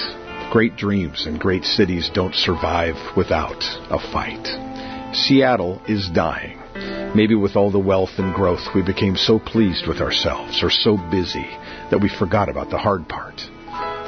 Great 0.54 0.78
dreams 0.78 1.26
and 1.26 1.38
great 1.38 1.66
cities 1.66 2.10
don't 2.14 2.34
survive 2.34 2.96
without 3.18 3.62
a 3.90 4.00
fight. 4.12 4.48
Seattle 5.14 5.82
is 5.90 6.10
dying. 6.14 6.60
Maybe 7.14 7.36
with 7.36 7.58
all 7.58 7.72
the 7.72 7.80
wealth 7.80 8.20
and 8.20 8.34
growth, 8.34 8.74
we 8.74 8.84
became 8.84 9.18
so 9.18 9.38
pleased 9.38 9.86
with 9.86 10.00
ourselves 10.00 10.64
or 10.64 10.70
so 10.70 10.96
busy 11.12 11.48
that 11.90 12.00
we 12.02 12.08
forgot 12.08 12.48
about 12.48 12.70
the 12.70 12.78
hard 12.78 13.10
part. 13.10 13.36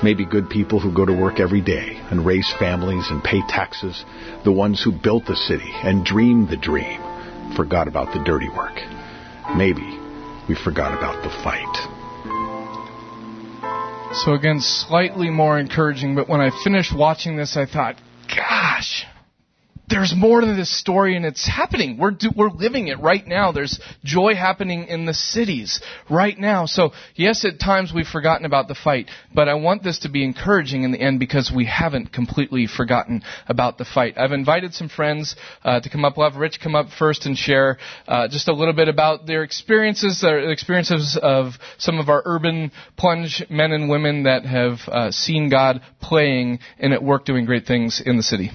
Maybe 0.03 0.25
good 0.25 0.49
people 0.49 0.81
who 0.81 0.93
go 0.93 1.05
to 1.05 1.13
work 1.13 1.39
every 1.39 1.61
day 1.61 1.97
and 2.11 2.25
raise 2.25 2.51
families 2.59 3.09
and 3.09 3.23
pay 3.23 3.41
taxes, 3.47 4.03
the 4.43 4.51
ones 4.51 4.83
who 4.83 4.91
built 4.91 5.25
the 5.25 5.35
city 5.35 5.71
and 5.71 6.03
dreamed 6.03 6.49
the 6.49 6.57
dream, 6.57 7.01
forgot 7.55 7.87
about 7.87 8.13
the 8.13 8.21
dirty 8.25 8.49
work. 8.49 8.75
Maybe 9.55 9.97
we 10.49 10.55
forgot 10.55 10.97
about 10.97 11.23
the 11.23 11.29
fight. 11.29 11.73
So 14.25 14.33
again, 14.33 14.59
slightly 14.59 15.29
more 15.29 15.57
encouraging, 15.57 16.15
but 16.15 16.27
when 16.27 16.41
I 16.41 16.51
finished 16.63 16.93
watching 16.95 17.37
this, 17.37 17.55
I 17.55 17.65
thought, 17.65 17.95
gosh, 18.27 19.05
there's 19.89 20.13
more 20.15 20.41
to 20.41 20.47
this 20.47 20.75
story 20.75 21.15
and 21.15 21.25
it's 21.25 21.47
happening. 21.47 21.97
We're, 21.97 22.11
do, 22.11 22.29
we're 22.35 22.49
living 22.49 22.87
it 22.87 22.99
right 22.99 23.25
now. 23.25 23.51
There's 23.51 23.79
joy 24.03 24.33
happening 24.33 24.85
in 24.85 25.05
the 25.05 25.13
cities 25.13 25.81
right 26.09 26.37
now. 26.37 26.65
So 26.65 26.91
yes, 27.15 27.43
at 27.45 27.59
times 27.59 27.91
we've 27.93 28.07
forgotten 28.07 28.45
about 28.45 28.67
the 28.67 28.75
fight, 28.75 29.09
but 29.33 29.49
I 29.49 29.55
want 29.55 29.83
this 29.83 29.99
to 29.99 30.09
be 30.09 30.23
encouraging 30.23 30.83
in 30.83 30.91
the 30.91 31.01
end 31.01 31.19
because 31.19 31.51
we 31.53 31.65
haven't 31.65 32.13
completely 32.13 32.65
forgotten 32.65 33.23
about 33.47 33.77
the 33.77 33.85
fight. 33.85 34.17
I've 34.17 34.31
invited 34.31 34.73
some 34.73 34.87
friends 34.87 35.35
uh, 35.63 35.81
to 35.81 35.89
come 35.89 36.05
up. 36.05 36.17
We'll 36.17 36.29
have 36.29 36.39
Rich 36.39 36.59
come 36.61 36.75
up 36.75 36.87
first 36.97 37.25
and 37.25 37.37
share 37.37 37.77
uh, 38.07 38.29
just 38.29 38.47
a 38.47 38.53
little 38.53 38.73
bit 38.73 38.87
about 38.87 39.25
their 39.25 39.43
experiences, 39.43 40.21
their 40.21 40.49
experiences 40.51 41.19
of 41.21 41.53
some 41.77 41.99
of 41.99 42.07
our 42.07 42.21
urban 42.25 42.71
plunge 42.95 43.43
men 43.49 43.73
and 43.73 43.89
women 43.89 44.23
that 44.23 44.45
have 44.45 44.79
uh, 44.87 45.11
seen 45.11 45.49
God 45.49 45.81
playing 46.01 46.59
and 46.79 46.93
at 46.93 47.03
work 47.03 47.25
doing 47.25 47.45
great 47.45 47.65
things 47.65 48.01
in 48.03 48.15
the 48.15 48.23
city. 48.23 48.51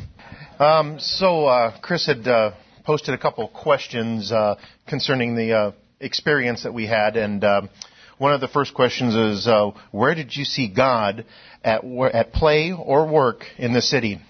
Um, 0.59 0.99
so 0.99 1.47
uh, 1.47 1.79
Chris 1.81 2.07
had 2.07 2.27
uh, 2.27 2.51
posted 2.85 3.15
a 3.15 3.19
couple 3.19 3.47
questions 3.47 4.33
uh, 4.33 4.57
concerning 4.89 5.37
the 5.37 5.53
uh, 5.53 5.73
experience 6.01 6.65
that 6.65 6.75
we 6.75 6.85
had, 6.85 7.17
and 7.17 7.45
um, 7.45 7.71
one 8.19 8.33
of 8.35 8.41
the 8.41 8.49
first 8.49 8.75
questions 8.75 9.15
is, 9.15 9.47
uh, 9.47 9.71
where 9.93 10.17
did 10.17 10.35
you 10.35 10.45
see 10.45 10.67
God 10.67 11.27
at 11.63 11.85
at 11.85 12.33
play 12.33 12.73
or 12.73 13.07
work 13.07 13.45
in 13.57 13.73
the 13.73 13.81
city? 13.81 14.21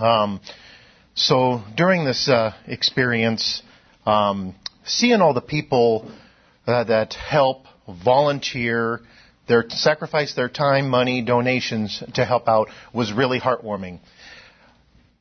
Um, 0.00 0.40
so 1.16 1.64
during 1.76 2.04
this 2.04 2.28
uh, 2.28 2.52
experience, 2.68 3.60
um, 4.04 4.54
seeing 4.84 5.20
all 5.20 5.34
the 5.34 5.40
people 5.40 6.08
that 6.64 7.14
help, 7.14 7.64
volunteer, 8.04 9.00
their 9.48 9.64
sacrifice 9.68 10.34
their 10.34 10.48
time, 10.48 10.88
money, 10.88 11.22
donations 11.22 12.04
to 12.14 12.24
help 12.24 12.46
out 12.46 12.68
was 12.94 13.12
really 13.12 13.40
heartwarming 13.40 13.98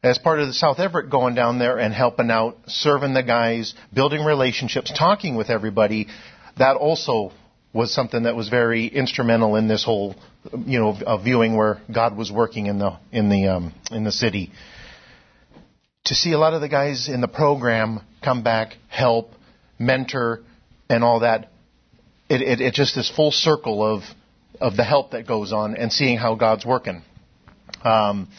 as 0.06 0.20
part 0.20 0.40
of 0.40 0.48
the 0.48 0.54
South 0.54 0.80
Everett 0.80 1.10
going 1.10 1.34
down 1.34 1.58
there 1.58 1.80
and 1.80 1.92
helping 1.92 2.30
out, 2.30 2.58
serving 2.68 3.16
the 3.16 3.24
guys, 3.24 3.74
building 3.92 4.24
relationships, 4.24 4.94
talking 4.96 5.36
with 5.36 5.50
everybody, 5.50 6.08
that 6.60 6.76
also 6.76 7.32
was 7.74 7.92
something 7.92 8.24
that 8.24 8.36
was 8.36 8.48
very 8.48 8.86
instrumental 8.86 9.56
in 9.56 9.68
this 9.68 9.84
whole, 9.84 10.16
you 10.66 10.80
know, 10.80 11.20
viewing 11.24 11.58
where 11.58 11.82
God 11.92 12.16
was 12.16 12.32
working 12.32 12.68
in 12.68 12.78
the 12.78 12.98
in 13.12 13.30
the 13.30 13.48
um, 13.48 13.74
in 13.92 14.04
the 14.04 14.12
city. 14.12 14.52
To 16.06 16.14
see 16.14 16.34
a 16.34 16.38
lot 16.38 16.54
of 16.54 16.62
the 16.62 16.70
guys 16.70 17.10
in 17.10 17.20
the 17.20 17.28
program 17.28 18.00
come 18.24 18.44
back, 18.44 18.78
help, 18.88 19.32
mentor, 19.80 20.42
and 20.88 21.04
all 21.04 21.22
that, 21.22 21.52
it, 22.30 22.44
it, 22.44 22.62
it 22.62 22.74
just 22.76 22.94
this 22.94 23.10
full 23.10 23.32
circle 23.32 23.84
of 23.84 24.04
of 24.62 24.78
the 24.78 24.84
help 24.84 25.12
that 25.12 25.28
goes 25.28 25.52
on 25.52 25.76
and 25.76 25.92
seeing 25.92 26.20
how 26.20 26.36
God's 26.36 26.64
working. 26.64 27.02
Um, 27.84 28.30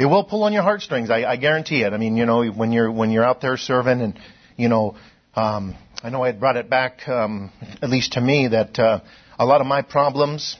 it 0.00 0.06
will 0.06 0.24
pull 0.24 0.44
on 0.44 0.54
your 0.54 0.62
heartstrings. 0.62 1.10
I, 1.10 1.24
I 1.24 1.36
guarantee 1.36 1.82
it. 1.82 1.92
I 1.92 1.98
mean, 1.98 2.16
you 2.16 2.24
know, 2.24 2.46
when 2.46 2.72
you're 2.72 2.90
when 2.90 3.10
you're 3.10 3.22
out 3.22 3.42
there 3.42 3.58
serving, 3.58 4.00
and 4.00 4.18
you 4.56 4.70
know, 4.70 4.96
um, 5.34 5.76
I 6.02 6.08
know 6.08 6.24
I 6.24 6.28
had 6.28 6.40
brought 6.40 6.56
it 6.56 6.70
back, 6.70 7.06
um, 7.06 7.52
at 7.82 7.90
least 7.90 8.14
to 8.14 8.20
me, 8.22 8.48
that 8.48 8.78
uh, 8.78 9.00
a 9.38 9.44
lot 9.44 9.60
of 9.60 9.66
my 9.66 9.82
problems 9.82 10.56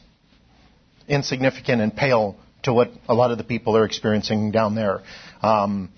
insignificant 1.09 1.81
and 1.81 1.97
pale 1.97 2.37
to 2.65 2.75
what 2.75 2.91
a 3.09 3.15
lot 3.15 3.31
of 3.31 3.39
the 3.39 3.45
people 3.45 3.79
are 3.79 3.87
experiencing 3.87 4.51
down 4.51 4.75
there. 4.75 5.01
Um, 5.41 5.91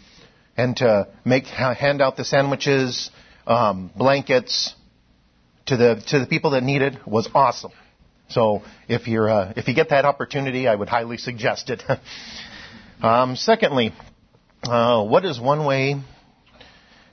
and 0.57 0.77
to 0.77 1.09
make 1.25 1.47
hand 1.47 2.01
out 2.01 2.17
the 2.17 2.25
sandwiches, 2.25 3.11
um, 3.49 3.91
blankets 3.97 4.73
to 5.67 5.77
the 5.77 6.01
to 6.11 6.21
the 6.21 6.27
people 6.27 6.53
that 6.53 6.63
need 6.63 6.81
it 6.81 7.05
was 7.09 7.29
awesome. 7.35 7.73
So 8.29 8.63
if 8.87 9.09
you're 9.09 9.29
uh, 9.29 9.53
if 9.57 9.67
you 9.67 9.75
get 9.75 9.89
that 9.89 10.05
opportunity, 10.05 10.69
I 10.69 10.77
would 10.77 10.89
highly 10.89 11.17
suggest 11.17 11.71
it. 11.71 11.83
Um, 13.03 13.35
secondly, 13.35 13.93
uh, 14.63 15.05
what 15.05 15.25
is 15.25 15.41
one 15.41 15.65
way 15.65 16.01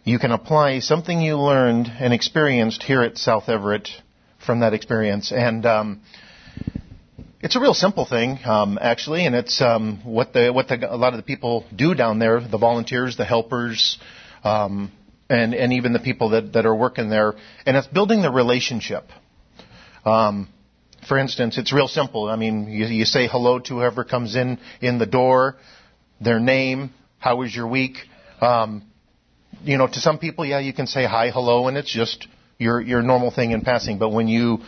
you 0.04 0.20
can 0.20 0.30
apply 0.30 0.82
something 0.82 1.20
you 1.20 1.36
learned 1.36 1.88
and 1.88 2.14
experienced 2.14 2.84
here 2.84 3.02
at 3.02 3.18
South 3.18 3.50
Everett 3.50 3.90
from 4.46 4.60
that 4.60 4.76
experience? 4.76 5.32
And 5.32 5.66
um, 5.66 6.02
it's 7.42 7.56
a 7.56 7.60
real 7.60 7.74
simple 7.74 8.06
thing, 8.06 8.38
um, 8.46 8.78
actually, 8.80 9.26
and 9.26 9.34
it's 9.34 9.62
um, 9.62 10.02
what 10.04 10.32
the 10.32 10.54
what 10.54 10.68
the, 10.68 10.94
a 10.94 10.96
lot 10.96 11.14
of 11.14 11.18
the 11.18 11.24
people 11.24 11.66
do 11.76 11.96
down 11.96 12.20
there, 12.20 12.40
the 12.40 12.60
volunteers, 12.60 13.18
the 13.18 13.26
helpers, 13.26 13.98
um, 14.44 14.92
and 15.28 15.56
and 15.56 15.74
even 15.74 15.92
the 15.92 16.00
people 16.00 16.30
that 16.30 16.54
that 16.54 16.68
are 16.68 16.76
working 16.76 17.10
there, 17.10 17.34
and 17.66 17.76
it's 17.76 17.88
building 17.88 18.22
the 18.22 18.32
relationship. 18.32 19.06
Um, 20.06 20.50
for 21.08 21.18
instance, 21.18 21.58
it's 21.58 21.74
real 21.74 21.88
simple. 21.88 22.30
I 22.30 22.36
mean, 22.36 22.70
you, 22.70 22.86
you 22.86 23.06
say 23.06 23.28
hello 23.28 23.58
to 23.58 23.74
whoever 23.74 24.04
comes 24.04 24.36
in 24.36 24.60
in 24.82 25.00
the 25.00 25.08
door 25.08 25.58
their 26.22 26.40
name, 26.40 26.94
how 27.20 27.38
was 27.38 27.56
your 27.56 27.68
week. 27.68 27.98
Um, 28.42 28.84
you 29.64 29.78
know, 29.78 29.88
to 29.88 30.00
some 30.00 30.20
people, 30.20 30.46
yeah, 30.46 30.60
you 30.60 30.74
can 30.74 30.88
say 30.88 31.06
hi, 31.06 31.32
hello, 31.32 31.68
and 31.68 31.78
it's 31.78 31.92
just 31.92 32.28
your 32.58 32.80
your 32.80 33.02
normal 33.02 33.32
thing 33.32 33.52
in 33.52 33.62
passing. 33.62 33.98
But 33.98 34.10
when 34.10 34.28
you 34.28 34.60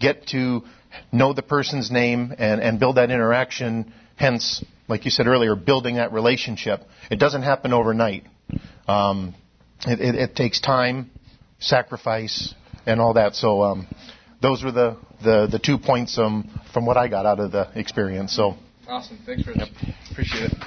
get 0.00 0.26
to 0.28 0.62
know 1.12 1.32
the 1.32 1.42
person's 1.42 1.90
name 1.90 2.34
and, 2.38 2.60
and 2.60 2.78
build 2.78 2.96
that 2.96 3.10
interaction, 3.10 3.92
hence, 4.16 4.64
like 4.86 5.04
you 5.04 5.10
said 5.10 5.26
earlier, 5.26 5.54
building 5.56 5.96
that 5.96 6.12
relationship, 6.12 6.80
it 7.10 7.18
doesn't 7.18 7.42
happen 7.42 7.72
overnight. 7.72 8.24
Um, 8.86 9.34
it, 9.86 10.00
it, 10.00 10.14
it, 10.14 10.36
takes 10.36 10.60
time, 10.60 11.10
sacrifice, 11.58 12.54
and 12.86 13.00
all 13.00 13.14
that. 13.14 13.34
So 13.34 13.62
um, 13.62 13.88
those 14.40 14.64
were 14.64 14.72
the, 14.72 14.96
the, 15.22 15.46
the 15.46 15.58
two 15.58 15.78
points 15.78 16.16
um, 16.18 16.48
from 16.72 16.86
what 16.86 16.96
I 16.96 17.08
got 17.08 17.26
out 17.26 17.40
of 17.40 17.52
the 17.52 17.70
experience. 17.74 18.34
So. 18.34 18.54
Awesome. 18.88 19.18
Thanks, 19.26 19.46
Rich. 19.46 19.58
Yep. 19.58 19.68
Appreciate 20.10 20.44
it. 20.44 20.58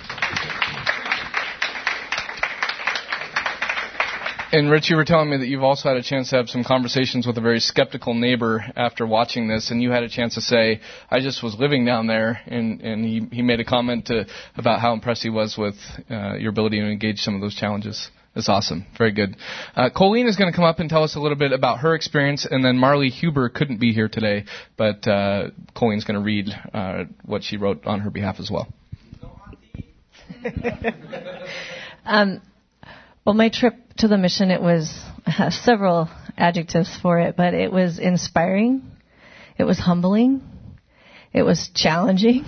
And 4.54 4.70
Rich, 4.70 4.92
you 4.92 4.96
were 4.96 5.06
telling 5.06 5.32
me 5.32 5.38
that 5.38 5.48
you've 5.48 5.64
also 5.64 5.90
had 5.90 5.98
a 5.98 6.04
chance 6.04 6.30
to 6.30 6.36
have 6.36 6.50
some 6.50 6.64
conversations 6.64 7.26
with 7.26 7.38
a 7.38 7.42
very 7.42 7.60
skeptical 7.60 8.14
neighbor 8.14 8.64
after 8.76 9.08
watching 9.08 9.48
this, 9.48 9.72
and 9.72 9.82
you 9.82 9.90
had 9.90 10.04
a 10.04 10.10
chance 10.10 10.36
to 10.36 10.42
say, 10.42 10.82
"I 11.10 11.20
just 11.20 11.42
was 11.42 11.56
living 11.58 11.84
down 11.84 12.06
there," 12.06 12.42
and 12.46 12.82
and 12.82 13.04
he 13.04 13.28
he 13.32 13.42
made 13.42 13.60
a 13.60 13.64
comment 13.64 14.08
to, 14.08 14.28
about 14.56 14.82
how 14.82 14.94
impressed 14.94 15.24
he 15.24 15.30
was 15.30 15.58
with 15.58 15.76
uh, 16.12 16.36
your 16.36 16.50
ability 16.50 16.80
to 16.80 16.86
engage 16.86 17.22
some 17.22 17.34
of 17.34 17.42
those 17.42 17.56
challenges. 17.56 18.12
That's 18.34 18.48
awesome. 18.48 18.86
Very 18.98 19.12
good. 19.12 19.36
Uh, 19.76 19.90
Colleen 19.96 20.26
is 20.28 20.38
going 20.38 20.50
to 20.50 20.56
come 20.56 20.64
up 20.64 20.80
and 20.80 20.90
tell 20.90 21.04
us 21.04 21.16
a 21.16 21.20
little 21.20 21.38
bit 21.38 21.52
about 21.52 21.80
her 21.80 21.96
experience, 21.96 22.48
and 22.50 22.64
then 22.64 22.78
Marley 22.78 23.10
Huber 23.10 23.50
couldn't 23.50 23.80
be 23.80 23.92
here 23.92 24.08
today, 24.08 24.46
but 24.78 25.06
uh, 25.06 25.50
Colleen's 25.76 26.06
going 26.06 26.16
to 26.16 26.24
read 26.24 26.48
uh, 26.74 27.04
what 27.26 27.44
she 27.44 27.58
wrote 27.58 27.86
on 27.86 28.00
her 28.00 28.10
behalf 28.10 28.40
as 28.40 28.50
well. 28.50 28.70
um, 32.06 32.42
well, 33.26 33.36
my 33.36 33.50
trip 33.50 33.76
to 33.98 34.08
the 34.08 34.18
mission, 34.18 34.50
it 34.50 34.62
was 34.62 34.98
uh, 35.26 35.50
several 35.50 36.10
adjectives 36.38 36.98
for 37.02 37.20
it, 37.20 37.36
but 37.36 37.54
it 37.54 37.72
was 37.72 38.00
inspiring, 38.00 38.82
it 39.58 39.66
was 39.66 39.78
humbling, 39.78 40.42
it 41.34 41.44
was 41.44 41.70
challenging, 41.76 42.46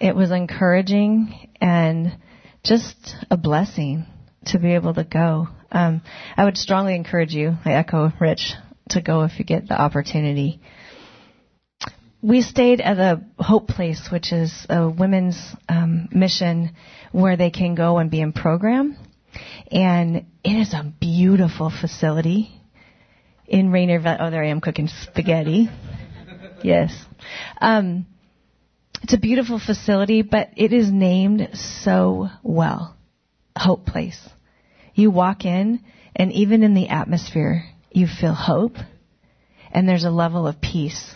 it 0.00 0.16
was 0.16 0.32
encouraging, 0.32 1.48
and 1.60 2.18
just 2.64 3.14
a 3.30 3.36
blessing 3.36 4.06
to 4.46 4.58
be 4.58 4.74
able 4.74 4.94
to 4.94 5.04
go. 5.04 5.48
Um, 5.70 6.02
I 6.36 6.44
would 6.44 6.56
strongly 6.56 6.94
encourage 6.94 7.32
you, 7.32 7.56
I 7.64 7.72
echo 7.72 8.12
Rich, 8.20 8.54
to 8.90 9.00
go 9.00 9.22
if 9.22 9.38
you 9.38 9.44
get 9.44 9.68
the 9.68 9.80
opportunity. 9.80 10.60
We 12.22 12.40
stayed 12.40 12.80
at 12.80 12.94
the 12.94 13.24
Hope 13.42 13.68
Place, 13.68 14.08
which 14.10 14.32
is 14.32 14.66
a 14.70 14.88
women's 14.88 15.38
um, 15.68 16.08
mission 16.10 16.74
where 17.12 17.36
they 17.36 17.50
can 17.50 17.74
go 17.74 17.98
and 17.98 18.10
be 18.10 18.20
in 18.20 18.32
program. 18.32 18.96
And 19.70 20.24
it 20.42 20.52
is 20.52 20.72
a 20.72 20.92
beautiful 21.00 21.70
facility 21.70 22.50
in 23.46 23.70
Rainier 23.70 24.00
Valley. 24.00 24.18
Oh, 24.20 24.30
there 24.30 24.42
I 24.42 24.48
am 24.48 24.60
cooking 24.60 24.88
spaghetti. 24.88 25.68
yes. 26.62 26.94
Um, 27.60 28.06
it's 29.02 29.12
a 29.12 29.18
beautiful 29.18 29.58
facility, 29.58 30.22
but 30.22 30.50
it 30.56 30.72
is 30.72 30.90
named 30.90 31.50
so 31.52 32.28
well. 32.42 32.93
Hope 33.56 33.86
Place. 33.86 34.28
You 34.94 35.10
walk 35.10 35.44
in, 35.44 35.80
and 36.14 36.32
even 36.32 36.62
in 36.62 36.74
the 36.74 36.88
atmosphere, 36.88 37.64
you 37.90 38.06
feel 38.06 38.34
hope, 38.34 38.76
and 39.70 39.88
there's 39.88 40.04
a 40.04 40.10
level 40.10 40.46
of 40.46 40.60
peace 40.60 41.14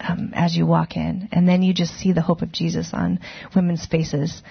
um, 0.00 0.32
as 0.34 0.56
you 0.56 0.66
walk 0.66 0.96
in, 0.96 1.28
and 1.32 1.48
then 1.48 1.62
you 1.62 1.72
just 1.72 1.94
see 1.94 2.12
the 2.12 2.22
hope 2.22 2.42
of 2.42 2.52
Jesus 2.52 2.90
on 2.92 3.20
women's 3.54 3.86
faces. 3.86 4.42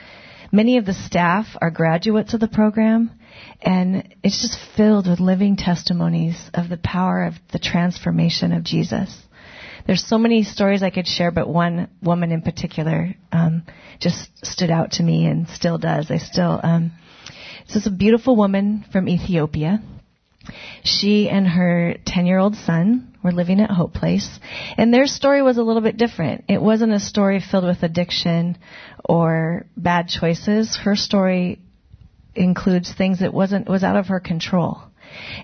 Many 0.52 0.78
of 0.78 0.86
the 0.86 0.94
staff 0.94 1.48
are 1.62 1.72
graduates 1.72 2.34
of 2.34 2.40
the 2.40 2.48
program, 2.48 3.12
and 3.62 4.16
it's 4.24 4.42
just 4.42 4.58
filled 4.76 5.08
with 5.08 5.20
living 5.20 5.56
testimonies 5.56 6.50
of 6.54 6.70
the 6.70 6.78
power 6.78 7.24
of 7.24 7.34
the 7.52 7.60
transformation 7.60 8.52
of 8.54 8.64
Jesus. 8.64 9.16
There's 9.86 10.06
so 10.06 10.18
many 10.18 10.44
stories 10.44 10.82
I 10.82 10.92
could 10.92 11.08
share, 11.08 11.32
but 11.32 11.50
one 11.50 11.90
woman 12.02 12.32
in 12.32 12.42
particular 12.42 13.16
um, 13.32 13.64
just 14.00 14.30
stood 14.46 14.70
out 14.70 14.92
to 14.94 15.04
me 15.04 15.26
and 15.26 15.50
still 15.50 15.78
does. 15.78 16.10
I 16.10 16.18
still 16.18 16.60
um, 16.64 16.92
this 17.68 17.76
is 17.76 17.88
a 17.88 17.92
beautiful 17.92 18.36
woman 18.36 18.86
from 18.92 19.08
Ethiopia. 19.08 19.82
She 20.84 21.30
and 21.30 21.48
her 21.48 21.96
10 22.06 22.26
year 22.26 22.38
old 22.38 22.56
son 22.56 23.16
were 23.24 23.32
living 23.32 23.62
at 23.62 23.72
Hope 23.72 23.94
Place, 23.94 24.40
and 24.78 24.94
their 24.94 25.08
story 25.08 25.42
was 25.42 25.58
a 25.58 25.64
little 25.64 25.82
bit 25.82 25.98
different. 25.98 26.44
It 26.50 26.62
wasn't 26.62 26.92
a 26.92 27.00
story 27.00 27.40
filled 27.40 27.64
with 27.64 27.84
addiction 27.84 28.58
or 29.06 29.66
bad 29.78 30.10
choices. 30.10 30.76
Her 30.76 30.96
story 30.96 31.60
includes 32.36 32.92
things 32.94 33.20
that 33.20 33.34
wasn't 33.34 33.70
was 33.70 33.84
out 33.84 33.96
of 33.96 34.08
her 34.08 34.20
control. 34.20 34.82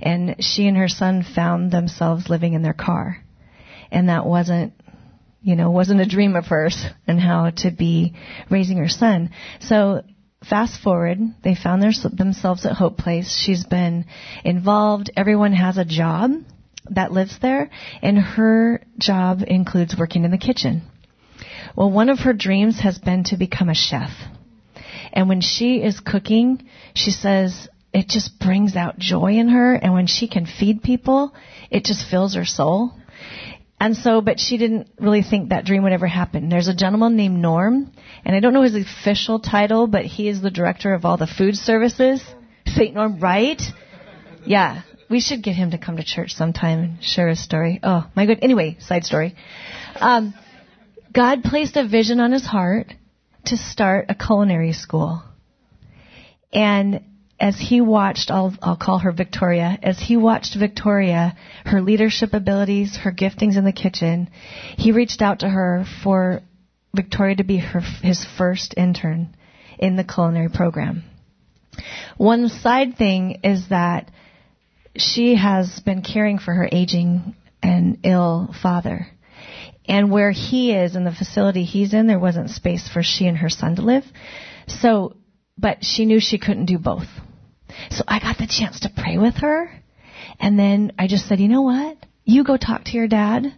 And 0.01 0.43
she 0.43 0.67
and 0.67 0.75
her 0.77 0.87
son 0.87 1.23
found 1.23 1.71
themselves 1.71 2.29
living 2.29 2.53
in 2.53 2.63
their 2.63 2.73
car. 2.73 3.17
And 3.91 4.09
that 4.09 4.25
wasn't 4.25 4.73
you 5.41 5.55
know, 5.55 5.71
wasn't 5.71 6.01
a 6.01 6.05
dream 6.05 6.35
of 6.35 6.47
hers 6.47 6.85
and 7.07 7.19
how 7.19 7.49
to 7.49 7.71
be 7.71 8.15
raising 8.49 8.77
her 8.77 8.89
son. 8.89 9.31
So 9.61 10.03
fast 10.47 10.81
forward, 10.81 11.19
they 11.43 11.55
found 11.55 11.81
their, 11.81 11.91
themselves 12.11 12.65
at 12.65 12.73
Hope 12.73 12.97
Place. 12.97 13.35
She's 13.35 13.65
been 13.65 14.05
involved. 14.43 15.11
Everyone 15.15 15.53
has 15.53 15.77
a 15.77 15.85
job 15.85 16.31
that 16.91 17.11
lives 17.11 17.37
there, 17.41 17.69
and 18.01 18.17
her 18.17 18.81
job 18.97 19.41
includes 19.45 19.95
working 19.97 20.23
in 20.23 20.31
the 20.31 20.37
kitchen. 20.37 20.83
Well, 21.75 21.91
one 21.91 22.09
of 22.09 22.19
her 22.19 22.33
dreams 22.33 22.79
has 22.79 22.97
been 22.97 23.25
to 23.25 23.37
become 23.37 23.69
a 23.69 23.75
chef. 23.75 24.11
And 25.13 25.27
when 25.27 25.41
she 25.41 25.77
is 25.77 25.99
cooking, 25.99 26.67
she 26.93 27.11
says 27.11 27.67
it 27.93 28.07
just 28.07 28.39
brings 28.39 28.75
out 28.75 28.99
joy 28.99 29.33
in 29.33 29.49
her, 29.49 29.73
and 29.73 29.93
when 29.93 30.07
she 30.07 30.27
can 30.27 30.45
feed 30.45 30.83
people, 30.83 31.33
it 31.69 31.83
just 31.83 32.09
fills 32.09 32.35
her 32.35 32.45
soul. 32.45 32.93
And 33.79 33.95
so, 33.95 34.19
but 34.19 34.39
she 34.39 34.57
didn't 34.57 34.89
really 34.99 35.23
think 35.23 35.49
that 35.49 35.63
dream 35.65 35.83
would 35.83 35.93
ever 35.93 36.07
happen. 36.07 36.49
There's 36.49 36.67
a 36.67 36.75
gentleman 36.75 37.15
named 37.15 37.39
Norm, 37.39 37.91
and 38.25 38.35
I 38.35 38.41
don't 38.41 38.53
know 38.53 38.61
his 38.61 38.75
official 38.75 39.39
title, 39.39 39.87
but 39.87 40.03
he 40.05 40.27
is 40.27 40.41
the 40.41 40.51
director 40.51 40.93
of 40.93 41.05
all 41.05 41.15
the 41.15 41.27
food 41.27 41.55
services. 41.55 42.21
St. 42.65 42.93
Norm, 42.93 43.19
right? 43.19 43.61
Yeah. 44.45 44.81
We 45.09 45.21
should 45.21 45.41
get 45.41 45.55
him 45.55 45.71
to 45.71 45.77
come 45.77 45.97
to 45.97 46.03
church 46.03 46.33
sometime 46.33 46.79
and 46.79 47.03
share 47.03 47.29
his 47.29 47.41
story. 47.41 47.79
Oh, 47.81 48.05
my 48.15 48.25
good. 48.25 48.39
Anyway, 48.41 48.77
side 48.79 49.05
story. 49.05 49.35
Um, 49.95 50.33
God 51.11 51.43
placed 51.43 51.77
a 51.77 51.87
vision 51.87 52.19
on 52.19 52.31
his 52.31 52.45
heart 52.45 52.93
to 53.45 53.57
start 53.57 54.05
a 54.09 54.15
culinary 54.15 54.73
school. 54.73 55.23
And 56.53 57.03
as 57.39 57.57
he 57.57 57.79
watched, 57.79 58.31
I'll, 58.31 58.53
I'll 58.61 58.77
call 58.77 58.99
her 58.99 59.11
Victoria, 59.11 59.77
as 59.81 59.97
he 59.97 60.17
watched 60.17 60.55
Victoria, 60.57 61.37
her 61.65 61.81
leadership 61.81 62.33
abilities, 62.33 62.97
her 62.97 63.11
giftings 63.11 63.57
in 63.57 63.63
the 63.63 63.71
kitchen, 63.71 64.29
he 64.77 64.91
reached 64.91 65.21
out 65.21 65.39
to 65.39 65.49
her 65.49 65.85
for 66.03 66.41
Victoria 66.93 67.37
to 67.37 67.43
be 67.43 67.57
her, 67.57 67.79
his 68.01 68.25
first 68.37 68.73
intern 68.75 69.35
in 69.77 69.95
the 69.95 70.03
culinary 70.03 70.49
program. 70.49 71.03
One 72.17 72.49
side 72.49 72.97
thing 72.97 73.39
is 73.43 73.69
that 73.69 74.11
she 74.97 75.35
has 75.35 75.79
been 75.79 76.01
caring 76.01 76.39
for 76.39 76.53
her 76.53 76.67
aging 76.69 77.35
and 77.63 77.99
ill 78.03 78.53
father. 78.61 79.07
And 79.87 80.11
where 80.11 80.31
he 80.31 80.73
is 80.73 80.95
in 80.95 81.05
the 81.05 81.11
facility 81.11 81.63
he's 81.63 81.93
in, 81.93 82.07
there 82.07 82.19
wasn't 82.19 82.49
space 82.49 82.89
for 82.89 83.01
she 83.01 83.27
and 83.27 83.37
her 83.37 83.49
son 83.49 83.77
to 83.77 83.81
live. 83.81 84.03
So, 84.67 85.15
but 85.57 85.83
she 85.83 86.05
knew 86.05 86.19
she 86.19 86.37
couldn't 86.37 86.65
do 86.65 86.77
both. 86.77 87.07
So 87.91 88.03
I 88.07 88.19
got 88.19 88.37
the 88.37 88.47
chance 88.47 88.81
to 88.81 88.91
pray 88.95 89.17
with 89.17 89.35
her. 89.35 89.71
And 90.39 90.57
then 90.57 90.93
I 90.97 91.07
just 91.07 91.27
said, 91.27 91.39
you 91.39 91.47
know 91.47 91.63
what? 91.63 91.97
You 92.23 92.43
go 92.43 92.57
talk 92.57 92.85
to 92.85 92.91
your 92.91 93.07
dad 93.07 93.53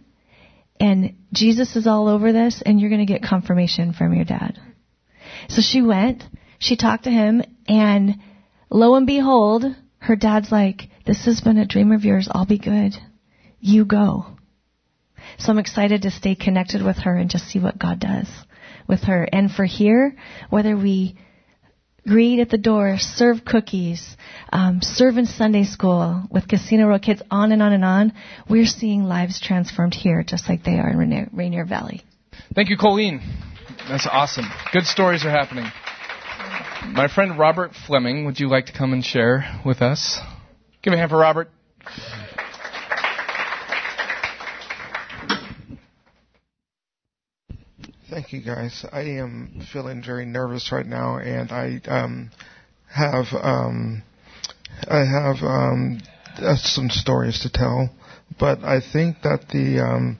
and 0.80 1.14
Jesus 1.32 1.76
is 1.76 1.86
all 1.86 2.08
over 2.08 2.32
this 2.32 2.62
and 2.64 2.80
you're 2.80 2.90
going 2.90 3.06
to 3.06 3.12
get 3.12 3.22
confirmation 3.22 3.92
from 3.92 4.14
your 4.14 4.24
dad. 4.24 4.58
So 5.48 5.60
she 5.60 5.82
went, 5.82 6.24
she 6.58 6.76
talked 6.76 7.04
to 7.04 7.10
him 7.10 7.42
and 7.68 8.16
lo 8.70 8.94
and 8.94 9.06
behold, 9.06 9.64
her 9.98 10.16
dad's 10.16 10.50
like, 10.50 10.88
this 11.06 11.24
has 11.26 11.40
been 11.40 11.58
a 11.58 11.66
dream 11.66 11.92
of 11.92 12.04
yours. 12.04 12.28
I'll 12.30 12.46
be 12.46 12.58
good. 12.58 12.94
You 13.60 13.84
go. 13.84 14.26
So 15.38 15.52
I'm 15.52 15.58
excited 15.58 16.02
to 16.02 16.10
stay 16.10 16.34
connected 16.34 16.82
with 16.82 16.96
her 16.98 17.16
and 17.16 17.30
just 17.30 17.48
see 17.48 17.60
what 17.60 17.78
God 17.78 18.00
does 18.00 18.28
with 18.88 19.04
her. 19.04 19.28
And 19.30 19.50
for 19.50 19.64
here, 19.64 20.16
whether 20.50 20.76
we 20.76 21.16
greet 22.06 22.40
at 22.40 22.50
the 22.50 22.58
door, 22.58 22.96
serve 22.98 23.44
cookies, 23.44 24.16
um, 24.52 24.80
serve 24.82 25.16
in 25.16 25.26
Sunday 25.26 25.64
school 25.64 26.22
with 26.30 26.48
Casino 26.48 26.86
Road 26.86 27.02
kids, 27.02 27.22
on 27.30 27.52
and 27.52 27.62
on 27.62 27.72
and 27.72 27.84
on. 27.84 28.12
We're 28.48 28.66
seeing 28.66 29.04
lives 29.04 29.40
transformed 29.40 29.94
here 29.94 30.22
just 30.22 30.48
like 30.48 30.64
they 30.64 30.78
are 30.78 30.88
in 30.88 30.98
Rainier, 30.98 31.28
Rainier 31.32 31.64
Valley. 31.64 32.02
Thank 32.54 32.68
you, 32.68 32.76
Colleen. 32.76 33.20
That's 33.88 34.06
awesome. 34.10 34.46
Good 34.72 34.84
stories 34.84 35.24
are 35.24 35.30
happening. 35.30 35.66
My 36.92 37.08
friend 37.08 37.38
Robert 37.38 37.72
Fleming, 37.86 38.24
would 38.26 38.40
you 38.40 38.48
like 38.48 38.66
to 38.66 38.72
come 38.72 38.92
and 38.92 39.04
share 39.04 39.60
with 39.64 39.82
us? 39.82 40.18
Give 40.82 40.92
a 40.92 40.96
hand 40.96 41.10
for 41.10 41.18
Robert. 41.18 41.48
Thank 48.12 48.34
you, 48.34 48.42
guys. 48.42 48.84
I 48.92 49.00
am 49.22 49.66
feeling 49.72 50.02
very 50.04 50.26
nervous 50.26 50.70
right 50.70 50.84
now, 50.84 51.16
and 51.16 51.50
I 51.50 51.80
um, 51.86 52.30
have 52.86 53.24
um, 53.32 54.02
I 54.86 54.98
have 54.98 55.36
um, 55.42 55.98
uh, 56.36 56.56
some 56.56 56.90
stories 56.90 57.40
to 57.40 57.50
tell. 57.50 57.88
But 58.38 58.64
I 58.64 58.80
think 58.80 59.22
that 59.22 59.48
the 59.50 59.80
um, 59.80 60.18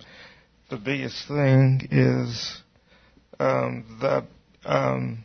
the 0.70 0.78
biggest 0.78 1.28
thing 1.28 1.86
is 1.90 2.62
um, 3.38 3.84
that 4.00 4.24
um, 4.64 5.24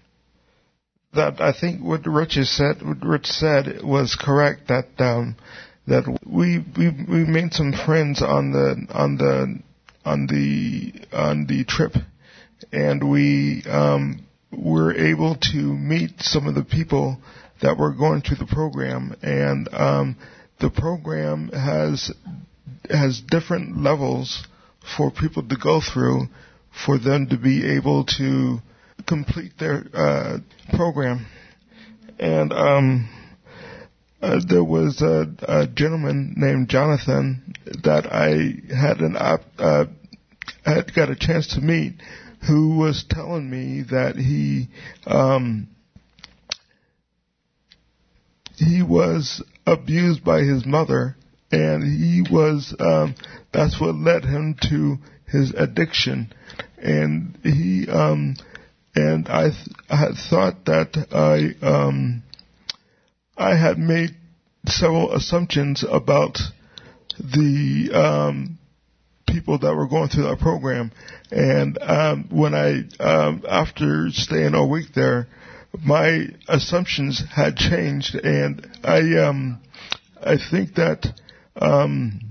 that 1.14 1.40
I 1.40 1.54
think 1.58 1.82
what 1.82 2.06
Rich 2.06 2.34
said 2.34 2.86
what 2.86 3.02
Rich 3.02 3.28
said 3.28 3.82
was 3.82 4.18
correct. 4.20 4.68
That 4.68 4.88
that 4.98 6.20
we 6.26 6.66
we 6.78 6.90
we 6.90 7.24
made 7.24 7.54
some 7.54 7.72
friends 7.72 8.22
on 8.22 8.52
the 8.52 8.88
on 8.94 9.16
the 9.16 9.58
on 10.04 10.28
the 10.28 10.94
on 11.14 11.46
the 11.48 11.64
trip 11.64 11.94
and 12.72 13.10
we 13.10 13.64
um, 13.70 14.26
were 14.52 14.94
able 14.94 15.36
to 15.36 15.58
meet 15.58 16.12
some 16.20 16.48
of 16.48 16.56
the 16.56 16.64
people 16.64 17.18
that 17.62 17.78
were 17.78 17.94
going 17.94 18.22
through 18.22 18.38
the 18.38 18.46
program, 18.46 19.16
and 19.22 19.68
um, 19.74 20.16
the 20.60 20.70
program 20.70 21.50
has 21.50 22.12
has 22.90 23.22
different 23.22 23.82
levels 23.82 24.46
for 24.96 25.12
people 25.12 25.44
to 25.48 25.58
go 25.58 25.82
through 25.82 26.28
for 26.86 26.98
them 26.98 27.28
to 27.28 27.38
be 27.38 27.76
able 27.76 28.06
to 28.06 28.60
complete 29.08 29.52
their 29.60 29.84
uh, 29.94 30.38
program, 30.76 31.26
and 32.20 32.54
um, 32.54 33.10
uh, 34.22 34.40
there 34.48 34.64
was 34.64 35.02
a, 35.02 35.28
a 35.48 35.68
gentleman 35.68 36.34
named 36.38 36.70
Jonathan 36.70 37.54
that 37.84 38.08
I 38.12 38.76
had 38.76 39.00
an 39.00 39.16
op, 39.18 39.42
uh, 39.58 39.86
had 40.66 40.94
got 40.94 41.10
a 41.10 41.16
chance 41.16 41.48
to 41.56 41.62
meet, 41.62 41.94
who 42.46 42.78
was 42.78 43.06
telling 43.10 43.50
me 43.50 43.84
that 43.90 44.16
he 44.16 44.70
um, 45.06 45.68
he 48.56 48.82
was 48.82 49.44
abused 49.66 50.24
by 50.24 50.42
his 50.42 50.66
mother, 50.66 51.16
and 51.52 51.84
he 51.84 52.24
was 52.30 52.76
um, 52.80 53.16
that's 53.52 53.80
what 53.80 53.96
led 53.96 54.24
him 54.24 54.56
to 54.70 54.98
his 55.28 55.52
addiction, 55.52 56.32
and 56.78 57.38
he 57.44 57.88
um, 57.90 58.36
and 58.96 59.30
I, 59.30 59.50
th- 59.50 59.76
I 59.90 59.96
had 59.96 60.16
thought 60.30 60.66
that 60.66 61.08
I 61.12 61.66
um, 61.66 62.24
I 63.38 63.56
had 63.56 63.78
made 63.78 64.16
several 64.66 65.14
assumptions 65.14 65.84
about 65.88 66.40
the 67.20 67.92
um, 67.94 68.57
people 69.28 69.60
that 69.60 69.76
were 69.76 69.88
going 69.88 70.10
through 70.10 70.24
that 70.24 70.40
program, 70.40 70.92
and 71.32 71.78
um, 71.82 72.28
when 72.32 72.54
I 72.56 72.84
um, 73.00 73.44
after 73.48 74.08
staying 74.12 74.54
a 74.56 74.66
week 74.66 74.94
there, 74.96 75.28
my 75.86 76.28
assumptions 76.48 77.24
had 77.36 77.56
changed, 77.56 78.16
and 78.16 78.68
I 78.84 79.00
um, 79.28 79.62
I 80.22 80.38
think 80.50 80.76
that 80.76 81.06
um, 81.56 82.22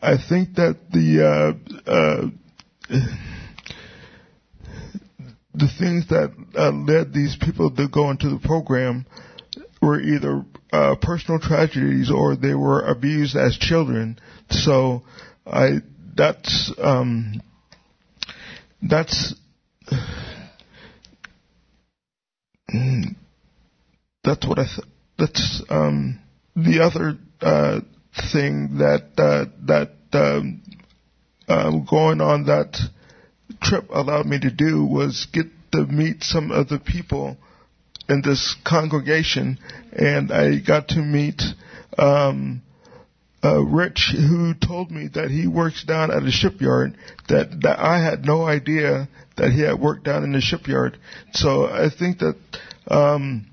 I 0.00 0.16
think 0.16 0.54
that 0.54 0.76
the 0.92 1.22
uh, 1.24 1.90
uh, 1.90 2.30
the 5.54 5.68
things 5.78 6.08
that 6.08 6.32
uh, 6.56 6.70
led 6.70 7.12
these 7.12 7.36
people 7.40 7.70
to 7.70 7.88
go 7.88 8.10
into 8.10 8.28
the 8.28 8.38
program 8.38 9.06
were 9.80 10.00
either 10.00 10.44
uh, 10.72 10.96
personal 11.00 11.40
tragedies 11.40 12.10
or 12.10 12.36
they 12.36 12.54
were 12.54 12.82
abused 12.82 13.36
as 13.36 13.56
children. 13.56 14.18
So 14.50 15.02
I 15.46 15.80
that's 16.16 16.72
um, 16.78 17.40
that's 18.82 19.34
that's 24.24 24.46
what 24.46 24.58
I 24.58 24.64
th- 24.64 24.88
that's 25.18 25.62
um, 25.68 26.18
the 26.56 26.80
other 26.80 27.16
uh, 27.40 27.80
thing 28.32 28.78
that 28.78 29.10
uh, 29.18 29.44
that 29.66 29.92
um, 30.12 30.62
um, 31.48 31.86
going 31.88 32.20
on 32.20 32.46
that 32.46 32.76
trip 33.62 33.88
allowed 33.90 34.26
me 34.26 34.40
to 34.40 34.50
do 34.50 34.84
was 34.84 35.26
get 35.32 35.46
to 35.72 35.86
meet 35.86 36.24
some 36.24 36.50
of 36.50 36.68
the 36.68 36.78
people 36.78 37.36
in 38.08 38.22
this 38.22 38.56
congregation, 38.64 39.58
and 39.92 40.32
I 40.32 40.58
got 40.58 40.88
to 40.88 41.00
meet 41.00 41.42
um, 41.98 42.62
uh, 43.44 43.60
Rich, 43.60 44.14
who 44.16 44.54
told 44.54 44.90
me 44.90 45.08
that 45.14 45.30
he 45.30 45.46
works 45.46 45.84
down 45.84 46.10
at 46.10 46.22
a 46.22 46.30
shipyard. 46.30 46.96
That 47.28 47.60
that 47.62 47.78
I 47.78 48.02
had 48.02 48.24
no 48.24 48.44
idea 48.44 49.08
that 49.36 49.52
he 49.52 49.60
had 49.60 49.78
worked 49.78 50.04
down 50.04 50.24
in 50.24 50.32
the 50.32 50.40
shipyard. 50.40 50.98
So 51.32 51.66
I 51.66 51.88
think 51.96 52.18
that, 52.18 52.36
um, 52.88 53.46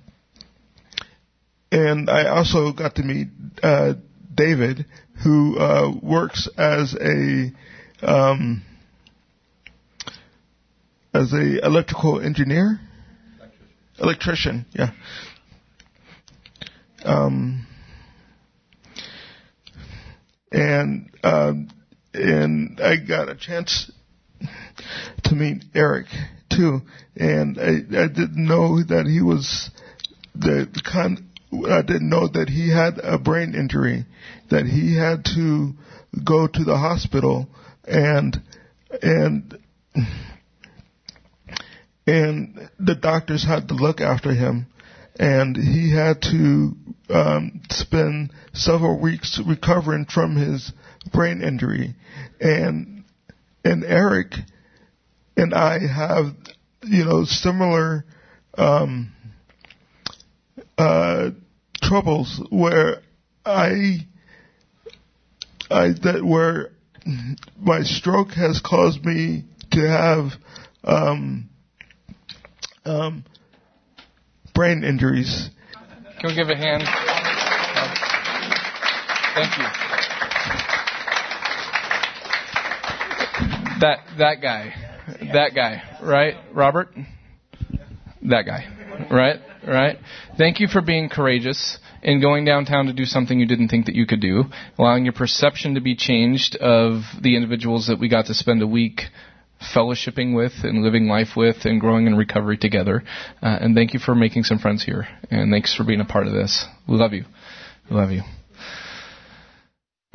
and 1.72 2.10
I 2.10 2.28
also 2.28 2.72
got 2.72 2.96
to 2.96 3.04
meet 3.04 3.28
uh, 3.62 3.94
David, 4.34 4.86
who 5.24 5.58
uh, 5.58 5.92
works 6.02 6.48
as 6.58 6.96
a 6.96 7.52
um, 8.02 8.64
as 11.14 11.34
a 11.34 11.64
electrical 11.66 12.20
engineer, 12.20 12.80
electrician. 14.00 14.66
yeah. 14.74 14.92
Um, 17.06 17.68
and 20.54 21.10
um, 21.24 21.70
and 22.14 22.80
I 22.80 22.98
got 22.98 23.28
a 23.28 23.36
chance 23.36 23.92
to 25.24 25.36
meet 25.36 25.66
Eric 25.74 26.06
too, 26.50 26.82
and 27.16 27.60
I, 27.60 28.04
I 28.04 28.08
didn't 28.08 28.46
know 28.48 28.82
that 28.84 29.08
he 29.08 29.22
was 29.22 29.72
the 30.36 30.68
kind. 30.90 31.28
I 31.70 31.82
didn't 31.82 32.10
know 32.10 32.28
that 32.28 32.50
he 32.50 32.72
had 32.72 33.00
a 33.04 33.18
brain 33.18 33.54
injury, 33.56 34.06
that 34.50 34.66
he 34.66 34.96
had 34.96 35.26
to 35.36 35.74
go 36.24 36.48
to 36.48 36.64
the 36.64 36.78
hospital, 36.78 37.48
and 37.86 38.42
and 39.02 39.58
and 42.06 42.70
the 42.80 42.96
doctors 42.96 43.46
had 43.46 43.70
to 43.70 43.74
look 43.74 44.02
after 44.02 44.34
him, 44.34 44.68
and 45.20 45.56
he 45.56 45.94
had 45.94 46.22
to 46.22 46.76
um, 47.10 47.62
spend 47.70 48.32
several 48.54 49.00
weeks 49.00 49.40
recovering 49.46 50.06
from 50.06 50.36
his 50.36 50.72
brain 51.12 51.42
injury, 51.42 51.96
and 52.40 53.04
and 53.64 53.84
Eric 53.84 54.34
and 55.38 55.54
I 55.54 55.80
have 55.80 56.36
you 56.84 57.06
know 57.06 57.26
similar 57.26 58.06
um, 58.58 59.12
uh, 60.78 61.32
troubles 61.82 62.42
where 62.50 63.02
I 63.46 64.08
I 65.70 65.88
that 66.04 66.24
where 66.24 66.72
my 67.60 67.84
stroke 67.84 68.32
has 68.32 68.62
caused 68.64 69.04
me 69.04 69.46
to 69.72 69.88
have 69.88 70.32
um, 70.84 71.50
um, 72.86 73.26
brain 74.54 74.84
injuries. 74.84 75.50
Can 76.20 76.30
we 76.30 76.36
give 76.36 76.50
a 76.50 76.56
hand? 76.56 76.84
Thank 79.36 79.58
you. 79.58 79.64
That 83.80 84.00
that 84.20 84.36
guy, 84.42 84.74
that 85.34 85.56
guy, 85.56 85.82
right, 86.02 86.36
Robert? 86.54 86.90
That 88.22 88.44
guy, 88.46 89.08
right, 89.12 89.40
right. 89.68 89.98
Thank 90.38 90.60
you 90.60 90.68
for 90.68 90.82
being 90.82 91.10
courageous 91.10 91.78
and 92.04 92.22
going 92.22 92.46
downtown 92.46 92.86
to 92.86 92.94
do 92.94 93.06
something 93.06 93.40
you 93.40 93.48
didn't 93.48 93.70
think 93.70 93.88
that 93.88 93.96
you 93.96 94.06
could 94.06 94.22
do, 94.22 94.46
allowing 94.78 95.04
your 95.04 95.14
perception 95.14 95.76
to 95.76 95.82
be 95.82 95.96
changed 95.96 96.56
of 96.58 97.02
the 97.22 97.36
individuals 97.36 97.88
that 97.88 98.00
we 98.00 98.08
got 98.08 98.28
to 98.28 98.34
spend 98.34 98.62
a 98.62 98.68
week 98.68 99.02
fellowshipping 99.76 100.36
with 100.36 100.54
and 100.64 100.84
living 100.84 101.08
life 101.08 101.30
with 101.36 101.66
and 101.66 101.80
growing 101.80 102.08
in 102.08 102.16
recovery 102.16 102.58
together. 102.58 103.04
Uh, 103.42 103.58
and 103.62 103.76
thank 103.76 103.94
you 103.94 104.00
for 104.00 104.16
making 104.16 104.44
some 104.44 104.60
friends 104.60 104.84
here. 104.84 105.08
And 105.30 105.52
thanks 105.52 105.76
for 105.76 105.84
being 105.84 106.02
a 106.02 106.06
part 106.06 106.28
of 106.28 106.34
this. 106.34 106.66
We 106.88 106.98
love 106.98 107.14
you. 107.14 107.26
We 107.90 107.96
love 107.96 108.12
you. 108.12 108.22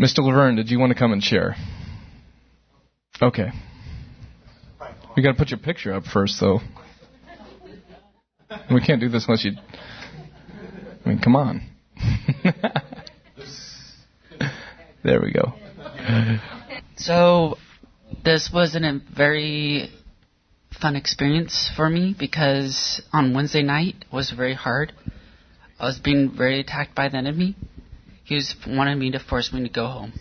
Mr. 0.01 0.19
Laverne, 0.19 0.57
did 0.57 0.71
you 0.71 0.79
want 0.79 0.93
to 0.93 0.99
come 0.99 1.13
and 1.13 1.23
share? 1.23 1.57
Okay. 3.21 3.51
We 5.17 5.23
got 5.23 5.33
to 5.33 5.39
put 5.39 5.51
your 5.51 5.59
picture 5.59 5.93
up 5.93 6.05
first, 6.05 6.39
though. 6.41 6.61
We 8.73 8.81
can't 8.81 9.01
do 9.01 9.09
this 9.09 9.27
unless 9.27 9.45
you. 9.45 9.53
I 11.05 11.09
mean, 11.09 11.19
come 11.19 11.35
on. 11.35 11.63
there 15.03 15.21
we 15.21 15.33
go. 15.33 15.55
So, 16.97 17.57
this 18.25 18.51
was 18.53 18.75
a 18.75 19.01
very 19.15 19.91
fun 20.81 20.97
experience 20.97 21.71
for 21.75 21.89
me 21.89 22.15
because 22.19 23.03
on 23.13 23.35
Wednesday 23.35 23.63
night 23.63 24.05
was 24.13 24.31
very 24.31 24.55
hard. 24.55 24.93
I 25.79 25.87
was 25.87 25.99
being 25.99 26.37
very 26.37 26.61
attacked 26.61 26.95
by 26.95 27.09
the 27.09 27.17
enemy. 27.17 27.57
He 28.25 28.35
was 28.35 28.55
wanting 28.67 28.99
me 28.99 29.11
to 29.13 29.19
force 29.19 29.53
me 29.53 29.63
to 29.63 29.69
go 29.69 29.87
home. 29.87 30.13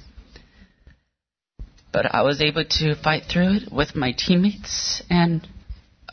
But 1.92 2.14
I 2.14 2.22
was 2.22 2.42
able 2.42 2.64
to 2.64 2.96
fight 2.96 3.24
through 3.32 3.58
it 3.58 3.72
with 3.72 3.96
my 3.96 4.14
teammates, 4.16 5.02
and 5.10 5.48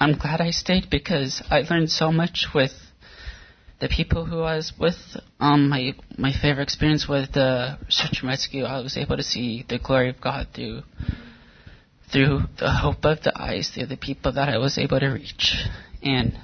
I'm 0.01 0.17
glad 0.17 0.41
I 0.41 0.51
stayed 0.51 0.89
because 0.91 1.43
I 1.51 1.61
learned 1.61 1.91
so 1.91 2.11
much 2.11 2.47
with 2.55 2.73
the 3.81 3.89
people 3.89 4.25
who 4.25 4.41
I 4.41 4.57
was 4.57 4.73
with. 4.79 4.97
Um, 5.41 5.69
my 5.69 5.95
my 6.17 6.33
favorite 6.33 6.63
experience 6.63 7.07
with 7.09 7.33
the 7.33 7.79
search 7.89 8.21
and 8.21 8.31
rescue, 8.31 8.65
I 8.65 8.81
was 8.81 8.97
able 8.97 9.17
to 9.17 9.23
see 9.23 9.65
the 9.69 9.79
glory 9.79 10.09
of 10.11 10.21
God 10.21 10.49
through 10.55 10.83
through 12.13 12.41
the 12.59 12.71
hope 12.71 13.05
of 13.05 13.23
the 13.23 13.33
eyes 13.41 13.71
through 13.75 13.87
the 13.87 13.97
people 13.97 14.33
that 14.33 14.49
I 14.49 14.59
was 14.59 14.79
able 14.79 15.01
to 15.01 15.09
reach, 15.09 15.55
and 16.03 16.39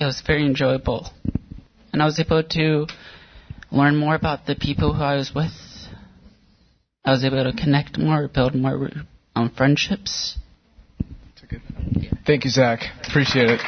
it 0.00 0.04
was 0.04 0.22
very 0.26 0.44
enjoyable. 0.44 1.10
And 1.92 2.02
I 2.02 2.06
was 2.06 2.18
able 2.18 2.42
to 2.42 2.86
learn 3.70 3.96
more 3.96 4.14
about 4.14 4.46
the 4.46 4.54
people 4.54 4.94
who 4.94 5.02
I 5.02 5.16
was 5.16 5.32
with. 5.34 5.52
I 7.04 7.10
was 7.10 7.24
able 7.24 7.44
to 7.44 7.52
connect 7.52 7.98
more, 7.98 8.28
build 8.28 8.54
more 8.54 8.90
um, 9.34 9.50
friendships. 9.50 10.38
Thank 12.26 12.44
you, 12.44 12.50
Zach. 12.50 12.80
Appreciate 13.08 13.50
it. 13.50 13.60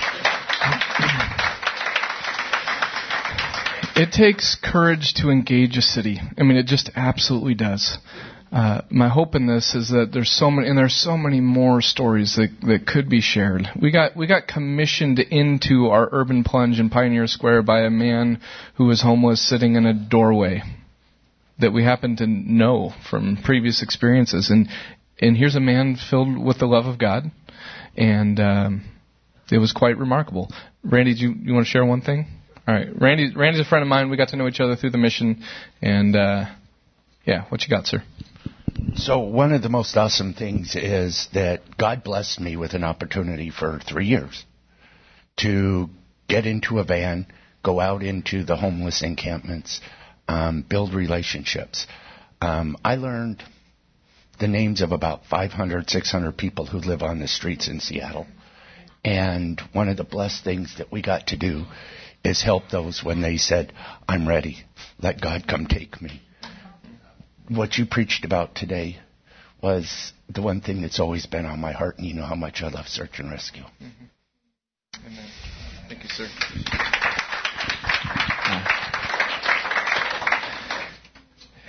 It 3.96 4.10
takes 4.10 4.56
courage 4.56 5.14
to 5.18 5.30
engage 5.30 5.76
a 5.76 5.82
city. 5.82 6.20
I 6.36 6.42
mean, 6.42 6.56
it 6.56 6.66
just 6.66 6.90
absolutely 6.96 7.54
does. 7.54 7.98
Uh, 8.54 8.82
my 8.88 9.08
hope 9.08 9.34
in 9.34 9.48
this 9.48 9.74
is 9.74 9.88
that 9.88 10.10
there's 10.12 10.30
so 10.30 10.48
many, 10.48 10.68
and 10.68 10.78
there's 10.78 10.94
so 10.94 11.16
many 11.16 11.40
more 11.40 11.82
stories 11.82 12.36
that 12.36 12.50
that 12.62 12.86
could 12.86 13.08
be 13.08 13.20
shared. 13.20 13.66
We 13.82 13.90
got 13.90 14.16
we 14.16 14.28
got 14.28 14.46
commissioned 14.46 15.18
into 15.18 15.88
our 15.88 16.08
urban 16.12 16.44
plunge 16.44 16.78
in 16.78 16.88
Pioneer 16.88 17.26
Square 17.26 17.62
by 17.62 17.80
a 17.80 17.90
man 17.90 18.40
who 18.76 18.84
was 18.84 19.02
homeless, 19.02 19.46
sitting 19.46 19.74
in 19.74 19.86
a 19.86 19.92
doorway 19.92 20.62
that 21.58 21.72
we 21.72 21.82
happen 21.82 22.14
to 22.16 22.28
know 22.28 22.92
from 23.10 23.38
previous 23.42 23.82
experiences, 23.82 24.50
and 24.50 24.68
and 25.20 25.36
here's 25.36 25.56
a 25.56 25.60
man 25.60 25.96
filled 25.96 26.38
with 26.38 26.60
the 26.60 26.66
love 26.66 26.86
of 26.86 26.96
God, 26.96 27.24
and 27.96 28.38
um, 28.38 28.84
it 29.50 29.58
was 29.58 29.72
quite 29.72 29.98
remarkable. 29.98 30.48
Randy, 30.84 31.14
do 31.14 31.22
you, 31.22 31.34
you 31.42 31.54
want 31.54 31.66
to 31.66 31.70
share 31.70 31.84
one 31.84 32.02
thing? 32.02 32.28
All 32.68 32.74
right, 32.74 32.86
Randy. 33.00 33.34
Randy's 33.34 33.66
a 33.66 33.68
friend 33.68 33.82
of 33.82 33.88
mine. 33.88 34.10
We 34.10 34.16
got 34.16 34.28
to 34.28 34.36
know 34.36 34.46
each 34.46 34.60
other 34.60 34.76
through 34.76 34.90
the 34.90 34.98
mission, 34.98 35.42
and 35.82 36.14
uh, 36.14 36.44
yeah, 37.26 37.46
what 37.48 37.62
you 37.62 37.68
got, 37.68 37.86
sir? 37.86 38.04
So 38.96 39.18
one 39.18 39.52
of 39.52 39.62
the 39.62 39.68
most 39.68 39.96
awesome 39.96 40.34
things 40.34 40.76
is 40.76 41.28
that 41.32 41.76
God 41.76 42.04
blessed 42.04 42.38
me 42.38 42.56
with 42.56 42.74
an 42.74 42.84
opportunity 42.84 43.50
for 43.50 43.80
three 43.80 44.06
years 44.06 44.44
to 45.38 45.88
get 46.28 46.46
into 46.46 46.78
a 46.78 46.84
van, 46.84 47.26
go 47.62 47.80
out 47.80 48.02
into 48.02 48.44
the 48.44 48.56
homeless 48.56 49.02
encampments, 49.02 49.80
um, 50.28 50.64
build 50.68 50.94
relationships. 50.94 51.86
Um, 52.40 52.76
I 52.84 52.94
learned 52.96 53.42
the 54.38 54.48
names 54.48 54.80
of 54.80 54.92
about 54.92 55.26
500, 55.26 55.90
600 55.90 56.36
people 56.36 56.66
who 56.66 56.78
live 56.78 57.02
on 57.02 57.18
the 57.18 57.28
streets 57.28 57.68
in 57.68 57.80
Seattle. 57.80 58.26
And 59.04 59.60
one 59.72 59.88
of 59.88 59.96
the 59.96 60.04
blessed 60.04 60.44
things 60.44 60.76
that 60.78 60.92
we 60.92 61.02
got 61.02 61.28
to 61.28 61.36
do 61.36 61.64
is 62.24 62.42
help 62.42 62.70
those 62.70 63.02
when 63.02 63.22
they 63.22 63.38
said, 63.38 63.72
I'm 64.08 64.28
ready. 64.28 64.58
Let 65.00 65.20
God 65.20 65.46
come 65.48 65.66
take 65.66 66.00
me 66.00 66.22
what 67.48 67.76
you 67.76 67.86
preached 67.86 68.24
about 68.24 68.54
today 68.54 68.98
was 69.62 70.12
the 70.28 70.42
one 70.42 70.60
thing 70.60 70.82
that's 70.82 71.00
always 71.00 71.26
been 71.26 71.46
on 71.46 71.60
my 71.60 71.72
heart, 71.72 71.98
and 71.98 72.06
you 72.06 72.14
know 72.14 72.24
how 72.24 72.34
much 72.34 72.62
I 72.62 72.68
love 72.68 72.86
search 72.86 73.18
and 73.18 73.30
rescue. 73.30 73.64
Mm-hmm. 73.82 75.06
Amen. 75.06 75.30
Thank 75.88 76.02
you, 76.02 76.08
sir. 76.10 76.28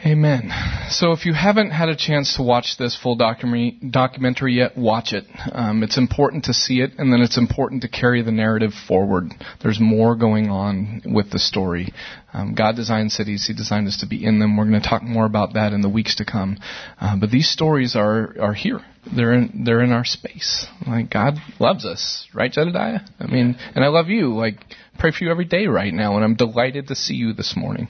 Amen. 0.05 0.51
So 0.89 1.13
if 1.13 1.25
you 1.25 1.33
haven't 1.33 1.71
had 1.71 1.89
a 1.89 1.95
chance 1.95 2.35
to 2.35 2.43
watch 2.43 2.75
this 2.77 2.95
full 2.95 3.15
documentary, 3.15 3.71
documentary 3.89 4.53
yet, 4.53 4.77
watch 4.77 5.13
it. 5.13 5.23
Um, 5.51 5.81
it's 5.81 5.97
important 5.97 6.43
to 6.43 6.53
see 6.53 6.81
it, 6.81 6.91
and 6.99 7.11
then 7.11 7.21
it's 7.21 7.39
important 7.39 7.81
to 7.81 7.87
carry 7.87 8.21
the 8.21 8.31
narrative 8.31 8.73
forward. 8.87 9.31
There's 9.63 9.79
more 9.79 10.15
going 10.15 10.51
on 10.51 11.01
with 11.05 11.31
the 11.31 11.39
story. 11.39 11.91
Um, 12.33 12.53
God 12.53 12.75
designed 12.75 13.13
cities; 13.13 13.47
He 13.47 13.55
designed 13.55 13.87
us 13.87 13.97
to 14.01 14.05
be 14.07 14.23
in 14.23 14.37
them. 14.37 14.57
We're 14.57 14.69
going 14.69 14.79
to 14.79 14.87
talk 14.87 15.01
more 15.01 15.25
about 15.25 15.55
that 15.55 15.73
in 15.73 15.81
the 15.81 15.89
weeks 15.89 16.17
to 16.17 16.25
come. 16.25 16.59
Uh, 17.01 17.15
but 17.19 17.31
these 17.31 17.49
stories 17.49 17.95
are 17.95 18.35
are 18.39 18.53
here. 18.53 18.81
They're 19.15 19.33
in 19.33 19.63
they're 19.65 19.81
in 19.81 19.91
our 19.91 20.05
space. 20.05 20.67
Like 20.85 21.09
God 21.09 21.37
loves 21.59 21.83
us, 21.83 22.27
right, 22.31 22.51
Jedediah? 22.51 22.99
I 23.19 23.25
mean, 23.25 23.57
and 23.73 23.83
I 23.83 23.87
love 23.87 24.09
you. 24.09 24.35
Like 24.35 24.57
pray 24.99 25.09
for 25.09 25.23
you 25.23 25.31
every 25.31 25.45
day 25.45 25.65
right 25.65 25.93
now, 25.93 26.15
and 26.15 26.23
I'm 26.23 26.35
delighted 26.35 26.89
to 26.89 26.95
see 26.95 27.15
you 27.15 27.33
this 27.33 27.55
morning, 27.57 27.87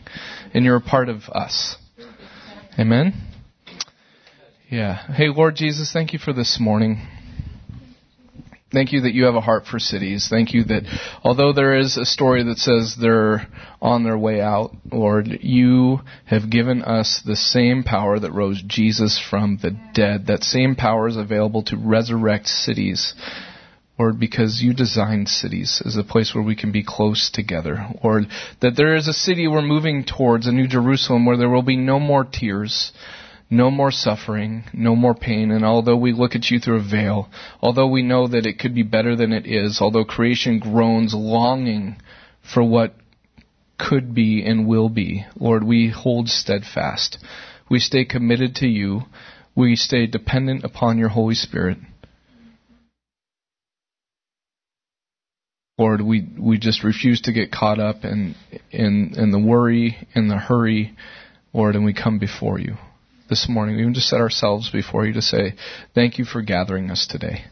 and 0.53 0.63
you're 0.63 0.77
a 0.77 0.81
part 0.81 1.09
of 1.09 1.23
us. 1.27 1.75
Amen? 2.77 3.13
Yeah. 4.69 4.95
Hey, 5.13 5.29
Lord 5.29 5.55
Jesus, 5.55 5.93
thank 5.93 6.11
you 6.11 6.19
for 6.19 6.33
this 6.33 6.57
morning. 6.59 7.07
Thank 8.73 8.91
you 8.91 9.01
that 9.01 9.13
you 9.13 9.23
have 9.25 9.35
a 9.35 9.41
heart 9.41 9.65
for 9.65 9.79
cities. 9.79 10.27
Thank 10.29 10.53
you 10.53 10.65
that 10.65 10.83
although 11.23 11.53
there 11.53 11.77
is 11.77 11.95
a 11.95 12.03
story 12.03 12.43
that 12.43 12.57
says 12.57 12.97
they're 12.99 13.47
on 13.81 14.03
their 14.03 14.17
way 14.17 14.41
out, 14.41 14.75
Lord, 14.91 15.29
you 15.41 16.01
have 16.25 16.49
given 16.49 16.81
us 16.81 17.21
the 17.25 17.37
same 17.37 17.83
power 17.83 18.19
that 18.19 18.33
rose 18.33 18.61
Jesus 18.67 19.23
from 19.29 19.59
the 19.61 19.71
dead. 19.93 20.27
That 20.27 20.43
same 20.43 20.75
power 20.75 21.07
is 21.07 21.15
available 21.15 21.63
to 21.65 21.77
resurrect 21.77 22.47
cities. 22.47 23.13
Lord, 23.97 24.19
because 24.19 24.61
you 24.61 24.73
designed 24.73 25.29
cities 25.29 25.81
as 25.85 25.95
a 25.95 26.03
place 26.03 26.35
where 26.35 26.43
we 26.43 26.55
can 26.55 26.71
be 26.71 26.83
close 26.83 27.29
together. 27.29 27.87
Lord, 28.03 28.25
that 28.61 28.75
there 28.75 28.95
is 28.95 29.07
a 29.07 29.13
city 29.13 29.47
we're 29.47 29.61
moving 29.61 30.03
towards, 30.03 30.47
a 30.47 30.51
new 30.51 30.67
Jerusalem, 30.67 31.25
where 31.25 31.37
there 31.37 31.49
will 31.49 31.61
be 31.61 31.77
no 31.77 31.97
more 31.97 32.25
tears, 32.25 32.91
no 33.49 33.71
more 33.71 33.91
suffering, 33.91 34.65
no 34.73 34.97
more 34.97 35.15
pain. 35.15 35.49
And 35.49 35.63
although 35.63 35.95
we 35.95 36.11
look 36.11 36.35
at 36.35 36.49
you 36.49 36.59
through 36.59 36.79
a 36.79 36.89
veil, 36.89 37.29
although 37.61 37.87
we 37.87 38.01
know 38.01 38.27
that 38.27 38.45
it 38.45 38.59
could 38.59 38.75
be 38.75 38.83
better 38.83 39.15
than 39.15 39.31
it 39.31 39.45
is, 39.45 39.79
although 39.79 40.03
creation 40.03 40.59
groans 40.59 41.13
longing 41.13 41.95
for 42.53 42.63
what 42.63 42.95
could 43.77 44.13
be 44.13 44.43
and 44.45 44.67
will 44.67 44.89
be, 44.89 45.25
Lord, 45.37 45.63
we 45.63 45.89
hold 45.89 46.27
steadfast. 46.27 47.17
We 47.69 47.79
stay 47.79 48.03
committed 48.03 48.55
to 48.55 48.67
you. 48.67 49.03
We 49.55 49.77
stay 49.77 50.05
dependent 50.05 50.65
upon 50.65 50.97
your 50.97 51.09
Holy 51.09 51.35
Spirit. 51.35 51.77
Lord, 55.77 56.01
we, 56.01 56.25
we 56.39 56.57
just 56.57 56.83
refuse 56.83 57.21
to 57.21 57.33
get 57.33 57.51
caught 57.51 57.79
up 57.79 58.05
in, 58.05 58.35
in, 58.71 59.13
in 59.17 59.31
the 59.31 59.39
worry, 59.39 60.07
in 60.15 60.29
the 60.29 60.37
hurry, 60.37 60.95
Lord, 61.53 61.75
and 61.75 61.83
we 61.83 61.93
come 61.93 62.17
before 62.17 62.59
you 62.59 62.75
this 63.29 63.47
morning. 63.49 63.75
We 63.75 63.81
even 63.81 63.93
just 63.93 64.07
set 64.07 64.21
ourselves 64.21 64.69
before 64.69 65.05
you 65.05 65.13
to 65.13 65.21
say, 65.21 65.55
thank 65.93 66.17
you 66.17 66.23
for 66.23 66.41
gathering 66.41 66.91
us 66.91 67.07
today. 67.07 67.45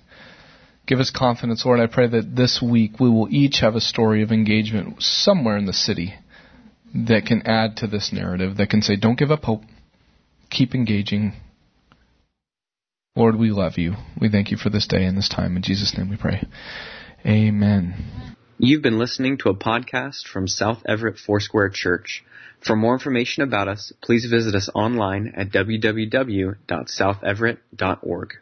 Give 0.86 1.00
us 1.00 1.12
confidence, 1.12 1.66
Lord. 1.66 1.80
I 1.80 1.88
pray 1.88 2.08
that 2.08 2.36
this 2.36 2.62
week 2.62 3.00
we 3.00 3.10
will 3.10 3.28
each 3.30 3.60
have 3.60 3.76
a 3.76 3.82
story 3.82 4.24
of 4.24 4.32
engagement 4.32 5.02
somewhere 5.02 5.58
in 5.58 5.66
the 5.66 5.74
city 5.74 6.14
that 6.94 7.26
can 7.26 7.42
add 7.46 7.78
to 7.78 7.88
this 7.88 8.12
narrative, 8.14 8.58
that 8.58 8.70
can 8.70 8.82
say, 8.82 8.96
don't 8.96 9.18
give 9.18 9.32
up 9.32 9.44
hope. 9.44 9.64
Keep 10.50 10.76
engaging. 10.76 11.34
Lord, 13.16 13.38
we 13.38 13.50
love 13.50 13.78
you. 13.78 13.96
We 14.20 14.30
thank 14.30 14.52
you 14.52 14.58
for 14.58 14.70
this 14.70 14.88
day 14.88 15.04
and 15.04 15.18
this 15.18 15.30
time. 15.30 15.56
In 15.58 15.64
Jesus' 15.64 15.98
name 15.98 16.10
we 16.10 16.18
pray. 16.18 16.44
Amen. 17.26 17.96
You've 18.58 18.82
been 18.82 19.00
listening 19.00 19.38
to 19.40 19.50
a 19.50 19.56
podcast 19.56 20.28
from 20.28 20.48
South 20.48 20.84
Everett 20.86 21.18
Foursquare 21.18 21.70
Church. 21.70 22.24
For 22.60 22.76
more 22.76 22.94
information 22.94 23.42
about 23.44 23.68
us, 23.68 23.92
please 24.02 24.26
visit 24.26 24.54
us 24.56 24.70
online 24.74 25.34
at 25.36 25.50
www.southeverett.org. 25.50 28.34